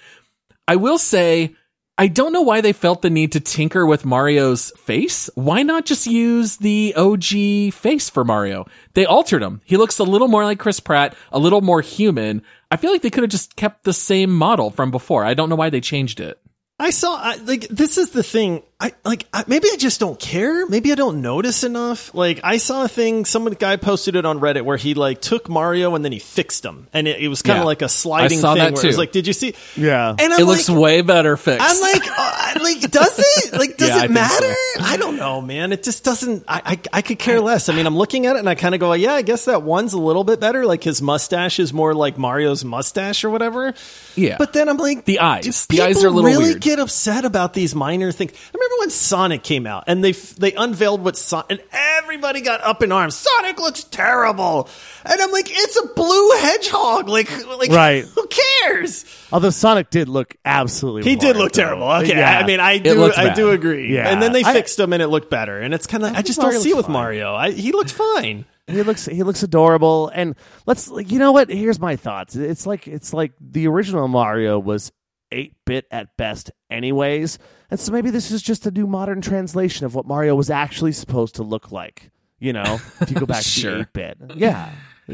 I 0.68 0.76
will 0.76 0.98
say, 0.98 1.56
I 1.98 2.08
don't 2.08 2.34
know 2.34 2.42
why 2.42 2.62
they 2.62 2.74
felt 2.74 3.02
the 3.02 3.10
need 3.10 3.34
to 3.34 3.40
tinker 3.40 3.86
with 3.86 4.06
Mario's 4.06 4.72
face. 4.72 5.30
Why 5.36 5.62
not 5.62 5.86
just 5.86 6.08
use 6.08 6.58
the 6.58 6.94
OG 6.96 7.74
face 7.74 8.10
for 8.10 8.24
Mario? 8.24 8.66
They 8.94 9.06
altered 9.06 9.44
him. 9.44 9.62
He 9.66 9.78
looks 9.78 10.00
a 10.00 10.04
little 10.04 10.28
more 10.28 10.44
like 10.44 10.60
Chris 10.60 10.80
Pratt, 10.80 11.16
a 11.32 11.40
little 11.40 11.62
more 11.62 11.82
human. 11.82 12.42
I 12.72 12.78
feel 12.78 12.92
like 12.92 13.02
they 13.02 13.10
could 13.10 13.24
have 13.24 13.32
just 13.32 13.56
kept 13.56 13.84
the 13.84 13.94
same 13.94 14.32
model 14.32 14.72
from 14.72 14.90
before. 14.90 15.24
I 15.24 15.34
don't 15.34 15.50
know 15.50 15.56
why 15.56 15.70
they 15.70 15.82
changed 15.82 16.20
it. 16.20 16.40
I 16.80 16.90
saw 16.90 17.16
I, 17.16 17.36
like 17.36 17.68
this 17.68 18.00
is 18.00 18.10
the 18.10 18.24
thing. 18.24 18.64
I 18.82 18.94
like 19.06 19.28
I, 19.32 19.44
maybe 19.48 19.68
I 19.72 19.76
just 19.78 20.00
don't 20.00 20.20
care. 20.20 20.66
Maybe 20.66 20.92
I 20.92 20.96
don't 20.96 21.22
notice 21.22 21.64
enough. 21.64 22.14
Like 22.16 22.40
I 22.44 22.58
saw 22.58 22.84
a 22.86 22.88
thing. 22.88 23.26
Some 23.26 23.46
guy 23.52 23.76
posted 23.76 24.16
it 24.16 24.26
on 24.26 24.40
Reddit 24.40 24.64
where 24.66 24.76
he 24.78 24.96
like 24.96 25.22
took 25.22 25.48
Mario 25.48 25.94
and 25.94 26.04
then 26.04 26.12
he 26.12 26.18
fixed 26.18 26.66
him, 26.66 26.88
and 26.92 27.08
it, 27.08 27.22
it 27.22 27.28
was 27.28 27.44
kind 27.44 27.60
of 27.60 27.62
Yeah. 27.62 27.68
like 27.68 27.82
a 27.84 27.90
sliding 27.90 28.40
I 28.40 28.42
saw 28.42 28.54
thing. 28.56 28.64
that 28.64 28.74
where 28.74 28.84
it 28.84 28.88
was 28.88 28.96
too. 28.96 29.00
like, 29.00 29.12
did 29.12 29.28
you 29.28 29.34
see? 29.34 29.54
Yeah. 29.78 30.10
and 30.18 30.34
I'm 30.34 30.40
it 30.42 30.46
looks 30.46 30.68
like, 30.68 30.80
way 30.80 31.02
better 31.04 31.38
fixed. 31.38 31.64
I'm 31.64 31.80
like, 31.80 32.02
uh, 32.18 32.60
like, 32.64 32.82
does 32.92 33.20
it? 33.20 33.54
Like, 33.62 33.78
does 33.78 33.90
Yeah, 33.90 33.98
it 33.98 34.00
think 34.02 34.12
matter? 34.14 34.54
so. 34.76 34.82
I 34.84 34.98
don't 34.98 35.18
know, 35.18 35.42
man. 35.42 35.72
It 35.74 35.84
just 35.84 36.04
doesn't. 36.04 36.44
I, 36.48 36.62
I, 36.66 36.80
I 36.98 37.02
could 37.04 37.20
care 37.20 37.40
less. 37.40 37.70
I 37.70 37.76
mean, 37.76 37.86
I'm 37.86 37.96
looking 37.96 38.26
at 38.26 38.36
it 38.36 38.40
and 38.40 38.50
I 38.50 38.56
kind 38.56 38.74
of 38.74 38.80
go, 38.82 38.94
yeah, 38.94 39.14
I 39.14 39.22
guess 39.22 39.46
that 39.46 39.62
one's 39.62 39.94
a 39.94 40.00
little 40.00 40.24
bit 40.24 40.40
better. 40.40 40.66
Like 40.66 40.84
his 40.84 41.02
mustache 41.02 41.60
is 41.60 41.72
more 41.72 41.94
like 41.94 42.18
Mario's 42.18 42.66
mustache 42.66 43.24
or 43.24 43.30
whatever. 43.30 43.74
Yeah. 44.16 44.38
But 44.40 44.54
then 44.54 44.68
I'm 44.70 44.78
like, 44.78 45.06
The 45.06 45.20
eyes. 45.20 45.68
The 45.68 45.82
eyes 45.82 46.04
are 46.04 46.08
a 46.08 46.10
little 46.10 46.30
really 46.30 46.46
weird. 46.52 46.62
get 46.62 46.80
upset 46.80 47.26
about 47.26 47.54
these 47.54 47.76
minor 47.76 48.12
things. 48.12 48.32
I 48.32 48.58
remember 48.58 48.71
when 48.80 48.90
Sonic 48.90 49.44
came 49.44 49.66
out 49.68 49.86
and 49.88 50.04
they 50.04 50.12
they 50.12 50.54
unveiled 50.54 51.02
what 51.04 51.18
Sonic 51.18 51.48
and 51.50 51.62
everybody 51.72 52.42
got 52.42 52.62
up 52.62 52.82
in 52.84 52.92
arms. 52.92 53.16
Sonic 53.16 53.60
looks 53.60 53.84
terrible, 53.84 54.70
and 55.06 55.22
I'm 55.22 55.32
like, 55.32 55.48
it's 55.50 55.78
a 55.80 55.88
blue 55.94 56.32
hedgehog. 56.40 57.08
Like, 57.10 57.30
like, 57.48 57.70
Right. 57.72 58.06
Who 58.06 58.28
cares? 58.28 59.06
Although 59.32 59.50
Sonic 59.50 59.90
did 59.90 60.10
look 60.10 60.36
absolutely. 60.46 61.10
He 61.10 61.16
did 61.16 61.38
look 61.38 61.52
though. 61.54 61.64
terrible. 61.64 61.90
Okay, 61.92 62.18
Yeah. 62.18 62.38
I 62.40 62.46
mean, 62.46 62.60
I 62.60 62.78
do, 62.78 63.04
I 63.06 63.10
bad. 63.28 63.36
do 63.36 63.52
agree. 63.52 63.94
Yeah. 63.94 64.10
And 64.10 64.22
then 64.22 64.32
they 64.34 64.44
I- 64.44 64.54
fixed 64.54 64.80
him, 64.80 64.94
and 64.94 65.02
it 65.02 65.08
looked 65.08 65.30
better. 65.30 65.60
And 65.60 65.74
it's 65.74 65.88
kind 65.88 66.04
of, 66.04 66.14
I 66.16 66.22
just 66.22 66.40
don't 66.40 66.54
see 66.62 66.72
it 66.72 66.78
with 66.78 66.86
fine. 66.88 66.94
Mario. 66.94 67.34
I, 67.36 67.52
he 67.52 67.72
looked 67.72 67.92
fine. 67.92 68.46
he 68.68 68.84
looks 68.84 69.06
he 69.06 69.24
looks 69.24 69.44
adorable 69.44 70.10
and 70.14 70.36
let's 70.66 70.90
you 71.08 71.20
know 71.20 71.34
what 71.34 71.50
here's 71.50 71.80
my 71.80 71.98
thoughts 71.98 72.36
it's 72.38 72.66
like 72.66 72.88
it's 72.88 73.12
like 73.12 73.34
the 73.42 73.68
original 73.68 74.08
mario 74.08 74.58
was 74.60 74.94
8-bit 75.32 75.86
at 75.92 76.16
best 76.18 76.52
anyways 76.70 77.40
and 77.70 77.80
so 77.80 77.92
maybe 77.92 78.10
this 78.10 78.32
is 78.32 78.42
just 78.42 78.66
a 78.66 78.72
new 78.72 78.88
modern 78.88 79.22
translation 79.22 79.86
of 79.86 79.96
what 79.96 80.06
mario 80.06 80.36
was 80.36 80.50
actually 80.50 80.92
supposed 80.92 81.36
to 81.36 81.44
look 81.44 81.72
like 81.72 82.12
you 82.40 82.54
know 82.54 82.80
if 83.02 83.10
you 83.10 83.16
go 83.18 83.26
back 83.26 83.44
Sure. 83.46 83.78
to 83.78 83.84
8-bit 83.86 84.18
yeah 84.38 84.72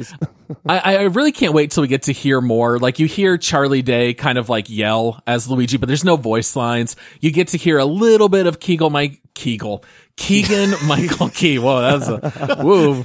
I, 0.68 0.98
I 0.98 1.02
really 1.04 1.32
can't 1.32 1.54
wait 1.54 1.72
till 1.72 1.82
we 1.82 1.88
get 1.88 2.04
to 2.04 2.12
hear 2.12 2.40
more. 2.40 2.78
Like 2.78 3.00
you 3.00 3.08
hear 3.08 3.36
Charlie 3.40 3.82
Day 3.82 4.14
kind 4.14 4.38
of 4.38 4.48
like 4.48 4.70
yell 4.70 5.24
as 5.26 5.50
Luigi, 5.50 5.78
but 5.78 5.88
there's 5.88 6.04
no 6.04 6.18
voice 6.18 6.56
lines. 6.56 6.96
You 7.20 7.32
get 7.32 7.48
to 7.50 7.58
hear 7.58 7.80
a 7.80 7.86
little 7.86 8.30
bit 8.30 8.46
of 8.46 8.60
Kegel 8.60 8.92
Mike 8.92 9.22
Kegel. 9.34 9.84
Keegan 10.16 10.76
Michael 10.86 11.30
Key. 11.30 11.58
Whoa, 11.58 11.82
that 11.82 12.00
was 12.00 12.60
a 12.60 12.64
woo. 12.64 13.02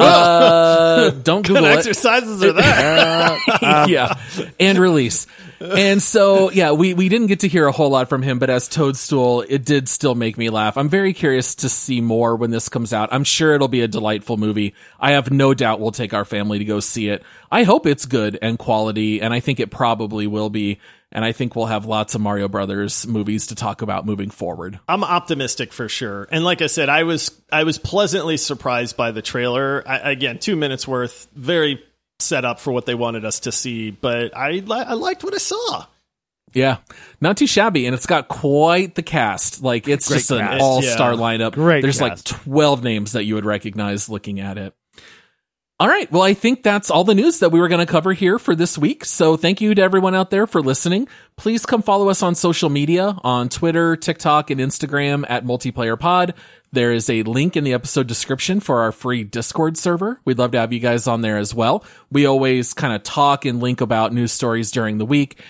Uh, 0.00 1.10
don't 1.10 1.46
Google 1.46 1.62
What 1.64 1.72
it. 1.72 1.78
exercises 1.78 2.42
are 2.42 2.52
that? 2.54 3.86
yeah, 3.90 4.14
and 4.58 4.78
release. 4.78 5.26
And 5.60 6.02
so, 6.02 6.50
yeah, 6.50 6.72
we, 6.72 6.94
we 6.94 7.08
didn't 7.08 7.26
get 7.26 7.40
to 7.40 7.48
hear 7.48 7.66
a 7.66 7.72
whole 7.72 7.90
lot 7.90 8.08
from 8.08 8.22
him, 8.22 8.38
but 8.38 8.48
as 8.48 8.66
Toadstool, 8.66 9.42
it 9.42 9.64
did 9.64 9.88
still 9.88 10.14
make 10.14 10.38
me 10.38 10.48
laugh. 10.48 10.78
I'm 10.78 10.88
very 10.88 11.12
curious 11.12 11.54
to 11.56 11.68
see 11.68 12.00
more 12.00 12.34
when 12.34 12.50
this 12.50 12.68
comes 12.68 12.92
out. 12.92 13.10
I'm 13.12 13.24
sure 13.24 13.54
it'll 13.54 13.68
be 13.68 13.82
a 13.82 13.88
delightful 13.88 14.38
movie. 14.38 14.74
I 14.98 15.12
have 15.12 15.30
no 15.30 15.52
doubt 15.52 15.80
we'll 15.80 15.92
take 15.92 16.14
our 16.14 16.24
family 16.24 16.58
to 16.58 16.64
go 16.64 16.80
see 16.80 17.08
it. 17.08 17.22
I 17.52 17.64
hope 17.64 17.86
it's 17.86 18.06
good 18.06 18.38
and 18.40 18.58
quality, 18.58 19.20
and 19.20 19.34
I 19.34 19.40
think 19.40 19.60
it 19.60 19.70
probably 19.70 20.26
will 20.26 20.50
be. 20.50 20.80
And 21.12 21.24
I 21.24 21.32
think 21.32 21.56
we'll 21.56 21.66
have 21.66 21.86
lots 21.86 22.14
of 22.14 22.20
Mario 22.20 22.46
Brothers 22.46 23.04
movies 23.04 23.48
to 23.48 23.56
talk 23.56 23.82
about 23.82 24.06
moving 24.06 24.30
forward. 24.30 24.78
I'm 24.88 25.02
optimistic 25.02 25.72
for 25.72 25.88
sure. 25.88 26.28
And 26.30 26.44
like 26.44 26.62
I 26.62 26.68
said, 26.68 26.88
I 26.88 27.02
was 27.02 27.32
I 27.50 27.64
was 27.64 27.78
pleasantly 27.78 28.36
surprised 28.36 28.96
by 28.96 29.10
the 29.10 29.20
trailer. 29.20 29.82
I, 29.84 30.12
again, 30.12 30.38
two 30.38 30.54
minutes 30.54 30.86
worth, 30.86 31.26
very 31.34 31.82
set 32.22 32.44
up 32.44 32.60
for 32.60 32.72
what 32.72 32.86
they 32.86 32.94
wanted 32.94 33.24
us 33.24 33.40
to 33.40 33.52
see. 33.52 33.90
But 33.90 34.36
I 34.36 34.50
li- 34.52 34.84
I 34.86 34.94
liked 34.94 35.24
what 35.24 35.34
I 35.34 35.38
saw. 35.38 35.86
Yeah, 36.52 36.78
not 37.20 37.36
too 37.36 37.46
shabby, 37.46 37.86
and 37.86 37.94
it's 37.94 38.06
got 38.06 38.26
quite 38.26 38.96
the 38.96 39.02
cast. 39.04 39.62
Like 39.62 39.86
it's 39.86 40.08
Great 40.08 40.16
just 40.18 40.30
an 40.32 40.58
all-star 40.60 41.12
Yeah. 41.14 41.18
lineup. 41.20 41.52
Great 41.52 41.80
There's 41.82 42.00
like 42.00 42.22
twelve 42.24 42.82
names 42.82 43.12
that 43.12 43.24
you 43.24 43.36
would 43.36 43.44
recognize 43.44 44.08
looking 44.08 44.40
at 44.40 44.58
it. 44.58 44.74
All 45.80 45.88
right, 45.88 46.12
well, 46.12 46.20
I 46.20 46.34
think 46.34 46.62
that's 46.62 46.90
all 46.90 47.04
the 47.04 47.14
news 47.14 47.38
that 47.38 47.52
we 47.52 47.58
were 47.58 47.68
going 47.68 47.80
to 47.84 47.90
cover 47.90 48.12
here 48.12 48.38
for 48.38 48.54
this 48.54 48.76
week. 48.76 49.02
So 49.02 49.38
thank 49.38 49.62
you 49.62 49.74
to 49.74 49.80
everyone 49.80 50.14
out 50.14 50.28
there 50.28 50.46
for 50.46 50.60
listening. 50.60 51.08
Please 51.36 51.64
come 51.64 51.80
follow 51.80 52.10
us 52.10 52.22
on 52.22 52.34
social 52.34 52.68
media 52.68 53.16
on 53.24 53.48
Twitter, 53.48 53.96
TikTok, 53.96 54.50
and 54.50 54.60
Instagram 54.60 55.24
at 55.26 55.46
Multiplayer 55.46 55.98
Pod. 55.98 56.34
There 56.70 56.92
is 56.92 57.08
a 57.08 57.22
link 57.22 57.56
in 57.56 57.64
the 57.64 57.72
episode 57.72 58.08
description 58.08 58.60
for 58.60 58.82
our 58.82 58.92
free 58.92 59.24
Discord 59.24 59.78
server. 59.78 60.20
We'd 60.26 60.36
love 60.36 60.50
to 60.50 60.60
have 60.60 60.74
you 60.74 60.80
guys 60.80 61.06
on 61.06 61.22
there 61.22 61.38
as 61.38 61.54
well. 61.54 61.82
We 62.12 62.26
always 62.26 62.74
kind 62.74 62.94
of 62.94 63.02
talk 63.02 63.46
and 63.46 63.58
link 63.60 63.80
about 63.80 64.12
news 64.12 64.32
stories 64.32 64.70
during 64.70 64.98
the 64.98 65.06
week. 65.06 65.40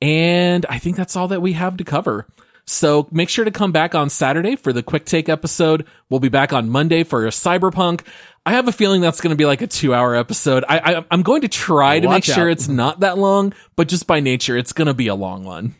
And 0.00 0.64
I 0.68 0.78
think 0.78 0.94
that's 0.94 1.16
all 1.16 1.26
that 1.26 1.42
we 1.42 1.54
have 1.54 1.76
to 1.78 1.84
cover. 1.84 2.28
So 2.70 3.08
make 3.10 3.28
sure 3.28 3.44
to 3.44 3.50
come 3.50 3.72
back 3.72 3.94
on 3.94 4.10
Saturday 4.10 4.54
for 4.54 4.72
the 4.72 4.82
quick 4.82 5.04
take 5.04 5.28
episode. 5.28 5.86
We'll 6.08 6.20
be 6.20 6.28
back 6.28 6.52
on 6.52 6.68
Monday 6.68 7.02
for 7.02 7.26
a 7.26 7.30
Cyberpunk. 7.30 8.06
I 8.46 8.52
have 8.52 8.68
a 8.68 8.72
feeling 8.72 9.00
that's 9.00 9.20
going 9.20 9.30
to 9.30 9.36
be 9.36 9.44
like 9.44 9.60
a 9.60 9.66
two 9.66 9.92
hour 9.92 10.14
episode. 10.14 10.64
I, 10.68 10.78
I, 10.78 11.04
I'm 11.10 11.22
going 11.22 11.42
to 11.42 11.48
try 11.48 12.00
to 12.00 12.06
Watch 12.06 12.28
make 12.28 12.34
sure 12.36 12.48
out. 12.48 12.52
it's 12.52 12.68
not 12.68 13.00
that 13.00 13.18
long, 13.18 13.52
but 13.76 13.88
just 13.88 14.06
by 14.06 14.20
nature, 14.20 14.56
it's 14.56 14.72
going 14.72 14.86
to 14.86 14.94
be 14.94 15.08
a 15.08 15.14
long 15.14 15.44
one. 15.44 15.74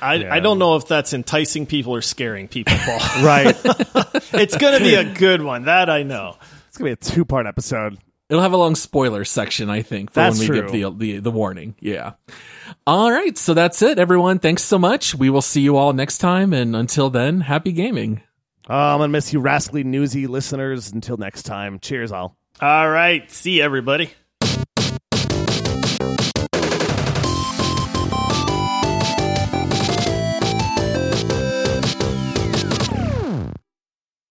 I, 0.00 0.26
I 0.28 0.40
don't 0.40 0.58
know 0.58 0.76
if 0.76 0.88
that's 0.88 1.12
enticing 1.12 1.66
people 1.66 1.94
or 1.94 2.02
scaring 2.02 2.48
people, 2.48 2.74
Paul. 2.76 2.98
right 3.24 3.54
it's 4.32 4.56
going 4.56 4.78
to 4.78 4.84
be 4.84 4.94
a 4.94 5.04
good 5.04 5.42
one. 5.42 5.64
That 5.64 5.88
I 5.90 6.02
know. 6.02 6.36
it's 6.68 6.78
gonna 6.78 6.88
be 6.88 6.92
a 6.92 6.96
two-part 6.96 7.46
episode 7.46 7.98
It'll 8.34 8.42
have 8.42 8.52
a 8.52 8.56
long 8.56 8.74
spoiler 8.74 9.24
section, 9.24 9.70
I 9.70 9.82
think, 9.82 10.10
for 10.10 10.16
That's 10.16 10.40
when 10.40 10.48
we 10.50 10.58
true. 10.60 10.68
give 10.68 10.98
the, 10.98 11.14
the 11.14 11.18
the 11.20 11.30
warning. 11.30 11.76
Yeah. 11.78 12.14
All 12.84 13.12
right, 13.12 13.38
so 13.38 13.54
that's 13.54 13.80
it, 13.80 14.00
everyone. 14.00 14.40
Thanks 14.40 14.64
so 14.64 14.76
much. 14.76 15.14
We 15.14 15.30
will 15.30 15.40
see 15.40 15.60
you 15.60 15.76
all 15.76 15.92
next 15.92 16.18
time, 16.18 16.52
and 16.52 16.74
until 16.74 17.10
then, 17.10 17.42
happy 17.42 17.70
gaming. 17.70 18.22
oh, 18.68 18.74
i'm 18.74 18.98
gonna 18.98 19.08
miss 19.08 19.32
you 19.32 19.38
rascally 19.38 19.84
newsy 19.84 20.26
listeners 20.26 20.90
until 20.90 21.16
next 21.16 21.44
time 21.44 21.78
cheers 21.78 22.10
all 22.10 22.36
All 22.60 22.90
right. 22.90 23.30
See 23.30 23.58
you, 23.58 23.62
everybody. 23.62 24.10